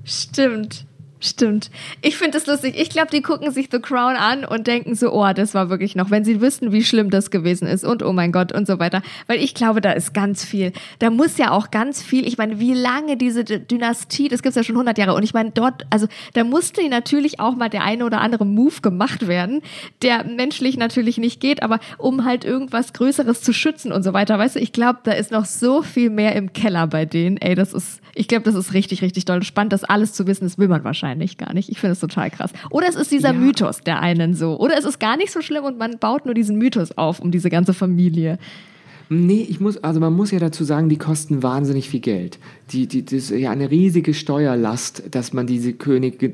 Stimmt. 0.04 0.86
Stimmt. 1.20 1.72
Ich 2.04 2.16
finde 2.16 2.38
das 2.38 2.46
lustig. 2.46 2.76
Ich 2.78 2.92
glaube, 2.92 3.08
die 3.12 3.24
gucken 3.24 3.52
sich 3.52 3.70
The 3.72 3.80
Crown 3.80 4.16
an 4.16 4.46
und 4.46 4.68
denken 4.68 4.94
so, 4.94 5.12
oh, 5.12 5.34
das 5.34 5.56
war 5.56 5.70
wirklich 5.72 5.96
noch, 5.96 6.12
wenn 6.12 6.24
sie 6.24 6.42
wüssten, 6.42 6.72
wie 6.72 6.84
schlimm 6.84 7.10
das 7.10 7.32
gewesen 7.32 7.68
ist 7.68 7.84
und 7.84 8.04
oh 8.04 8.14
mein 8.14 8.32
Gott 8.32 8.52
und 8.52 8.68
so 8.68 8.78
weiter. 8.78 9.02
Weil 9.26 9.40
ich 9.40 9.56
glaube, 9.56 9.82
da 9.82 9.94
ist 9.94 10.14
ganz 10.14 10.46
viel. 10.46 10.74
Da 11.00 11.10
muss 11.10 11.40
ja 11.40 11.52
auch 11.52 11.72
ganz 11.72 12.04
viel, 12.04 12.28
ich 12.28 12.38
meine, 12.38 12.60
wie 12.60 12.76
lange 12.76 13.18
diese 13.18 13.44
Dynastie, 13.44 14.28
das 14.28 14.44
gibt's 14.44 14.56
ja 14.56 14.64
schon 14.64 14.76
100 14.76 14.96
Jahre 15.00 15.16
und 15.16 15.24
ich 15.24 15.34
meine, 15.34 15.50
dort, 15.50 15.88
also 15.90 16.08
da 16.34 16.44
musste 16.44 16.88
natürlich 16.88 17.40
auch 17.40 17.56
mal 17.56 17.70
der 17.70 17.84
eine 17.84 18.06
oder 18.06 18.22
andere 18.22 18.46
Move 18.46 18.82
gemacht 18.82 19.28
werden, 19.28 19.64
der 20.04 20.24
menschlich 20.24 20.78
natürlich 20.78 21.18
nicht 21.18 21.40
geht, 21.40 21.64
aber 21.64 21.80
um 21.98 22.26
halt 22.26 22.46
irgendwas 22.46 22.94
Größeres 22.94 23.42
zu 23.42 23.54
schützen 23.54 23.92
und 23.92 24.04
so 24.04 24.14
weiter. 24.14 24.38
Weißt 24.38 24.56
du, 24.56 24.60
ich 24.60 24.72
glaube, 24.72 25.00
da 25.04 25.14
ist 25.14 25.32
noch 25.32 25.46
so 25.46 25.82
viel 25.82 26.12
mehr 26.12 26.36
im 26.36 26.54
Keller 26.54 26.86
bei 26.86 27.06
denen. 27.06 27.38
Ey, 27.38 27.56
das 27.56 27.74
ist, 27.74 28.02
ich 28.14 28.28
glaube, 28.28 28.44
das 28.44 28.54
ist 28.54 28.76
richtig, 28.76 29.02
richtig 29.02 29.26
doll 29.26 29.42
spannend, 29.42 29.74
das 29.74 29.84
alles 29.84 30.14
zu 30.14 30.28
wissen. 30.28 30.44
Das 30.44 30.60
will 30.60 30.68
man 30.68 30.84
wahrscheinlich 30.84 31.07
gar 31.38 31.54
nicht. 31.54 31.70
Ich 31.70 31.80
finde 31.80 31.94
es 31.94 32.00
total 32.00 32.30
krass. 32.30 32.52
Oder 32.70 32.88
es 32.88 32.96
ist 32.96 33.12
dieser 33.12 33.34
Ja. 33.34 33.40
Mythos, 33.40 33.82
der 33.82 34.02
einen 34.02 34.34
so. 34.34 34.60
Oder 34.60 34.78
es 34.78 34.86
ist 34.86 35.00
gar 35.00 35.18
nicht 35.18 35.32
so 35.32 35.42
schlimm 35.42 35.64
und 35.64 35.78
man 35.78 35.98
baut 36.00 36.26
nur 36.26 36.34
diesen 36.34 36.58
Mythos 36.58 36.98
auf 36.98 37.20
um 37.20 37.32
diese 37.32 37.50
ganze 37.50 37.74
Familie. 37.74 38.38
Nee, 39.10 39.46
ich 39.50 39.62
muss, 39.62 39.78
also 39.78 40.00
man 40.02 40.14
muss 40.14 40.32
ja 40.32 40.40
dazu 40.40 40.66
sagen, 40.66 40.90
die 40.90 40.98
kosten 40.98 41.42
wahnsinnig 41.42 41.90
viel 41.90 42.02
Geld. 42.02 42.40
Die, 42.72 42.88
die, 42.88 43.06
das 43.06 43.14
ist 43.14 43.30
ja 43.32 43.52
eine 43.52 43.72
riesige 43.72 44.14
Steuerlast, 44.14 45.04
dass 45.12 45.32
man 45.32 45.48
diese 45.48 45.72
Könige, 45.74 46.34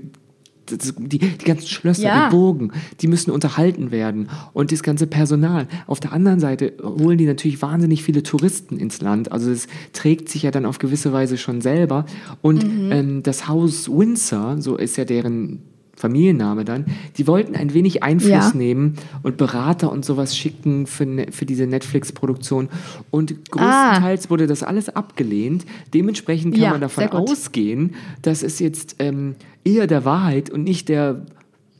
das, 0.65 0.93
die, 0.97 1.19
die 1.19 1.45
ganzen 1.45 1.67
Schlösser, 1.67 2.03
Ja. 2.03 2.29
die 2.29 2.35
Burgen, 2.35 2.71
die 3.01 3.07
müssen 3.07 3.31
unterhalten 3.31 3.91
werden. 3.91 4.29
Und 4.53 4.71
das 4.71 4.83
ganze 4.83 5.07
Personal. 5.07 5.67
Auf 5.87 5.99
der 5.99 6.13
anderen 6.13 6.39
Seite 6.39 6.73
holen 6.81 7.17
die 7.17 7.25
natürlich 7.25 7.61
wahnsinnig 7.61 8.03
viele 8.03 8.23
Touristen 8.23 8.77
ins 8.77 9.01
Land. 9.01 9.31
Also 9.31 9.51
es 9.51 9.67
trägt 9.93 10.29
sich 10.29 10.43
ja 10.43 10.51
dann 10.51 10.65
auf 10.65 10.79
gewisse 10.79 11.11
Weise 11.13 11.37
schon 11.37 11.61
selber. 11.61 12.05
Und 12.41 12.63
Mhm. 12.63 12.91
ähm, 12.91 13.23
das 13.23 13.47
Haus 13.47 13.89
Windsor, 13.89 14.61
so 14.61 14.77
ist 14.77 14.95
ja 14.97 15.05
deren 15.05 15.59
Familienname 16.03 16.65
dann, 16.65 16.85
die 17.17 17.27
wollten 17.27 17.55
ein 17.55 17.73
wenig 17.73 18.03
Einfluss 18.03 18.29
Ja. 18.29 18.51
nehmen 18.53 18.95
und 19.23 19.37
Berater 19.37 19.89
und 19.89 20.03
sowas 20.03 20.35
schicken 20.35 20.85
für, 20.85 21.05
ne, 21.05 21.27
für 21.31 21.45
diese 21.45 21.65
Netflix-Produktion. 21.65 22.67
Und 23.09 23.49
größtenteils 23.49 24.29
wurde 24.29 24.45
das 24.45 24.63
alles 24.63 24.89
abgelehnt. 24.89 25.65
Dementsprechend 25.93 26.55
kann 26.55 26.61
Ah. 26.61 26.65
Ja, 26.65 26.71
man 26.71 26.81
davon 26.81 27.07
ausgehen, 27.07 27.95
dass 28.21 28.43
es 28.43 28.59
jetzt 28.59 28.97
ähm, 28.99 29.35
eher 29.63 29.87
der 29.87 30.03
Wahrheit 30.03 30.49
und 30.49 30.63
nicht 30.63 30.89
der, 30.89 31.25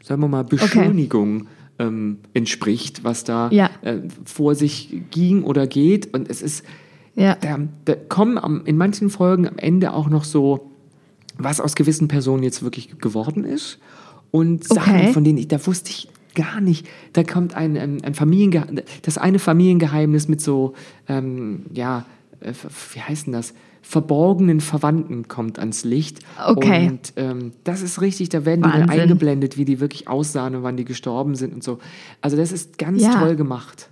sagen 0.02 0.22
wir 0.22 0.30
mal, 0.30 0.46
Beschönigung 0.46 1.48
ähm, 1.80 2.20
entspricht, 2.34 3.04
was 3.04 3.26
da 3.26 3.50
Ja. 3.52 3.70
äh, 3.82 3.98
vor 4.24 4.56
sich 4.56 5.02
ging 5.12 5.44
oder 5.44 5.68
geht. 5.68 6.14
Und 6.14 6.30
es 6.30 6.42
ist, 6.42 6.64
da, 7.16 7.36
da 7.84 7.96
kommen 8.08 8.38
am, 8.38 8.62
in 8.66 8.78
manchen 8.78 9.10
Folgen 9.10 9.50
am 9.50 9.58
Ende 9.58 9.92
auch 9.94 10.08
noch 10.10 10.24
so, 10.24 10.70
was 11.38 11.60
aus 11.60 11.76
gewissen 11.76 12.08
Personen 12.08 12.44
jetzt 12.44 12.64
wirklich 12.64 12.98
geworden 13.00 13.44
ist. 13.44 13.80
Und 14.34 14.64
Sachen, 14.68 14.96
Okay. 14.96 15.14
von 15.14 15.24
denen 15.24 15.38
ich, 15.38 15.48
da 15.48 15.64
wusste 15.68 15.92
ich 15.92 16.08
gar 16.34 16.60
nicht. 16.60 16.88
Da 17.14 17.24
kommt 17.24 17.54
ein, 17.54 17.78
ein, 17.78 18.04
ein 18.04 18.16
Familiengeheimnis, 18.16 18.84
das 19.04 19.20
eine 19.20 19.38
Familiengeheimnis 19.38 20.28
mit 20.28 20.42
so, 20.42 20.74
ähm, 21.08 21.68
ja, 21.72 22.08
äh, 22.40 22.52
wie 22.96 23.00
heißt 23.02 23.28
denn 23.28 23.34
das? 23.34 23.54
Verborgenen 23.84 24.60
Verwandten 24.60 25.28
kommt 25.28 25.60
ans 25.60 25.84
Licht. 25.84 26.20
Okay. 26.48 26.88
Und 26.88 27.14
ähm, 27.18 27.52
das 27.64 27.84
ist 27.84 28.02
richtig, 28.02 28.30
da 28.30 28.44
werden 28.44 28.64
die 28.64 28.70
Wahnsinn. 28.70 28.88
dann 28.88 29.00
eingeblendet, 29.02 29.58
wie 29.58 29.66
die 29.66 29.80
wirklich 29.80 30.08
aussahen 30.08 30.56
und 30.56 30.64
wann 30.64 30.78
die 30.78 30.86
gestorben 30.86 31.36
sind 31.36 31.54
und 31.54 31.64
so. 31.64 31.78
Also 32.22 32.36
das 32.36 32.52
ist 32.52 32.80
ganz 32.80 33.04
Ja. 33.04 33.20
toll 33.20 33.36
gemacht. 33.36 33.90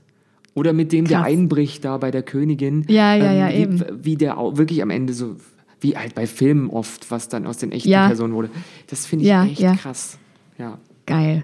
Oder 0.55 0.73
mit 0.73 0.91
dem, 0.91 1.05
der 1.05 1.19
Krass. 1.19 1.27
einbricht 1.27 1.85
da 1.85 1.97
bei 1.97 2.09
der 2.09 2.23
Königin. 2.23 2.83
Ja, 2.89 3.13
ja, 3.15 3.31
ja, 3.31 3.49
wie, 3.49 3.53
eben. 3.61 3.83
Wie 4.01 4.15
der 4.15 4.37
auch 4.39 4.57
wirklich 4.57 4.81
am 4.81 4.89
Ende 4.89 5.13
so, 5.13 5.35
wie 5.81 5.95
halt 5.95 6.15
bei 6.15 6.25
Filmen 6.25 6.69
oft, 6.71 7.11
was 7.11 7.29
dann 7.29 7.45
aus 7.45 7.57
den 7.57 7.71
echten 7.71 7.89
Ja. 7.89 8.07
Personen 8.07 8.33
wurde. 8.33 8.49
Das 8.87 9.05
finde 9.05 9.23
ich 9.25 9.29
Ja, 9.29 9.45
echt 9.45 9.59
ja. 9.59 9.75
krass. 9.75 10.17
Ja. 10.61 10.77
Geil. 11.05 11.43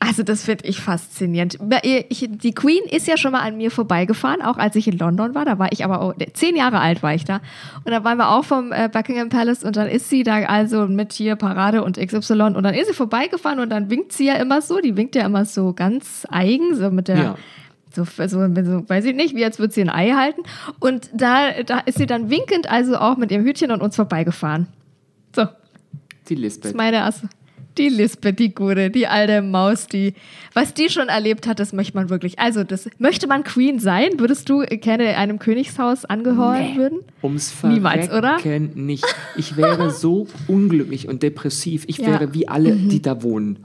Also 0.00 0.22
das 0.22 0.44
finde 0.44 0.64
ich 0.66 0.80
faszinierend. 0.80 1.58
Ich, 1.82 2.28
die 2.30 2.52
Queen 2.52 2.84
ist 2.88 3.08
ja 3.08 3.16
schon 3.16 3.32
mal 3.32 3.40
an 3.40 3.56
mir 3.56 3.72
vorbeigefahren, 3.72 4.42
auch 4.42 4.56
als 4.56 4.76
ich 4.76 4.86
in 4.86 4.96
London 4.96 5.34
war. 5.34 5.44
Da 5.44 5.58
war 5.58 5.72
ich 5.72 5.84
aber 5.84 6.00
auch, 6.00 6.14
zehn 6.34 6.54
Jahre 6.54 6.78
alt 6.78 7.02
war 7.02 7.14
ich 7.14 7.24
da. 7.24 7.40
Und 7.84 7.90
da 7.90 8.04
waren 8.04 8.16
wir 8.16 8.30
auch 8.30 8.44
vom 8.44 8.70
äh, 8.70 8.88
Buckingham 8.88 9.28
Palace 9.28 9.64
und 9.64 9.74
dann 9.74 9.88
ist 9.88 10.08
sie 10.08 10.22
da 10.22 10.36
also 10.44 10.86
mit 10.86 11.12
hier 11.12 11.34
Parade 11.34 11.82
und 11.82 11.98
XY 11.98 12.42
und 12.54 12.62
dann 12.62 12.74
ist 12.74 12.86
sie 12.86 12.94
vorbeigefahren 12.94 13.58
und 13.58 13.70
dann 13.70 13.90
winkt 13.90 14.12
sie 14.12 14.26
ja 14.26 14.34
immer 14.34 14.62
so. 14.62 14.78
Die 14.80 14.96
winkt 14.96 15.16
ja 15.16 15.26
immer 15.26 15.44
so 15.44 15.72
ganz 15.72 16.26
eigen, 16.30 16.76
so 16.76 16.90
mit 16.90 17.08
der... 17.08 17.16
Ja. 17.16 17.36
So, 17.90 18.04
so, 18.04 18.26
so, 18.26 18.88
weiß 18.88 19.06
ich 19.06 19.16
nicht, 19.16 19.34
wie 19.34 19.44
als 19.44 19.58
würde 19.58 19.72
sie 19.72 19.80
ein 19.80 19.88
Ei 19.88 20.10
halten. 20.10 20.42
Und 20.78 21.08
da, 21.14 21.62
da 21.64 21.80
ist 21.80 21.96
sie 21.96 22.06
dann 22.06 22.28
winkend, 22.30 22.70
also 22.70 22.98
auch 22.98 23.16
mit 23.16 23.32
ihrem 23.32 23.44
Hütchen 23.44 23.70
an 23.70 23.80
uns 23.80 23.96
vorbeigefahren. 23.96 24.68
So, 25.34 25.46
Die 26.28 26.34
das 26.34 26.42
Lisbeth. 26.42 26.72
ist 26.72 26.76
meine 26.76 27.02
Ass 27.02 27.22
Die 27.78 27.88
Lisbeth, 27.88 28.38
die 28.38 28.54
Gute, 28.54 28.90
die 28.90 29.06
alte 29.06 29.40
Maus, 29.40 29.86
die, 29.86 30.14
was 30.52 30.74
die 30.74 30.88
schon 30.88 31.08
erlebt 31.08 31.46
hat, 31.46 31.60
das 31.60 31.72
möchte 31.72 31.96
man 31.96 32.10
wirklich. 32.10 32.38
Also, 32.38 32.64
das 32.64 32.88
möchte 32.98 33.26
man 33.28 33.44
Queen 33.44 33.78
sein? 33.78 34.10
Würdest 34.18 34.48
du 34.48 34.60
gerne 34.66 35.16
einem 35.16 35.38
Königshaus 35.38 36.04
angehören 36.04 36.76
würden? 36.76 36.98
Ums 37.22 37.50
Verrecken 37.52 37.74
Niemals, 37.76 38.10
oder? 38.10 38.38
nicht. 38.74 39.04
Ich 39.36 39.56
wäre 39.56 39.90
so 39.90 40.26
unglücklich 40.48 41.08
und 41.08 41.22
depressiv. 41.22 41.84
Ich 41.86 41.98
Ja. 41.98 42.08
wäre 42.08 42.34
wie 42.34 42.48
alle, 42.48 42.74
die 42.74 43.00
da 43.00 43.22
wohnen. 43.22 43.58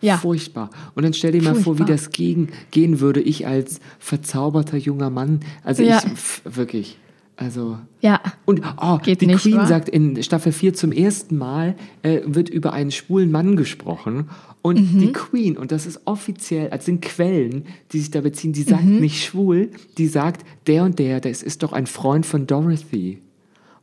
Ja. 0.00 0.18
Furchtbar. 0.18 0.68
Und 0.94 1.04
dann 1.04 1.14
stell 1.14 1.32
dir 1.32 1.42
mal 1.42 1.54
vor, 1.54 1.78
wie 1.78 1.84
das 1.84 2.10
gegen, 2.10 2.48
gehen 2.72 3.00
würde, 3.00 3.20
ich 3.20 3.46
als 3.46 3.80
verzauberter 3.98 4.76
junger 4.76 5.08
Mann. 5.10 5.40
Also 5.62 5.82
Ja. 5.82 6.02
ich, 6.04 6.56
wirklich, 6.56 6.98
also... 7.36 7.78
Ja. 8.00 8.20
Und 8.44 8.62
oh, 8.80 8.98
die 9.04 9.26
nicht, 9.26 9.42
Queen 9.42 9.56
wa? 9.56 9.66
sagt 9.66 9.88
in 9.88 10.22
Staffel 10.22 10.52
4 10.52 10.74
zum 10.74 10.92
ersten 10.92 11.36
Mal, 11.38 11.74
äh, 12.02 12.20
wird 12.26 12.48
über 12.48 12.72
einen 12.72 12.90
schwulen 12.90 13.30
Mann 13.30 13.56
gesprochen. 13.56 14.28
Und 14.62 14.78
Mhm. 14.94 14.98
die 15.00 15.12
Queen, 15.12 15.56
und 15.56 15.72
das 15.72 15.84
ist 15.86 16.00
offiziell, 16.06 16.70
also 16.70 16.84
sind 16.86 17.02
Quellen, 17.02 17.66
die 17.92 17.98
sich 18.00 18.10
da 18.10 18.20
beziehen, 18.20 18.52
die 18.52 18.62
sagt 18.62 18.84
Mhm. 18.84 19.00
nicht 19.00 19.24
schwul, 19.24 19.70
die 19.98 20.06
sagt, 20.06 20.44
der 20.66 20.84
und 20.84 20.98
der, 20.98 21.20
das 21.20 21.42
ist 21.42 21.62
doch 21.62 21.72
ein 21.72 21.86
Freund 21.86 22.24
von 22.26 22.46
Dorothy. 22.46 23.20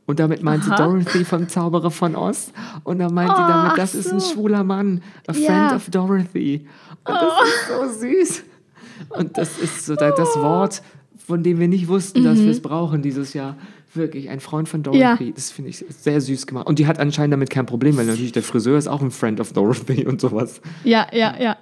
Und 0.06 0.18
damit 0.18 0.42
meint 0.42 0.64
sie 0.64 0.70
Dorothy 0.74 1.24
vom 1.24 1.48
Zauberer 1.48 1.90
von 1.92 2.16
Oz. 2.16 2.52
Und 2.82 2.98
dann 2.98 3.14
meint 3.14 3.30
sie 3.36 3.42
damit, 3.42 3.78
das 3.78 3.94
ist 3.94 4.12
ein 4.12 4.18
so. 4.18 4.32
schwuler 4.34 4.64
Mann, 4.64 5.00
a 5.28 5.32
friend 5.32 5.46
Ja. 5.48 5.76
of 5.76 5.88
Dorothy. 5.90 6.66
Und 7.04 7.14
das 7.14 7.32
ist 7.44 7.68
so 7.68 8.06
süß. 8.08 8.42
Und 9.10 9.38
das 9.38 9.58
ist 9.58 9.86
so 9.86 9.94
da- 9.94 10.10
das 10.10 10.36
Wort, 10.36 10.82
von 11.26 11.42
dem 11.42 11.60
wir 11.60 11.68
nicht 11.68 11.88
wussten, 11.88 12.24
dass 12.24 12.40
wir 12.40 12.50
es 12.50 12.60
brauchen 12.60 13.02
dieses 13.02 13.34
Jahr. 13.34 13.56
Wirklich, 13.94 14.30
ein 14.30 14.40
Freund 14.40 14.68
von 14.68 14.82
Dorothy. 14.82 15.00
Ja. 15.00 15.32
Das 15.34 15.50
finde 15.50 15.70
ich 15.70 15.84
sehr 15.88 16.20
süß 16.20 16.46
gemacht. 16.46 16.66
Und 16.66 16.78
die 16.78 16.86
hat 16.86 16.98
anscheinend 16.98 17.34
damit 17.34 17.50
kein 17.50 17.66
Problem, 17.66 17.96
weil 17.96 18.06
natürlich 18.06 18.32
der 18.32 18.42
Friseur 18.42 18.78
ist 18.78 18.88
auch 18.88 19.02
ein 19.02 19.10
Friend 19.10 19.38
of 19.38 19.52
Dorothy 19.52 20.06
und 20.06 20.20
sowas. 20.20 20.62
Ja, 20.84 21.06
ja, 21.12 21.34
ja. 21.38 21.56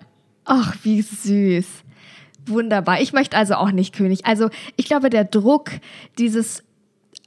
Ach, 0.44 0.76
wie 0.84 1.02
süß. 1.02 1.66
Wunderbar. 2.46 3.00
Ich 3.00 3.12
möchte 3.12 3.36
also 3.36 3.54
auch 3.54 3.72
nicht 3.72 3.94
König. 3.94 4.26
Also, 4.26 4.48
ich 4.76 4.86
glaube, 4.86 5.10
der 5.10 5.24
Druck, 5.24 5.70
dieses, 6.18 6.62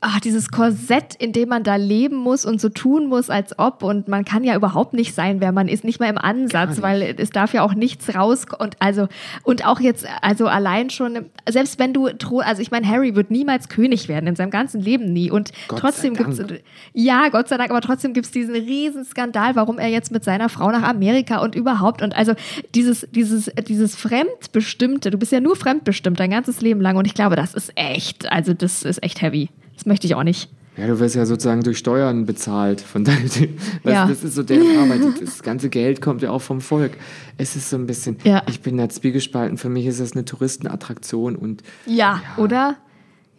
ach, 0.04 0.20
dieses 0.20 0.50
Korsett, 0.52 1.16
in 1.16 1.32
dem 1.32 1.50
man 1.50 1.64
da 1.64 1.78
leben 1.78 2.18
muss 2.18 2.46
und 2.46 2.60
so 2.60 2.70
tun 2.70 3.08
muss, 3.08 3.30
als 3.30 3.58
ob. 3.58 3.84
Und 3.84 4.08
man 4.08 4.26
kann 4.26 4.44
ja 4.44 4.56
überhaupt 4.56 4.94
nicht 4.94 5.16
sein, 5.16 5.40
wer 5.40 5.52
man 5.52 5.68
ist, 5.68 5.84
nicht 5.84 6.00
mal 6.00 6.10
im 6.10 6.18
Ansatz, 6.18 6.82
weil 6.82 7.16
es 7.18 7.30
darf 7.30 7.54
ja 7.54 7.64
auch 7.64 7.74
nichts 7.74 8.14
raus. 8.14 8.46
Und 8.58 8.76
also, 8.80 9.08
und 9.44 9.66
auch 9.66 9.80
jetzt, 9.80 10.06
also 10.22 10.48
allein 10.48 10.90
schon, 10.90 11.26
selbst 11.50 11.80
wenn 11.80 11.94
du, 11.94 12.10
also 12.40 12.62
ich 12.62 12.70
meine, 12.70 12.88
Harry 12.88 13.16
wird 13.16 13.32
niemals 13.32 13.70
König 13.70 14.08
werden, 14.08 14.28
in 14.28 14.36
seinem 14.36 14.52
ganzen 14.52 14.82
Leben 14.82 15.12
nie. 15.12 15.32
Und 15.32 15.52
Gott 15.68 15.80
trotzdem 15.80 16.14
gibt 16.16 16.30
es 16.30 16.44
ja, 16.94 17.30
Gott 17.30 17.48
sei 17.48 17.58
Dank, 17.58 17.72
aber 17.72 17.82
trotzdem 17.82 18.14
gibt 18.14 18.26
es 18.26 18.32
diesen 18.32 18.56
riesen 18.56 19.06
Skandal, 19.06 19.56
warum 19.56 19.80
er 19.80 19.88
jetzt 19.88 20.12
mit 20.12 20.24
seiner 20.24 20.50
Frau 20.50 20.70
nach 20.72 20.84
Amerika 20.84 21.38
und 21.40 21.56
überhaupt 21.56 22.02
und 22.02 22.16
also 22.16 22.34
dieses, 22.76 23.08
dieses, 23.12 23.50
dieses 23.68 23.96
Fremdbestimmte, 23.96 25.12
du 25.12 25.18
bist 25.18 25.32
ja 25.32 25.40
nur 25.40 25.56
fremdbestimmt 25.56 26.20
dein 26.20 26.32
ganzes 26.32 26.62
Leben 26.62 26.82
lang 26.82 26.98
und 26.98 27.06
ich 27.06 27.14
glaube, 27.14 27.36
das 27.36 27.54
ist 27.54 27.72
echt, 27.76 28.32
also 28.32 28.54
das 28.54 28.84
ist 28.84 29.02
echt 29.02 29.22
heavy. 29.22 29.50
Das 29.84 29.88
möchte 29.88 30.08
ich 30.08 30.16
auch 30.16 30.24
nicht. 30.24 30.50
Ja, 30.78 30.88
du 30.88 30.98
wirst 31.00 31.14
ja 31.14 31.26
sozusagen 31.26 31.62
durch 31.62 31.78
Steuern 31.78 32.26
bezahlt. 32.26 32.80
Von 32.80 33.04
daher, 33.06 33.20
das, 33.84 33.94
Ja. 33.94 34.08
das 34.08 34.24
ist 34.24 34.34
so 34.36 34.44
deren 34.44 34.78
Arbeit. 34.80 35.02
Das 35.22 35.44
ganze 35.44 35.68
Geld 35.70 36.00
kommt 36.02 36.22
ja 36.22 36.32
auch 36.32 36.42
vom 36.42 36.62
Volk. 36.62 36.94
Es 37.38 37.58
ist 37.58 37.70
so 37.70 37.76
ein 37.76 37.86
bisschen, 37.86 38.16
Ja. 38.24 38.44
ich 38.50 38.62
bin 38.62 38.78
da 38.78 38.88
zwiegespalten. 38.88 39.58
Für 39.58 39.68
mich 39.68 39.86
ist 39.86 40.00
das 40.00 40.14
eine 40.14 40.24
Touristenattraktion 40.24 41.36
und 41.36 41.64
Ja, 41.86 42.22
oder? 42.38 42.78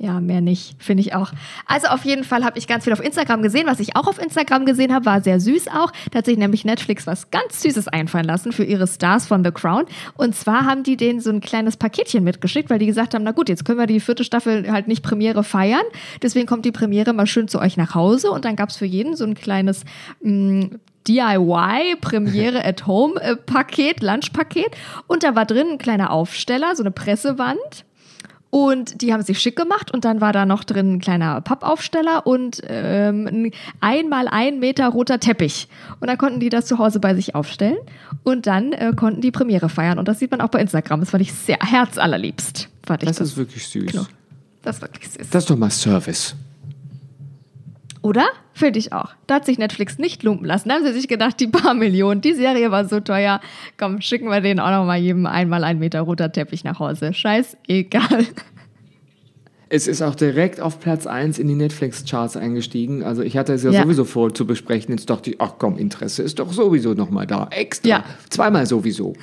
Ja, 0.04 0.20
mehr 0.20 0.42
nicht, 0.42 0.76
finde 0.82 1.00
ich 1.00 1.14
auch. 1.14 1.32
Also 1.64 1.86
auf 1.86 2.04
jeden 2.04 2.24
Fall 2.24 2.44
habe 2.44 2.58
ich 2.58 2.66
ganz 2.66 2.84
viel 2.84 2.92
auf 2.92 3.02
Instagram 3.02 3.40
gesehen. 3.40 3.66
Was 3.66 3.80
ich 3.80 3.96
auch 3.96 4.06
auf 4.06 4.20
Instagram 4.20 4.66
gesehen 4.66 4.92
habe, 4.92 5.06
war 5.06 5.22
sehr 5.22 5.40
süß 5.40 5.68
auch. 5.68 5.92
Da 6.10 6.18
hat 6.18 6.26
sich 6.26 6.36
nämlich 6.36 6.66
Netflix 6.66 7.06
was 7.06 7.30
ganz 7.30 7.62
Süßes 7.62 7.88
einfallen 7.88 8.26
lassen 8.26 8.52
für 8.52 8.64
ihre 8.64 8.86
Stars 8.86 9.26
von 9.26 9.42
The 9.42 9.50
Crown. 9.50 9.86
Und 10.18 10.34
zwar 10.34 10.66
haben 10.66 10.82
die 10.82 10.98
denen 10.98 11.20
so 11.20 11.30
ein 11.30 11.40
kleines 11.40 11.78
Paketchen 11.78 12.22
mitgeschickt, 12.22 12.68
weil 12.68 12.78
die 12.78 12.84
gesagt 12.84 13.14
haben, 13.14 13.22
na 13.24 13.30
gut, 13.30 13.48
jetzt 13.48 13.64
können 13.64 13.78
wir 13.78 13.86
die 13.86 13.98
vierte 13.98 14.24
Staffel 14.24 14.70
halt 14.70 14.88
nicht 14.88 15.02
Premiere 15.02 15.42
feiern. 15.42 15.84
Deswegen 16.20 16.46
kommt 16.46 16.66
die 16.66 16.72
Premiere 16.72 17.14
mal 17.14 17.26
schön 17.26 17.48
zu 17.48 17.58
euch 17.58 17.78
nach 17.78 17.94
Hause. 17.94 18.30
Und 18.30 18.44
dann 18.44 18.56
gab 18.56 18.68
es 18.68 18.76
für 18.76 18.84
jeden 18.84 19.16
so 19.16 19.24
ein 19.24 19.32
kleines 19.32 19.84
mh, 20.20 20.68
DIY 21.08 21.96
Premiere 22.02 22.62
at 22.62 22.86
Home 22.86 23.18
äh, 23.22 23.36
Paket, 23.36 24.02
Lunchpaket. 24.02 24.76
Und 25.06 25.22
da 25.22 25.34
war 25.34 25.46
drin 25.46 25.68
ein 25.70 25.78
kleiner 25.78 26.10
Aufsteller, 26.10 26.76
so 26.76 26.82
eine 26.82 26.90
Pressewand. 26.90 27.86
Und 28.54 29.02
die 29.02 29.12
haben 29.12 29.20
sich 29.24 29.40
schick 29.40 29.56
gemacht 29.56 29.90
und 29.90 30.04
dann 30.04 30.20
war 30.20 30.32
da 30.32 30.46
noch 30.46 30.62
drin 30.62 30.92
ein 30.92 31.00
kleiner 31.00 31.40
Pappaufsteller 31.40 32.24
und 32.24 32.62
ähm, 32.68 33.26
ein 33.26 33.50
einmal 33.80 34.28
ein 34.28 34.60
Meter 34.60 34.90
roter 34.90 35.18
Teppich. 35.18 35.66
Und 35.98 36.06
dann 36.06 36.16
konnten 36.18 36.38
die 36.38 36.50
das 36.50 36.66
zu 36.66 36.78
Hause 36.78 37.00
bei 37.00 37.16
sich 37.16 37.34
aufstellen 37.34 37.78
und 38.22 38.46
dann 38.46 38.70
äh, 38.70 38.92
konnten 38.94 39.22
die 39.22 39.32
Premiere 39.32 39.68
feiern. 39.68 39.98
Und 39.98 40.06
das 40.06 40.20
sieht 40.20 40.30
man 40.30 40.40
auch 40.40 40.50
bei 40.50 40.60
Instagram. 40.60 41.00
Das 41.00 41.10
fand 41.10 41.22
ich 41.22 41.32
sehr 41.34 41.58
herzallerliebst. 41.58 42.68
Fand 42.86 43.02
ich 43.02 43.08
das 43.08 43.16
das, 43.16 43.30
ist 43.30 43.36
wirklich 43.38 43.66
süß. 43.66 43.86
Genau. 43.86 44.06
das 44.62 44.76
ist 44.76 44.82
wirklich 44.82 45.08
süß. 45.08 45.30
Das 45.30 45.42
ist 45.42 45.50
doch 45.50 45.56
mal 45.56 45.70
Service. 45.70 46.36
Oder? 48.04 48.26
Finde 48.52 48.78
ich 48.78 48.92
auch. 48.92 49.14
Da 49.26 49.36
hat 49.36 49.46
sich 49.46 49.56
Netflix 49.56 49.96
nicht 49.96 50.22
lumpen 50.24 50.44
lassen. 50.46 50.68
Da 50.68 50.74
haben 50.74 50.84
sie 50.84 50.92
sich 50.92 51.08
gedacht, 51.08 51.40
die 51.40 51.46
paar 51.46 51.72
Millionen, 51.72 52.20
die 52.20 52.34
Serie 52.34 52.70
war 52.70 52.86
so 52.86 53.00
teuer. 53.00 53.40
Komm, 53.78 54.02
schicken 54.02 54.28
wir 54.28 54.42
denen 54.42 54.60
auch 54.60 54.70
noch 54.70 54.84
mal 54.84 54.98
jedem 54.98 55.24
einmal 55.24 55.64
ein 55.64 55.78
Meter 55.78 56.02
roter 56.02 56.30
Teppich 56.30 56.64
nach 56.64 56.78
Hause. 56.80 57.14
Scheißegal. 57.14 58.26
Es 59.70 59.86
ist 59.88 60.02
auch 60.02 60.14
direkt 60.14 60.60
auf 60.60 60.80
Platz 60.80 61.06
1 61.06 61.38
in 61.38 61.48
die 61.48 61.54
Netflix-Charts 61.54 62.36
eingestiegen. 62.36 63.02
Also 63.02 63.22
ich 63.22 63.38
hatte 63.38 63.54
es 63.54 63.62
ja, 63.62 63.70
Ja. 63.70 63.82
sowieso 63.84 64.04
vor 64.04 64.34
zu 64.34 64.46
besprechen. 64.46 64.92
Jetzt 64.94 65.08
dachte 65.08 65.30
ich, 65.30 65.40
ach 65.40 65.54
komm, 65.58 65.78
Interesse 65.78 66.22
ist 66.22 66.38
doch 66.38 66.52
sowieso 66.52 66.92
nochmal 66.92 67.26
da. 67.26 67.48
Extra. 67.52 67.88
Ja. 67.88 68.04
Zweimal 68.28 68.66
sowieso. 68.66 69.14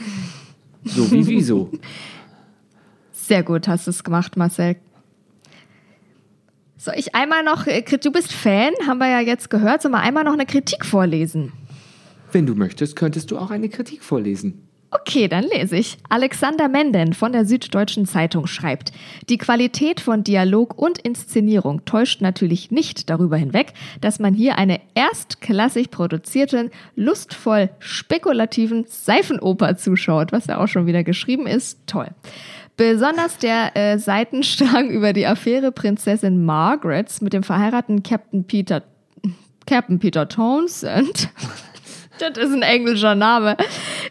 So 0.85 1.11
wie 1.11 1.27
wieso. 1.27 1.69
Sehr 3.11 3.43
gut 3.43 3.67
hast 3.67 3.85
du 3.85 3.91
es 3.91 4.03
gemacht, 4.03 4.37
Marcel. 4.37 4.77
Soll 6.83 6.95
ich 6.97 7.13
einmal 7.13 7.43
noch, 7.43 7.67
äh, 7.67 7.83
du 7.83 8.11
bist 8.11 8.33
Fan, 8.33 8.73
haben 8.87 8.97
wir 8.97 9.07
ja 9.07 9.19
jetzt 9.19 9.51
gehört, 9.51 9.83
soll 9.83 9.91
mal 9.91 9.99
einmal 9.99 10.23
noch 10.23 10.33
eine 10.33 10.47
Kritik 10.47 10.83
vorlesen? 10.83 11.53
Wenn 12.31 12.47
du 12.47 12.55
möchtest, 12.55 12.95
könntest 12.95 13.29
du 13.29 13.37
auch 13.37 13.51
eine 13.51 13.69
Kritik 13.69 14.03
vorlesen. 14.03 14.67
Okay, 14.89 15.27
dann 15.27 15.43
lese 15.43 15.77
ich. 15.77 15.99
Alexander 16.09 16.67
Menden 16.67 17.13
von 17.13 17.33
der 17.33 17.45
Süddeutschen 17.45 18.07
Zeitung 18.07 18.47
schreibt, 18.47 18.93
die 19.29 19.37
Qualität 19.37 19.99
von 19.99 20.23
Dialog 20.23 20.75
und 20.75 20.97
Inszenierung 20.97 21.85
täuscht 21.85 22.19
natürlich 22.19 22.71
nicht 22.71 23.11
darüber 23.11 23.37
hinweg, 23.37 23.73
dass 24.01 24.17
man 24.17 24.33
hier 24.33 24.57
einer 24.57 24.79
erstklassig 24.95 25.91
produzierten, 25.91 26.71
lustvoll 26.95 27.69
spekulativen 27.77 28.85
Seifenoper 28.87 29.77
zuschaut, 29.77 30.31
was 30.31 30.47
ja 30.47 30.57
auch 30.57 30.67
schon 30.67 30.87
wieder 30.87 31.03
geschrieben 31.03 31.45
ist. 31.45 31.77
Toll. 31.85 32.09
Besonders 32.81 33.37
der 33.37 33.77
äh, 33.77 33.99
Seitenstrang 33.99 34.89
über 34.89 35.13
die 35.13 35.27
Affäre 35.27 35.71
Prinzessin 35.71 36.43
Margarets 36.43 37.21
mit 37.21 37.31
dem 37.31 37.43
verheirateten 37.43 38.01
Captain 38.01 38.43
Peter, 38.43 38.81
Captain 39.67 39.99
Peter 39.99 40.27
Townsend 40.27 41.29
das 42.19 42.37
ist 42.37 42.53
ein 42.53 42.63
englischer 42.63 43.13
Name, 43.13 43.55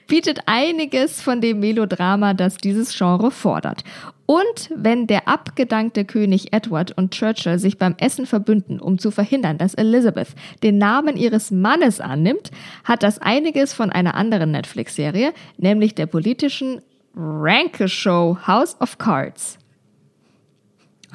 bietet 0.06 0.42
einiges 0.46 1.20
von 1.20 1.40
dem 1.40 1.58
Melodrama, 1.58 2.32
das 2.32 2.58
dieses 2.58 2.96
Genre 2.96 3.32
fordert. 3.32 3.82
Und 4.26 4.70
wenn 4.72 5.08
der 5.08 5.26
abgedankte 5.26 6.04
König 6.04 6.52
Edward 6.52 6.96
und 6.96 7.10
Churchill 7.10 7.58
sich 7.58 7.76
beim 7.76 7.96
Essen 7.98 8.26
verbünden, 8.26 8.78
um 8.78 9.00
zu 9.00 9.10
verhindern, 9.10 9.58
dass 9.58 9.74
Elizabeth 9.74 10.28
den 10.62 10.78
Namen 10.78 11.16
ihres 11.16 11.50
Mannes 11.50 12.00
annimmt, 12.00 12.52
hat 12.84 13.02
das 13.02 13.18
einiges 13.18 13.72
von 13.72 13.90
einer 13.90 14.14
anderen 14.14 14.52
Netflix-Serie, 14.52 15.32
nämlich 15.58 15.96
der 15.96 16.06
politischen 16.06 16.80
Ranke-Show 17.14 18.38
House 18.46 18.76
of 18.80 18.98
Cards. 18.98 19.58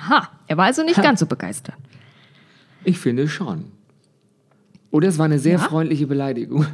Ha, 0.10 0.30
er 0.48 0.58
war 0.58 0.66
also 0.66 0.84
nicht 0.84 1.02
ganz 1.02 1.20
so 1.22 1.26
begeistert. 1.26 1.76
Ich 2.84 3.00
finde 3.00 3.28
schon. 3.28 3.72
Oder 4.91 5.08
es 5.08 5.18
war 5.18 5.26
eine 5.26 5.39
sehr 5.39 5.54
Ja? 5.54 5.60
freundliche 5.60 6.08
Beleidigung. 6.08 6.66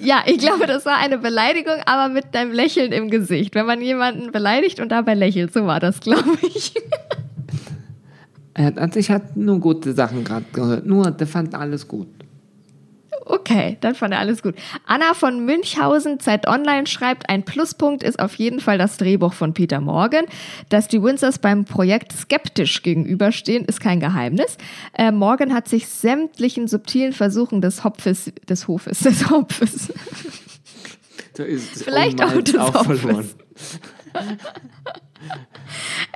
Ja, 0.00 0.22
ich 0.26 0.38
glaube, 0.38 0.66
das 0.66 0.86
war 0.86 0.96
eine 0.96 1.18
Beleidigung, 1.18 1.74
aber 1.86 2.12
mit 2.12 2.36
einem 2.36 2.52
Lächeln 2.52 2.92
im 2.92 3.10
Gesicht. 3.10 3.54
Wenn 3.56 3.66
man 3.66 3.80
jemanden 3.80 4.30
beleidigt 4.30 4.78
und 4.78 4.90
dabei 4.90 5.14
lächelt, 5.14 5.52
so 5.52 5.66
war 5.66 5.80
das, 5.80 5.98
glaube 6.00 6.38
ich. 6.42 6.72
Er 8.54 8.66
hat, 8.66 8.78
also 8.78 8.98
ich 8.98 9.10
hatte 9.10 9.38
nur 9.40 9.58
gute 9.60 9.92
Sachen 9.94 10.22
gerade 10.24 10.44
gehört. 10.52 10.86
Nur, 10.86 11.10
der 11.10 11.26
fand 11.26 11.54
alles 11.54 11.86
gut. 11.88 12.06
Okay, 13.30 13.76
dann 13.82 13.94
fand 13.94 14.14
er 14.14 14.20
alles 14.20 14.42
gut. 14.42 14.54
Anna 14.86 15.12
von 15.12 15.44
Münchhausen, 15.44 16.18
Zeit 16.18 16.48
Online, 16.48 16.86
schreibt, 16.86 17.28
ein 17.28 17.44
Pluspunkt 17.44 18.02
ist 18.02 18.18
auf 18.18 18.34
jeden 18.36 18.58
Fall 18.58 18.78
das 18.78 18.96
Drehbuch 18.96 19.34
von 19.34 19.52
Peter 19.52 19.82
Morgan. 19.82 20.24
Dass 20.70 20.88
die 20.88 21.02
Windsors 21.02 21.38
beim 21.38 21.66
Projekt 21.66 22.12
skeptisch 22.12 22.82
gegenüberstehen, 22.82 23.66
ist 23.66 23.80
kein 23.80 24.00
Geheimnis. 24.00 24.56
Äh, 24.94 25.12
Morgan 25.12 25.52
hat 25.52 25.68
sich 25.68 25.88
sämtlichen 25.88 26.68
subtilen 26.68 27.12
Versuchen 27.12 27.60
des 27.60 27.84
Hopfes, 27.84 28.32
des 28.48 28.66
Hofes, 28.66 29.00
des 29.00 29.28
Hopfes, 29.28 29.92
Da 31.34 31.44
ist 31.44 31.84
Vielleicht 31.84 32.22
auch 32.22 32.32
des 32.40 32.58
Hopfes. 32.58 33.36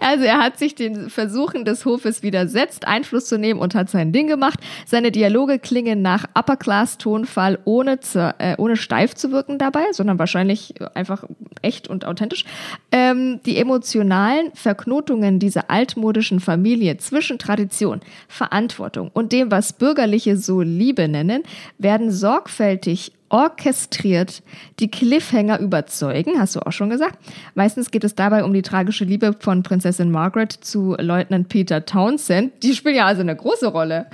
Also 0.00 0.24
er 0.24 0.38
hat 0.38 0.59
sich 0.59 0.74
den 0.74 1.11
Versuchen 1.11 1.64
des 1.64 1.84
Hofes 1.84 2.22
widersetzt, 2.22 2.86
Einfluss 2.86 3.26
zu 3.26 3.38
nehmen 3.38 3.61
und 3.61 3.74
hat 3.74 3.90
sein 3.90 4.12
Ding 4.12 4.26
gemacht. 4.26 4.59
Seine 4.86 5.12
Dialoge 5.12 5.59
klingen 5.59 6.03
nach 6.03 6.24
Upper-Class-Tonfall, 6.34 7.59
ohne, 7.64 7.98
äh, 8.38 8.57
ohne 8.59 8.76
steif 8.76 9.14
zu 9.14 9.32
wirken 9.32 9.59
dabei, 9.59 9.84
sondern 9.92 10.18
wahrscheinlich 10.18 10.74
einfach 10.94 11.24
echt 11.62 11.88
und 11.88 12.05
authentisch. 12.05 12.44
Ähm, 12.90 13.40
die 13.46 13.59
emotionalen 13.59 14.53
Verknotungen 14.55 15.38
dieser 15.38 15.70
altmodischen 15.70 16.40
Familie 16.40 16.96
zwischen 16.96 17.38
Tradition, 17.38 18.00
Verantwortung 18.28 19.11
und 19.12 19.32
dem, 19.32 19.50
was 19.50 19.72
Bürgerliche 19.72 20.36
so 20.36 20.61
Liebe 20.61 21.09
nennen, 21.09 21.42
werden 21.78 22.11
sorgfältig 22.11 23.12
orchestriert 23.32 24.42
die 24.78 24.90
Cliffhanger 24.90 25.59
überzeugen, 25.59 26.38
hast 26.38 26.55
du 26.55 26.61
auch 26.61 26.70
schon 26.70 26.90
gesagt. 26.90 27.18
Meistens 27.55 27.90
geht 27.90 28.05
es 28.05 28.14
dabei 28.14 28.44
um 28.44 28.53
die 28.53 28.61
tragische 28.61 28.91
Liebe 29.01 29.34
von 29.38 29.62
Prinzessin 29.62 30.11
Margaret 30.11 30.53
zu 30.53 30.95
Leutnant 30.99 31.49
Peter 31.49 31.84
Townsend. 31.84 32.53
Die 32.62 32.74
spielen 32.74 32.97
ja 32.97 33.07
also 33.07 33.22
eine 33.22 33.34
große 33.34 33.68
Rolle. 33.68 34.07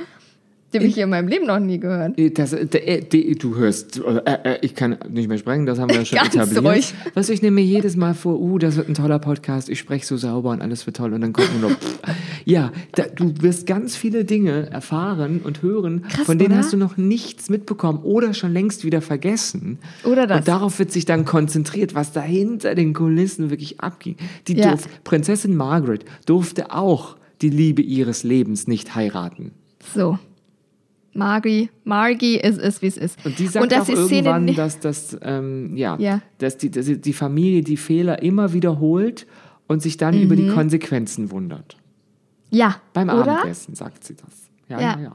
Die 0.72 0.76
habe 0.78 0.86
ich 0.86 0.94
hier 0.94 1.04
in 1.04 1.10
meinem 1.10 1.28
Leben 1.28 1.46
noch 1.46 1.58
nie 1.60 1.78
gehört. 1.80 2.18
Das, 2.38 2.52
äh, 2.52 3.00
die, 3.02 3.34
du 3.36 3.56
hörst, 3.56 3.98
äh, 4.04 4.20
äh, 4.44 4.58
ich 4.60 4.74
kann 4.74 4.98
nicht 5.08 5.26
mehr 5.26 5.38
sprechen, 5.38 5.64
das 5.64 5.78
haben 5.78 5.88
wir 5.88 5.96
ja 5.96 6.04
schon 6.04 6.18
Ganz 6.18 6.34
etabliert. 6.34 6.64
ruhig. 6.64 6.94
Was 7.14 7.30
ich 7.30 7.40
nehme 7.40 7.54
mir 7.62 7.64
jedes 7.66 7.96
Mal 7.96 8.12
vor, 8.12 8.38
uh, 8.38 8.58
das 8.58 8.76
wird 8.76 8.86
ein 8.88 8.92
toller 8.94 9.18
Podcast, 9.18 9.70
ich 9.70 9.78
spreche 9.78 10.04
so 10.04 10.18
sauber 10.18 10.50
und 10.50 10.60
alles 10.60 10.84
wird 10.84 10.96
toll 10.98 11.14
und 11.14 11.22
dann 11.22 11.32
kommt 11.32 11.58
nur 11.58 11.70
noch, 11.70 11.78
pff. 11.80 11.98
ja, 12.44 12.70
da, 12.92 13.04
du 13.04 13.32
wirst 13.40 13.66
ganz 13.66 13.96
viele 13.96 14.26
Dinge 14.26 14.68
erfahren 14.70 15.40
und 15.42 15.62
hören, 15.62 16.02
Krass, 16.06 16.26
von 16.26 16.38
denen 16.38 16.52
oder? 16.52 16.58
hast 16.62 16.72
du 16.74 16.76
noch 16.76 16.98
nichts 16.98 17.48
mitbekommen 17.48 18.00
oder 18.02 18.34
schon 18.34 18.52
längst 18.52 18.84
wieder 18.84 19.00
vergessen. 19.00 19.78
Oder 20.04 20.26
das. 20.26 20.40
Und 20.40 20.48
darauf 20.48 20.78
wird 20.78 20.92
sich 20.92 21.06
dann 21.06 21.24
konzentriert, 21.24 21.94
was 21.94 22.12
da 22.12 22.20
hinter 22.20 22.74
den 22.74 22.92
Kulissen 22.92 23.48
wirklich 23.48 23.80
abging. 23.80 24.16
Die 24.48 24.54
Ja. 24.58 24.68
durf, 24.72 24.86
Prinzessin 25.02 25.56
Margaret 25.56 26.04
durfte 26.26 26.72
auch 26.74 27.16
die 27.40 27.48
Liebe 27.50 27.80
ihres 27.80 28.22
Lebens 28.22 28.66
nicht 28.66 28.94
heiraten. 28.94 29.52
So. 29.94 30.18
Margie, 31.14 31.70
Margie 31.84 32.36
ist 32.36 32.58
es, 32.58 32.80
wie 32.82 32.86
es 32.86 32.96
ist. 32.96 33.18
Und 33.24 33.38
die 33.38 33.46
sagt 33.48 33.62
und 33.62 33.72
dass 33.72 33.82
auch 33.82 33.86
die 33.86 33.96
Szene 33.96 34.10
irgendwann, 34.28 34.44
ni- 34.44 34.54
dass, 34.54 34.78
das, 34.78 35.16
ähm, 35.22 35.76
ja, 35.76 35.96
Ja. 35.98 36.20
Dass, 36.38 36.56
die, 36.58 36.70
dass 36.70 36.86
die 36.86 37.12
Familie 37.12 37.62
die 37.62 37.76
Fehler 37.76 38.22
immer 38.22 38.52
wiederholt 38.52 39.26
und 39.66 39.82
sich 39.82 39.96
dann 39.96 40.20
über 40.20 40.34
Mhm. 40.34 40.38
die 40.38 40.48
Konsequenzen 40.48 41.30
wundert. 41.30 41.76
ja, 42.50 42.76
Beim 42.92 43.08
oder? 43.08 43.38
Abendessen 43.40 43.74
sagt 43.74 44.04
sie 44.04 44.14
das. 44.14 44.48
Ja, 44.68 44.80
Ja. 44.80 44.92
ja, 44.96 45.02
ja. 45.02 45.12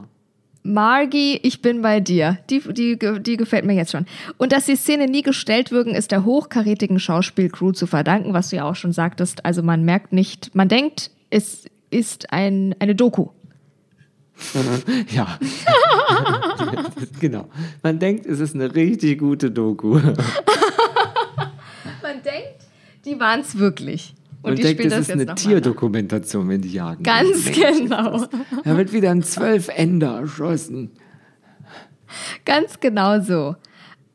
Margie, 0.66 1.40
ich 1.44 1.62
bin 1.62 1.82
bei 1.82 2.00
dir. 2.00 2.38
Die, 2.50 2.62
die, 2.62 2.98
die 3.22 3.36
gefällt 3.38 3.66
mir 3.66 3.74
jetzt 3.74 3.92
schon. 3.92 4.06
Und 4.38 4.52
dass 4.54 4.66
die 4.66 4.78
Szene 4.78 5.08
nie 5.08 5.22
gestellt 5.22 5.72
wirken, 5.72 5.94
ist 5.94 6.12
der 6.12 6.24
hochkarätigen 6.24 7.00
Schauspielcrew 7.00 7.72
zu 7.74 7.86
verdanken, 7.86 8.34
was 8.34 8.50
du 8.50 8.56
ja 8.58 8.64
auch 8.70 8.76
schon 8.76 8.94
sagtest. 8.94 9.46
Also 9.46 9.62
man 9.62 9.84
merkt 9.84 10.14
nicht, 10.14 10.56
man 10.56 10.70
denkt, 10.70 11.12
es 11.30 11.66
ist 11.90 12.32
ein, 12.32 12.76
eine 12.80 12.96
Doku. 12.96 13.28
Ja. 15.14 15.38
genau. 17.20 17.50
Man 17.82 18.00
denkt, 18.00 18.26
es 18.26 18.40
ist 18.40 18.56
eine 18.56 18.74
richtig 18.74 19.20
gute 19.20 19.52
Doku. 19.52 20.00
Man 22.02 22.22
denkt, 22.24 22.66
die 23.06 23.20
waren 23.20 23.42
es 23.42 23.58
wirklich. 23.58 24.14
Und 24.42 24.52
Man 24.52 24.56
die 24.58 24.64
denkt, 24.64 24.82
es 24.84 24.90
das 24.90 25.00
ist 25.02 25.12
eine 25.12 25.26
mal 25.26 25.36
Tierdokumentation, 25.36 26.50
wenn 26.50 26.62
die 26.62 26.74
jagen. 26.74 27.04
Ganz 27.04 27.52
genau. 27.52 28.28
Da 28.64 28.78
wird 28.78 28.92
wieder 28.92 29.12
ein 29.12 29.24
zwölf 29.24 29.70
Ender 29.70 30.20
erschossen. 30.20 30.92
Ganz 32.46 32.80
genau 32.80 33.22
so. 33.22 33.56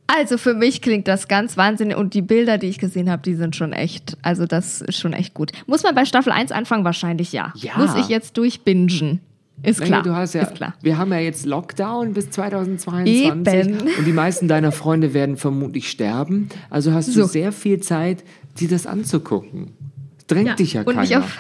Also 0.07 0.39
für 0.39 0.55
mich 0.55 0.81
klingt 0.81 1.07
das 1.07 1.29
ganz 1.29 1.59
wahnsinnig 1.59 1.97
und 1.97 2.15
die 2.15 2.23
Bilder, 2.23 2.57
die 2.57 2.69
ich 2.69 2.79
gesehen 2.79 3.11
habe, 3.11 3.23
die 3.23 3.35
sind 3.35 3.57
schon 3.57 3.75
echt, 3.75 4.17
also 4.23 4.47
das 4.47 4.81
ist 4.81 4.99
schon 4.99 5.13
echt 5.13 5.35
gut. 5.35 5.53
Muss 5.67 5.83
man 5.83 5.95
bei 5.95 6.07
Staffel 6.07 6.33
1 6.33 6.51
anfangen? 6.51 6.85
Wahrscheinlich 6.85 7.33
ja. 7.33 7.53
Ja. 7.57 7.77
Muss 7.77 7.95
ich 7.95 8.09
jetzt 8.09 8.39
durchbingen? 8.39 9.21
Ist 9.63 9.81
klar. 9.83 10.03
Du 10.03 10.15
hast 10.15 10.35
ja, 10.35 10.43
ist 10.43 10.55
klar. 10.55 10.75
Wir 10.83 10.99
haben 10.99 11.13
ja 11.13 11.19
jetzt 11.19 11.45
Lockdown 11.47 12.13
bis 12.15 12.31
2022 12.31 13.25
Eben. 13.25 13.81
und 13.99 14.07
die 14.07 14.13
meisten 14.13 14.47
deiner 14.49 14.73
Freunde 14.73 15.15
werden 15.15 15.37
vermutlich 15.37 15.91
sterben. 15.91 16.49
Also 16.71 16.93
hast 16.93 17.07
So. 17.13 17.23
du 17.23 17.27
sehr 17.27 17.53
viel 17.53 17.81
Zeit, 17.81 18.23
dir 18.61 18.69
das 18.69 18.87
anzugucken. 18.87 19.73
Drängt 20.29 20.59
dich 20.59 20.75
ja 20.75 20.83
und 20.83 20.87
keiner. 20.95 21.01
mich 21.01 21.17
auf, 21.17 21.39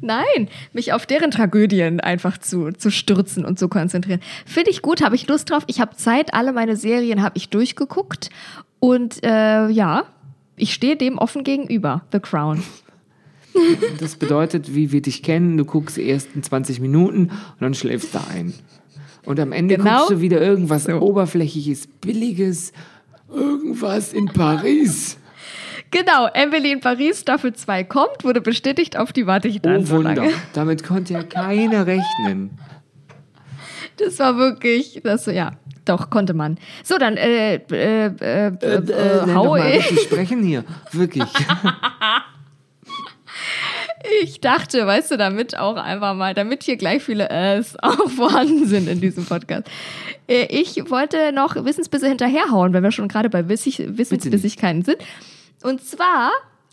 nein, 0.00 0.48
mich 0.72 0.92
auf 0.92 1.06
deren 1.06 1.30
Tragödien 1.30 2.00
einfach 2.00 2.38
zu, 2.38 2.72
zu 2.72 2.90
stürzen 2.90 3.44
und 3.44 3.58
zu 3.58 3.68
konzentrieren. 3.68 4.20
Finde 4.46 4.70
ich 4.70 4.82
gut, 4.82 5.02
habe 5.02 5.14
ich 5.14 5.28
Lust 5.28 5.50
drauf. 5.50 5.62
Ich 5.66 5.80
habe 5.80 5.94
Zeit, 5.96 6.34
alle 6.34 6.52
meine 6.52 6.76
Serien 6.76 7.22
habe 7.22 7.36
ich 7.36 7.50
durchgeguckt 7.50 8.30
und 8.80 9.22
äh, 9.22 9.68
ja, 9.68 10.04
ich 10.56 10.74
stehe 10.74 10.96
dem 10.96 11.18
offen 11.18 11.44
gegenüber. 11.44 12.02
The 12.12 12.18
Crown. 12.20 12.62
Das 13.98 14.16
bedeutet, 14.16 14.74
wie 14.74 14.92
wir 14.92 15.02
dich 15.02 15.22
kennen, 15.22 15.56
du 15.56 15.64
guckst 15.64 15.96
die 15.96 16.08
ersten 16.08 16.42
20 16.42 16.80
Minuten 16.80 17.24
und 17.30 17.60
dann 17.60 17.74
schläfst 17.74 18.14
du 18.14 18.18
ein. 18.32 18.54
Und 19.24 19.38
am 19.38 19.52
Ende 19.52 19.76
Genau 19.76 19.98
guckst 19.98 20.10
du 20.10 20.20
wieder 20.20 20.40
irgendwas 20.40 20.84
so. 20.84 20.92
Oberflächliches, 20.92 21.86
Billiges, 22.00 22.72
irgendwas 23.32 24.12
in 24.12 24.26
Paris. 24.26 25.18
Genau, 25.90 26.28
Emily 26.34 26.70
in 26.72 26.80
Paris, 26.80 27.20
Staffel 27.20 27.52
2 27.52 27.84
kommt, 27.84 28.22
wurde 28.22 28.40
bestätigt, 28.40 28.96
auf 28.96 29.12
die 29.12 29.26
warte 29.26 29.48
ich 29.48 29.60
dann 29.60 29.78
Oh 29.78 29.84
so 29.84 29.96
Wunder, 29.96 30.14
lange. 30.14 30.32
damit 30.52 30.84
konnte 30.84 31.14
ja 31.14 31.22
keiner 31.24 31.86
rechnen. 31.86 32.50
Das 33.96 34.18
war 34.20 34.36
wirklich, 34.38 35.00
das 35.02 35.26
ja, 35.26 35.52
doch, 35.84 36.08
konnte 36.08 36.32
man. 36.32 36.58
So, 36.84 36.96
dann, 36.96 37.16
äh, 37.16 37.56
äh, 37.56 37.60
äh, 37.70 38.06
äh, 38.06 38.46
äh, 38.46 38.80
nenn 38.80 39.26
doch 39.26 39.34
hau 39.34 39.48
mal 39.56 39.68
ich. 39.68 39.78
richtig 39.90 40.02
sprechen 40.02 40.42
hier, 40.44 40.64
wirklich. 40.92 41.24
Ich 44.22 44.40
dachte, 44.40 44.86
weißt 44.86 45.10
du, 45.12 45.16
damit 45.16 45.56
auch 45.56 45.76
einfach 45.76 46.14
mal, 46.14 46.34
damit 46.34 46.62
hier 46.64 46.76
gleich 46.76 47.02
viele 47.02 47.28
Äs 47.30 47.76
auch 47.82 48.08
vorhanden 48.10 48.66
sind 48.66 48.88
in 48.88 49.00
diesem 49.00 49.24
Podcast. 49.24 49.64
Äh, 50.28 50.46
Ich 50.50 50.90
wollte 50.90 51.32
noch 51.32 51.54
Wissensbisse 51.64 52.08
hinterherhauen, 52.08 52.72
weil 52.72 52.82
wir 52.82 52.90
schon 52.92 53.08
gerade 53.08 53.30
bei 53.30 53.48
Wissig 53.48 53.82
Wissensbissigkeiten 53.96 54.82
sind. 54.82 54.98
Und 55.62 55.82
zwar 55.84 56.30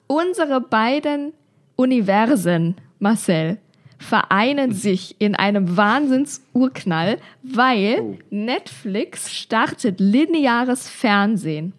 unsere 0.07 0.61
beiden 0.61 1.33
Universen, 1.75 2.75
Marcel, 2.99 3.57
vereinen 3.99 4.73
sich 4.73 5.15
in 5.19 5.35
einem 5.35 5.75
Wahnsinnsurknall, 5.77 7.17
weil 7.43 7.99
Oh. 8.01 8.17
Netflix 8.29 9.33
startet 9.33 9.99
lineares 9.99 10.87
Fernsehen. 10.89 11.73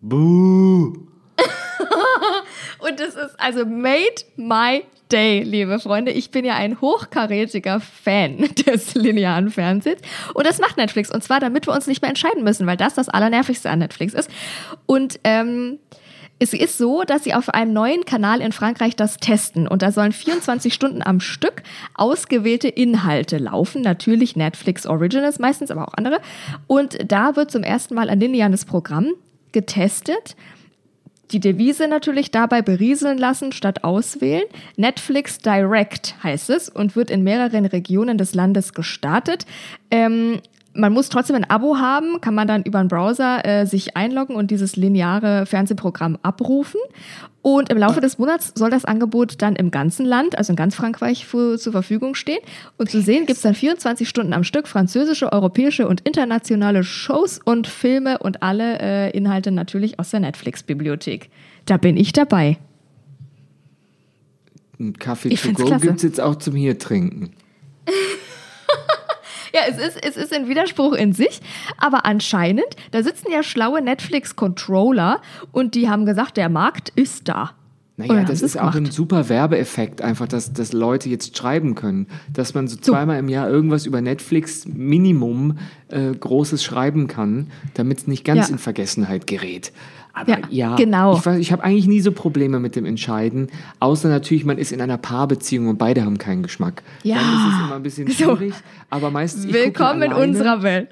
Buh. 0.00 0.92
Und 2.78 3.00
es 3.00 3.14
ist 3.14 3.38
also 3.38 3.64
made 3.64 4.24
my 4.36 4.84
day, 5.10 5.42
liebe 5.42 5.78
Freunde. 5.78 6.12
Ich 6.12 6.30
bin 6.30 6.44
ja 6.44 6.54
ein 6.54 6.80
hochkarätiger 6.80 7.80
Fan 7.80 8.38
des 8.66 8.94
linearen 8.94 9.50
Fernsehens. 9.50 10.00
Und 10.34 10.46
das 10.46 10.58
macht 10.58 10.76
Netflix. 10.76 11.10
Und 11.10 11.22
zwar, 11.22 11.40
damit 11.40 11.66
wir 11.66 11.74
uns 11.74 11.86
nicht 11.86 12.02
mehr 12.02 12.08
entscheiden 12.08 12.44
müssen, 12.44 12.66
weil 12.66 12.76
das 12.76 12.94
das 12.94 13.08
Allernervigste 13.08 13.70
an 13.70 13.80
Netflix 13.80 14.14
ist. 14.14 14.30
Und 14.86 15.20
ähm, 15.24 15.78
es 16.42 16.54
ist 16.54 16.78
so, 16.78 17.02
dass 17.02 17.24
sie 17.24 17.34
auf 17.34 17.50
einem 17.50 17.74
neuen 17.74 18.06
Kanal 18.06 18.40
in 18.40 18.52
Frankreich 18.52 18.96
das 18.96 19.18
testen. 19.18 19.68
Und 19.68 19.82
da 19.82 19.92
sollen 19.92 20.12
24 20.12 20.72
Stunden 20.72 21.02
am 21.02 21.20
Stück 21.20 21.62
ausgewählte 21.94 22.68
Inhalte 22.68 23.36
laufen. 23.36 23.82
Natürlich 23.82 24.36
Netflix 24.36 24.86
Originals 24.86 25.38
meistens, 25.38 25.70
aber 25.70 25.86
auch 25.86 25.94
andere. 25.94 26.20
Und 26.66 26.98
da 27.06 27.36
wird 27.36 27.50
zum 27.50 27.62
ersten 27.62 27.94
Mal 27.94 28.08
ein 28.08 28.20
lineares 28.20 28.64
Programm 28.64 29.08
getestet. 29.52 30.34
Die 31.32 31.40
Devise 31.40 31.86
natürlich 31.86 32.30
dabei 32.30 32.60
berieseln 32.62 33.18
lassen 33.18 33.52
statt 33.52 33.84
auswählen. 33.84 34.44
Netflix 34.76 35.38
Direct 35.38 36.16
heißt 36.22 36.50
es 36.50 36.68
und 36.68 36.96
wird 36.96 37.10
in 37.10 37.22
mehreren 37.22 37.66
Regionen 37.66 38.18
des 38.18 38.34
Landes 38.34 38.74
gestartet. 38.74 39.46
Ähm, 39.90 40.40
man 40.72 40.92
muss 40.92 41.08
trotzdem 41.08 41.36
ein 41.36 41.48
Abo 41.48 41.78
haben, 41.78 42.20
kann 42.20 42.34
man 42.34 42.46
dann 42.46 42.62
über 42.62 42.78
einen 42.78 42.88
Browser 42.88 43.44
äh, 43.44 43.66
sich 43.66 43.96
einloggen 43.96 44.36
und 44.36 44.50
dieses 44.50 44.76
lineare 44.76 45.46
Fernsehprogramm 45.46 46.18
abrufen. 46.22 46.80
Und 47.42 47.70
im 47.70 47.78
Laufe 47.78 48.00
des 48.00 48.18
Monats 48.18 48.52
soll 48.54 48.70
das 48.70 48.84
Angebot 48.84 49.40
dann 49.40 49.56
im 49.56 49.70
ganzen 49.70 50.04
Land, 50.04 50.36
also 50.36 50.52
in 50.52 50.56
ganz 50.56 50.74
Frankreich, 50.74 51.26
für, 51.26 51.58
zur 51.58 51.72
Verfügung 51.72 52.14
stehen. 52.14 52.40
Und 52.76 52.90
zu 52.90 53.00
sehen 53.00 53.26
gibt 53.26 53.38
es 53.38 53.42
dann 53.42 53.54
24 53.54 54.08
Stunden 54.08 54.34
am 54.34 54.44
Stück 54.44 54.68
französische, 54.68 55.32
europäische 55.32 55.88
und 55.88 56.02
internationale 56.02 56.84
Shows 56.84 57.40
und 57.42 57.66
Filme 57.66 58.18
und 58.18 58.42
alle 58.42 58.78
äh, 58.80 59.10
Inhalte 59.16 59.52
natürlich 59.52 59.98
aus 59.98 60.10
der 60.10 60.20
Netflix-Bibliothek. 60.20 61.30
Da 61.64 61.78
bin 61.78 61.96
ich 61.96 62.12
dabei. 62.12 62.58
Ein 64.78 64.98
Kaffee 64.98 65.30
Ich 65.30 65.42
to 65.42 65.52
go 65.52 65.64
gibt 65.78 65.96
es 65.96 66.02
jetzt 66.02 66.20
auch 66.20 66.36
zum 66.36 66.54
hier 66.54 66.78
trinken. 66.78 67.32
Ja, 69.52 69.60
es 69.68 69.78
ist, 69.78 70.04
es 70.04 70.16
ist 70.16 70.32
ein 70.32 70.48
Widerspruch 70.48 70.92
in 70.94 71.12
sich, 71.12 71.40
aber 71.78 72.06
anscheinend, 72.06 72.66
da 72.92 73.02
sitzen 73.02 73.30
ja 73.32 73.42
schlaue 73.42 73.82
Netflix-Controller 73.82 75.20
und 75.52 75.74
die 75.74 75.88
haben 75.88 76.06
gesagt, 76.06 76.36
der 76.36 76.48
Markt 76.48 76.90
ist 76.90 77.28
da. 77.28 77.52
Naja, 77.96 78.22
das 78.24 78.40
ist 78.40 78.52
sie's 78.52 78.56
auch 78.56 78.68
ein 78.68 78.84
gemacht. 78.84 78.92
super 78.94 79.28
Werbeeffekt, 79.28 80.00
einfach, 80.00 80.26
dass, 80.26 80.54
dass 80.54 80.72
Leute 80.72 81.10
jetzt 81.10 81.36
schreiben 81.36 81.74
können. 81.74 82.06
Dass 82.32 82.54
man 82.54 82.66
so 82.66 82.76
zweimal 82.78 83.18
im 83.18 83.28
Jahr 83.28 83.50
irgendwas 83.50 83.84
über 83.84 84.00
Netflix 84.00 84.66
Minimum 84.66 85.58
äh, 85.88 86.12
Großes 86.12 86.64
schreiben 86.64 87.08
kann, 87.08 87.48
damit 87.74 87.98
es 87.98 88.06
nicht 88.06 88.24
ganz 88.24 88.48
Ja. 88.48 88.52
in 88.54 88.58
Vergessenheit 88.58 89.26
gerät. 89.26 89.72
Aber 90.20 90.30
Ja, 90.30 90.38
ja, 90.50 90.76
genau. 90.76 91.16
Ich, 91.18 91.26
ich 91.26 91.52
habe 91.52 91.62
eigentlich 91.64 91.86
nie 91.86 92.00
so 92.00 92.12
Probleme 92.12 92.60
mit 92.60 92.76
dem 92.76 92.84
Entscheiden, 92.84 93.48
außer 93.78 94.08
natürlich, 94.08 94.44
man 94.44 94.58
ist 94.58 94.72
in 94.72 94.80
einer 94.80 94.98
Paarbeziehung 94.98 95.68
und 95.68 95.78
beide 95.78 96.04
haben 96.04 96.18
keinen 96.18 96.42
Geschmack. 96.42 96.82
Ja. 97.02 97.16
Dann 97.16 97.24
ist 97.26 97.54
es 97.54 97.64
immer 97.66 97.76
ein 97.76 97.82
bisschen 97.82 98.08
So. 98.08 98.36
schwierig. 98.36 98.54
Aber 98.90 99.10
meistens 99.10 99.44
ich 99.46 99.52
Willkommen 99.52 100.02
in 100.02 100.12
unserer 100.12 100.62
Welt. 100.62 100.88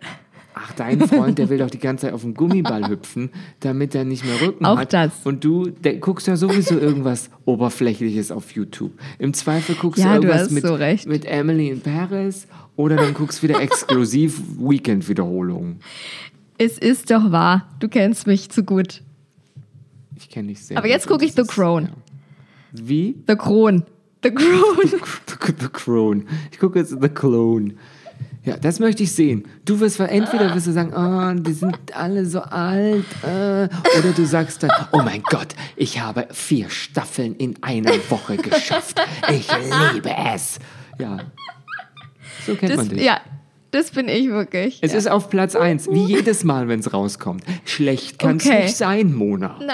Ach, 0.61 0.73
dein 0.73 1.01
Freund, 1.07 1.39
der 1.39 1.51
will 1.51 1.59
doch 1.59 1.71
die 1.71 1.79
ganze 1.79 2.07
Zeit 2.07 2.15
auf 2.15 2.23
den 2.23 2.35
Gummiball 2.35 2.89
hüpfen, 2.89 3.31
damit 3.61 3.95
er 3.95 4.05
nicht 4.05 4.25
mehr 4.25 4.41
Rücken 4.41 4.67
Auch 4.67 4.77
hat. 4.79 4.93
das. 4.93 5.13
Und 5.23 5.45
du 5.45 5.67
der, 5.71 5.95
guckst 5.99 6.27
ja 6.27 6.37
sowieso 6.37 6.77
irgendwas 6.79 7.31
Oberflächliches 7.45 8.33
auf 8.33 8.51
YouTube. 8.51 8.91
Im 9.21 9.35
Zweifel 9.35 9.77
guckst 9.77 10.03
Ja, 10.03 10.17
du 10.17 10.23
du 10.23 10.29
irgendwas 10.29 10.51
mit, 10.51 10.67
so 10.67 11.09
mit 11.09 11.25
Emily 11.27 11.69
in 11.69 11.81
Paris 11.81 12.49
oder 12.75 12.97
dann 12.97 13.15
guckst 13.15 13.43
wieder 13.45 13.61
exklusiv 13.61 14.41
Weekend-Wiederholungen. 14.59 15.79
Es 16.59 16.77
ist 16.77 17.11
doch 17.13 17.31
wahr. 17.31 17.69
Du 17.79 17.89
kennst 17.89 18.27
mich 18.27 18.51
zu 18.51 18.65
gut. 18.65 19.03
Ich 20.39 20.41
kenne 20.41 20.49
dich 20.55 20.65
sehr. 20.65 20.79
Aber 20.79 20.87
jetzt 20.87 21.09
gucke 21.09 21.25
ich 21.25 21.33
The 21.33 21.43
Crown. 21.43 21.85
Ja. 21.87 21.91
Wie? 22.73 23.17
The 23.27 23.35
Crown. 23.35 23.83
The 24.23 24.31
Crown. 24.31 24.77
The 25.59 25.69
Crown. 25.69 26.29
Ich 26.53 26.59
gucke 26.61 26.79
jetzt 26.79 26.91
The 27.01 27.09
Clone. 27.09 27.75
Ja, 28.45 28.57
das 28.57 28.79
möchte 28.79 29.03
ich 29.03 29.11
sehen. 29.13 29.45
Du 29.65 29.81
wirst 29.81 29.99
entweder 29.99 30.55
wirst 30.55 30.69
du 30.69 30.73
sagen, 30.73 30.93
oh, 30.95 31.43
die 31.43 31.53
sind 31.53 31.77
alle 31.93 32.25
so 32.25 32.41
alt, 32.41 33.05
äh, 33.23 33.69
oder 33.99 34.13
du 34.15 34.25
sagst 34.25 34.63
dann, 34.63 34.71
oh 34.93 35.03
mein 35.03 35.23
Gott, 35.25 35.49
ich 35.77 36.01
habe 36.01 36.29
vier 36.31 36.71
Staffeln 36.71 37.35
in 37.35 37.61
einer 37.63 37.91
Woche 38.09 38.37
geschafft. 38.37 39.01
Ich 39.31 39.49
liebe 39.93 40.11
es. 40.35 40.61
Ja. 41.01 41.19
So 42.47 42.55
kennt 42.55 42.71
Das, 42.73 42.77
man 42.79 42.89
dich. 42.91 43.03
ja, 43.03 43.21
das 43.71 43.91
bin 43.91 44.09
ich 44.09 44.29
wirklich. 44.29 44.79
Es 44.83 44.93
ja. 44.93 44.99
ist 44.99 45.11
auf 45.11 45.31
Platz 45.31 45.55
1, 45.57 45.89
wie 45.91 46.05
jedes 46.05 46.45
Mal, 46.45 46.69
wenn 46.69 46.81
es 46.81 46.93
rauskommt. 46.93 47.45
Schlecht 47.65 48.19
kann 48.19 48.37
es 48.37 48.47
Okay. 48.47 48.63
nicht 48.65 48.77
sein, 48.77 49.15
Mona. 49.15 49.59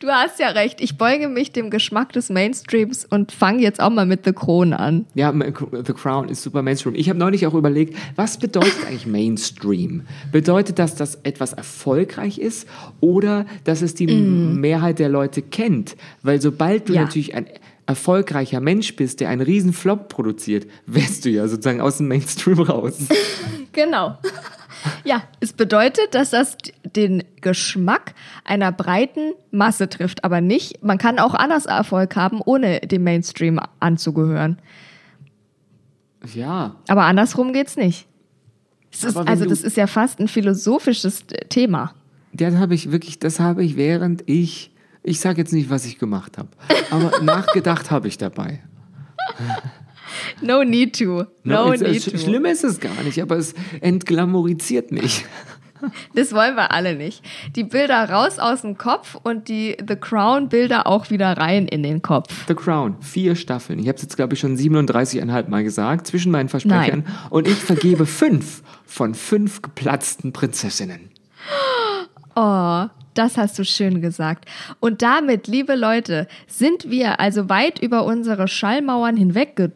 Du 0.00 0.10
hast 0.10 0.38
ja 0.38 0.48
recht. 0.48 0.82
Ich 0.82 0.98
beuge 0.98 1.28
mich 1.28 1.52
dem 1.52 1.70
Geschmack 1.70 2.12
des 2.12 2.28
Mainstreams 2.28 3.06
und 3.06 3.32
fange 3.32 3.62
jetzt 3.62 3.80
auch 3.80 3.88
mal 3.88 4.04
mit 4.04 4.24
The 4.26 4.32
Crown 4.32 4.74
an. 4.74 5.06
Ja, 5.14 5.32
The 5.32 5.92
Crown 5.94 6.28
ist 6.28 6.42
super 6.42 6.60
Mainstream. 6.60 6.94
Ich 6.94 7.08
habe 7.08 7.18
neulich 7.18 7.46
auch 7.46 7.54
überlegt, 7.54 7.96
was 8.14 8.36
bedeutet 8.36 8.74
eigentlich 8.86 9.06
Mainstream? 9.06 10.02
Bedeutet 10.30 10.78
das, 10.78 10.94
dass 10.96 11.14
etwas 11.22 11.54
erfolgreich 11.54 12.38
ist 12.38 12.68
oder 13.00 13.46
dass 13.62 13.80
es 13.80 13.94
die 13.94 14.06
Mehrheit 14.08 14.98
der 14.98 15.08
Leute 15.08 15.40
kennt? 15.40 15.96
Weil 16.22 16.38
sobald 16.42 16.88
du 16.90 16.92
Ja. 16.94 17.02
natürlich 17.02 17.34
ein 17.34 17.46
erfolgreicher 17.86 18.60
Mensch 18.60 18.96
bist, 18.96 19.20
der 19.20 19.28
einen 19.28 19.42
riesen 19.42 19.72
Flop 19.72 20.08
produziert, 20.08 20.66
wärst 20.86 21.24
du 21.24 21.30
ja 21.30 21.46
sozusagen 21.48 21.80
aus 21.80 21.98
dem 21.98 22.08
Mainstream 22.08 22.60
raus. 22.60 22.98
Genau. 23.72 24.16
Ja, 25.04 25.24
es 25.40 25.52
bedeutet, 25.52 26.14
dass 26.14 26.30
das 26.30 26.56
den 26.84 27.24
Geschmack 27.40 28.14
einer 28.44 28.70
breiten 28.70 29.32
Masse 29.50 29.88
trifft, 29.88 30.22
aber 30.22 30.40
nicht, 30.40 30.84
man 30.84 30.96
kann 30.96 31.18
auch 31.18 31.34
anders 31.34 31.66
Erfolg 31.66 32.14
haben, 32.14 32.40
ohne 32.44 32.78
dem 32.80 33.02
Mainstream 33.02 33.58
anzugehören. 33.80 34.58
ja, 36.34 36.76
Aber 36.86 37.02
andersrum 37.02 37.52
geht's 37.52 37.76
nicht. 37.76 38.06
Es 38.92 39.02
ist, 39.02 39.16
also 39.16 39.44
das 39.44 39.62
ist 39.62 39.76
ja 39.76 39.88
fast 39.88 40.20
ein 40.20 40.28
philosophisches 40.28 41.24
Thema. 41.48 41.94
das 42.32 42.54
habe 42.54 42.74
ich 42.74 42.92
wirklich, 42.92 43.18
das 43.18 43.40
habe 43.40 43.64
ich 43.64 43.76
während 43.76 44.22
ich, 44.26 44.70
ich 45.04 45.20
sage 45.20 45.38
jetzt 45.38 45.52
nicht, 45.52 45.70
was 45.70 45.84
ich 45.84 45.98
gemacht 45.98 46.38
habe, 46.38 46.48
aber 46.90 47.20
nachgedacht 47.22 47.90
habe 47.90 48.08
ich 48.08 48.18
dabei. 48.18 48.60
No 50.40 50.64
need 50.64 50.98
to. 50.98 51.26
No, 51.44 51.72
es, 51.72 51.80
need 51.80 52.04
to. 52.04 52.18
schlimm 52.18 52.46
ist 52.46 52.64
es 52.64 52.80
gar 52.80 53.02
nicht, 53.04 53.20
aber 53.20 53.36
es 53.36 53.54
entglamorisiert 53.80 54.90
mich. 54.90 55.24
Das 56.14 56.32
wollen 56.32 56.54
wir 56.56 56.70
alle 56.70 56.96
nicht. 56.96 57.22
Die 57.56 57.64
Bilder 57.64 58.08
raus 58.08 58.38
aus 58.38 58.62
dem 58.62 58.78
Kopf 58.78 59.18
und 59.22 59.48
die 59.48 59.76
The 59.86 59.96
Crown 59.96 60.48
Bilder 60.48 60.86
auch 60.86 61.10
wieder 61.10 61.36
rein 61.36 61.68
in 61.68 61.82
den 61.82 62.00
Kopf. 62.00 62.32
The 62.48 62.54
Crown, 62.54 62.96
vier 63.00 63.36
Staffeln. 63.36 63.78
Ich 63.78 63.88
habe 63.88 63.96
es 63.96 64.02
jetzt, 64.02 64.16
glaube 64.16 64.32
ich, 64.32 64.40
schon 64.40 64.56
37,5 64.56 65.48
Mal 65.50 65.62
gesagt, 65.62 66.06
zwischen 66.06 66.32
meinen 66.32 66.48
Versprechern. 66.48 67.04
Und 67.28 67.46
ich 67.46 67.58
vergebe 67.58 68.06
fünf 68.06 68.62
von 68.86 69.14
fünf 69.14 69.60
geplatzten 69.60 70.32
Prinzessinnen. 70.32 71.10
Oh, 72.34 72.86
das 73.14 73.36
hast 73.36 73.58
du 73.58 73.64
schön 73.64 74.00
gesagt. 74.00 74.48
Und 74.80 75.02
damit, 75.02 75.46
liebe 75.46 75.74
Leute, 75.74 76.28
sind 76.46 76.90
wir 76.90 77.20
also 77.20 77.48
weit 77.48 77.78
über 77.78 78.04
unsere 78.04 78.48
Schallmauern 78.48 79.16
hinweg 79.16 79.56
ge 79.56 79.70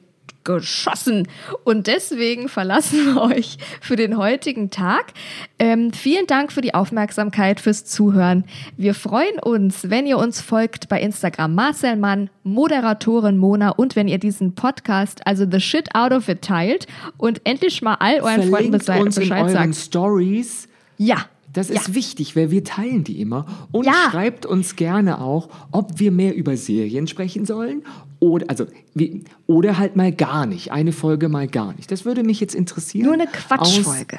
geschossen. 0.49 1.29
Und 1.65 1.87
deswegen 1.87 2.49
verlassen 2.49 3.15
wir 3.15 3.21
euch 3.21 3.59
für 3.83 3.97
den 3.97 4.17
heutigen 4.17 4.71
Tag. 4.71 5.13
Ähm, 5.59 5.93
vielen 5.93 6.27
Dank 6.27 6.53
für 6.53 6.63
die 6.63 6.73
Aufmerksamkeit, 6.75 7.61
fürs 7.61 7.85
Zuhören. 7.85 8.45
Wir 8.77 8.95
freuen 8.95 9.39
uns, 9.41 9.91
wenn 9.91 10.07
ihr 10.07 10.17
uns 10.17 10.41
folgt 10.41 10.89
bei 10.89 11.03
Instagram 11.03 11.55
Marcel 11.55 11.97
Mann, 11.97 12.31
Moderatorin 12.45 13.37
Mona 13.37 13.71
und 13.71 13.95
wenn 13.95 14.09
ihr 14.09 14.19
diesen 14.19 14.55
Podcast, 14.55 15.27
also 15.27 15.47
The 15.51 15.61
Shit 15.61 15.95
Out 15.95 16.13
of 16.13 16.29
It, 16.29 16.41
teilt 16.41 16.87
und 17.19 17.43
endlich 17.45 17.83
mal 17.83 17.97
all 18.01 18.21
euren 18.21 18.49
Freunden 18.49 18.81
Verlinkt 18.81 18.87
Bescheid, 18.87 19.03
uns 19.03 19.17
in 19.19 19.23
Bescheid 19.25 19.43
euren 19.43 19.53
sagt. 19.53 19.75
Stories. 19.75 20.69
Ja. 20.97 21.27
Das 21.53 21.71
ist 21.71 21.89
ja. 21.89 21.95
wichtig, 21.95 22.37
weil 22.37 22.51
wir 22.51 22.63
teilen 22.65 23.05
die 23.05 23.21
immer. 23.21 23.47
Und 23.73 23.87
Ja. 23.87 24.09
schreibt 24.11 24.47
uns 24.47 24.77
gerne 24.77 25.21
auch, 25.21 25.49
ob 25.73 25.99
wir 25.99 26.11
mehr 26.13 26.35
über 26.35 26.57
Serien 26.57 27.07
sprechen 27.07 27.47
sollen 27.47 27.83
oder, 28.21 28.47
also, 28.49 28.67
wie, 28.95 29.25
oder 29.47 29.79
halt 29.79 29.97
mal 29.97 30.13
gar 30.13 30.47
nicht. 30.47 30.73
Eine 30.73 30.93
Folge 30.93 31.29
mal 31.29 31.49
gar 31.49 31.73
nicht. 31.75 31.91
Das 31.91 32.05
würde 32.05 32.23
mich 32.23 32.41
jetzt 32.41 32.55
interessieren. 32.55 33.05
Nur 33.07 33.15
eine 33.15 33.27
Quatschfolge. 33.27 34.19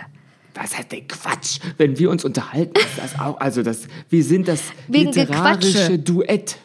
Was 0.56 0.78
heißt 0.78 0.92
denn 0.92 1.08
Quatsch? 1.08 1.60
Wenn 1.78 1.98
wir 2.00 2.10
uns 2.10 2.26
unterhalten, 2.26 2.74
ist 2.80 2.98
das 2.98 3.20
auch, 3.20 3.40
also 3.40 3.62
das, 3.64 3.88
wir 4.10 4.24
sind 4.24 4.48
das 4.48 4.62
Wegen 4.88 5.12
literarische. 5.14 6.00
Duett. 6.00 6.58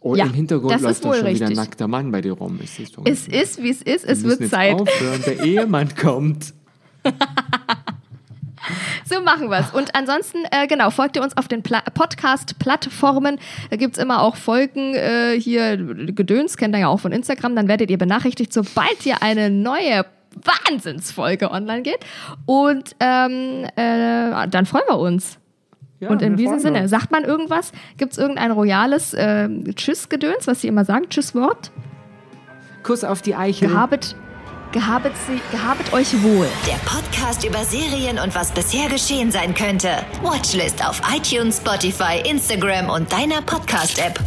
Oh, 0.00 0.14
Ja, 0.14 0.26
im 0.26 0.34
Hintergrund 0.34 0.72
das 0.72 0.82
läuft 0.82 1.04
doch 1.04 1.08
wohl 1.10 1.16
schon 1.16 1.26
wieder 1.28 1.46
ein 1.46 1.48
richtig. 1.48 1.56
nackter 1.56 1.88
Mann 1.88 2.12
bei 2.12 2.20
dir 2.20 2.32
rum. 2.32 2.60
Es 2.62 2.78
ist, 2.78 2.96
doch- 2.96 3.04
Es 3.06 3.26
ist, 3.26 3.60
wie 3.62 3.70
es 3.70 3.82
ist. 3.82 4.04
wir 4.04 4.10
Es 4.12 4.22
wird 4.24 4.48
Zeit. 4.50 4.74
Aufhören. 4.74 5.22
Der 5.26 5.42
Ehemann 5.42 5.88
kommt. 5.96 6.52
So 9.04 9.20
machen 9.22 9.50
wir 9.50 9.58
es. 9.58 9.70
Und 9.70 9.94
ansonsten, 9.94 10.38
äh, 10.50 10.66
genau, 10.66 10.90
folgt 10.90 11.16
ihr 11.16 11.22
uns 11.22 11.36
auf 11.36 11.48
den 11.48 11.62
Pla 11.62 11.82
Podcast-Plattformen. 11.94 13.38
Da 13.70 13.76
gibt 13.76 13.96
es 13.96 14.02
immer 14.02 14.22
auch 14.22 14.36
Folgen 14.36 14.94
äh, 14.94 15.38
hier, 15.40 15.76
Gedöns, 15.76 16.56
kennt 16.56 16.74
ihr 16.74 16.80
ja 16.80 16.88
auch 16.88 17.00
von 17.00 17.12
Instagram. 17.12 17.56
Dann 17.56 17.68
werdet 17.68 17.90
ihr 17.90 17.98
benachrichtigt, 17.98 18.52
sobald 18.52 19.00
hier 19.00 19.22
eine 19.22 19.50
neue 19.50 20.04
Wahnsinnsfolge 20.44 21.50
online 21.50 21.82
geht. 21.82 21.98
Und 22.46 22.94
ähm, 23.00 23.64
äh, 23.76 24.48
dann 24.48 24.66
freuen 24.66 24.84
wir 24.88 24.98
uns. 24.98 25.38
Ja, 26.00 26.10
Und 26.10 26.22
in 26.22 26.36
diesem 26.36 26.60
Sinne, 26.60 26.82
uns. 26.82 26.90
sagt 26.90 27.10
man 27.10 27.24
irgendwas? 27.24 27.72
Gibt 27.96 28.12
es 28.12 28.18
irgendein 28.18 28.52
royales 28.52 29.14
äh, 29.14 29.48
Tschüss-Gedöns, 29.74 30.46
was 30.46 30.60
sie 30.60 30.68
immer 30.68 30.84
sagen? 30.84 31.06
Tschüss-Wort? 31.08 31.72
Kuss 32.84 33.02
auf 33.02 33.20
die 33.20 33.34
Eichel. 33.34 33.68
Gehabet, 33.68 34.14
gehabet, 34.72 35.12
sie, 35.26 35.40
gehabet 35.50 35.92
euch 35.92 36.22
wohl. 36.22 36.48
Der 36.66 36.76
Podcast 36.84 37.44
über 37.44 37.64
Serien 37.64 38.18
und 38.18 38.34
was 38.34 38.52
bisher 38.52 38.88
geschehen 38.88 39.30
sein 39.30 39.54
könnte. 39.54 40.04
Watchlist 40.22 40.86
auf 40.86 41.00
iTunes, 41.14 41.58
Spotify, 41.58 42.22
Instagram 42.24 42.90
und 42.90 43.10
deiner 43.12 43.42
Podcast-App. 43.42 44.18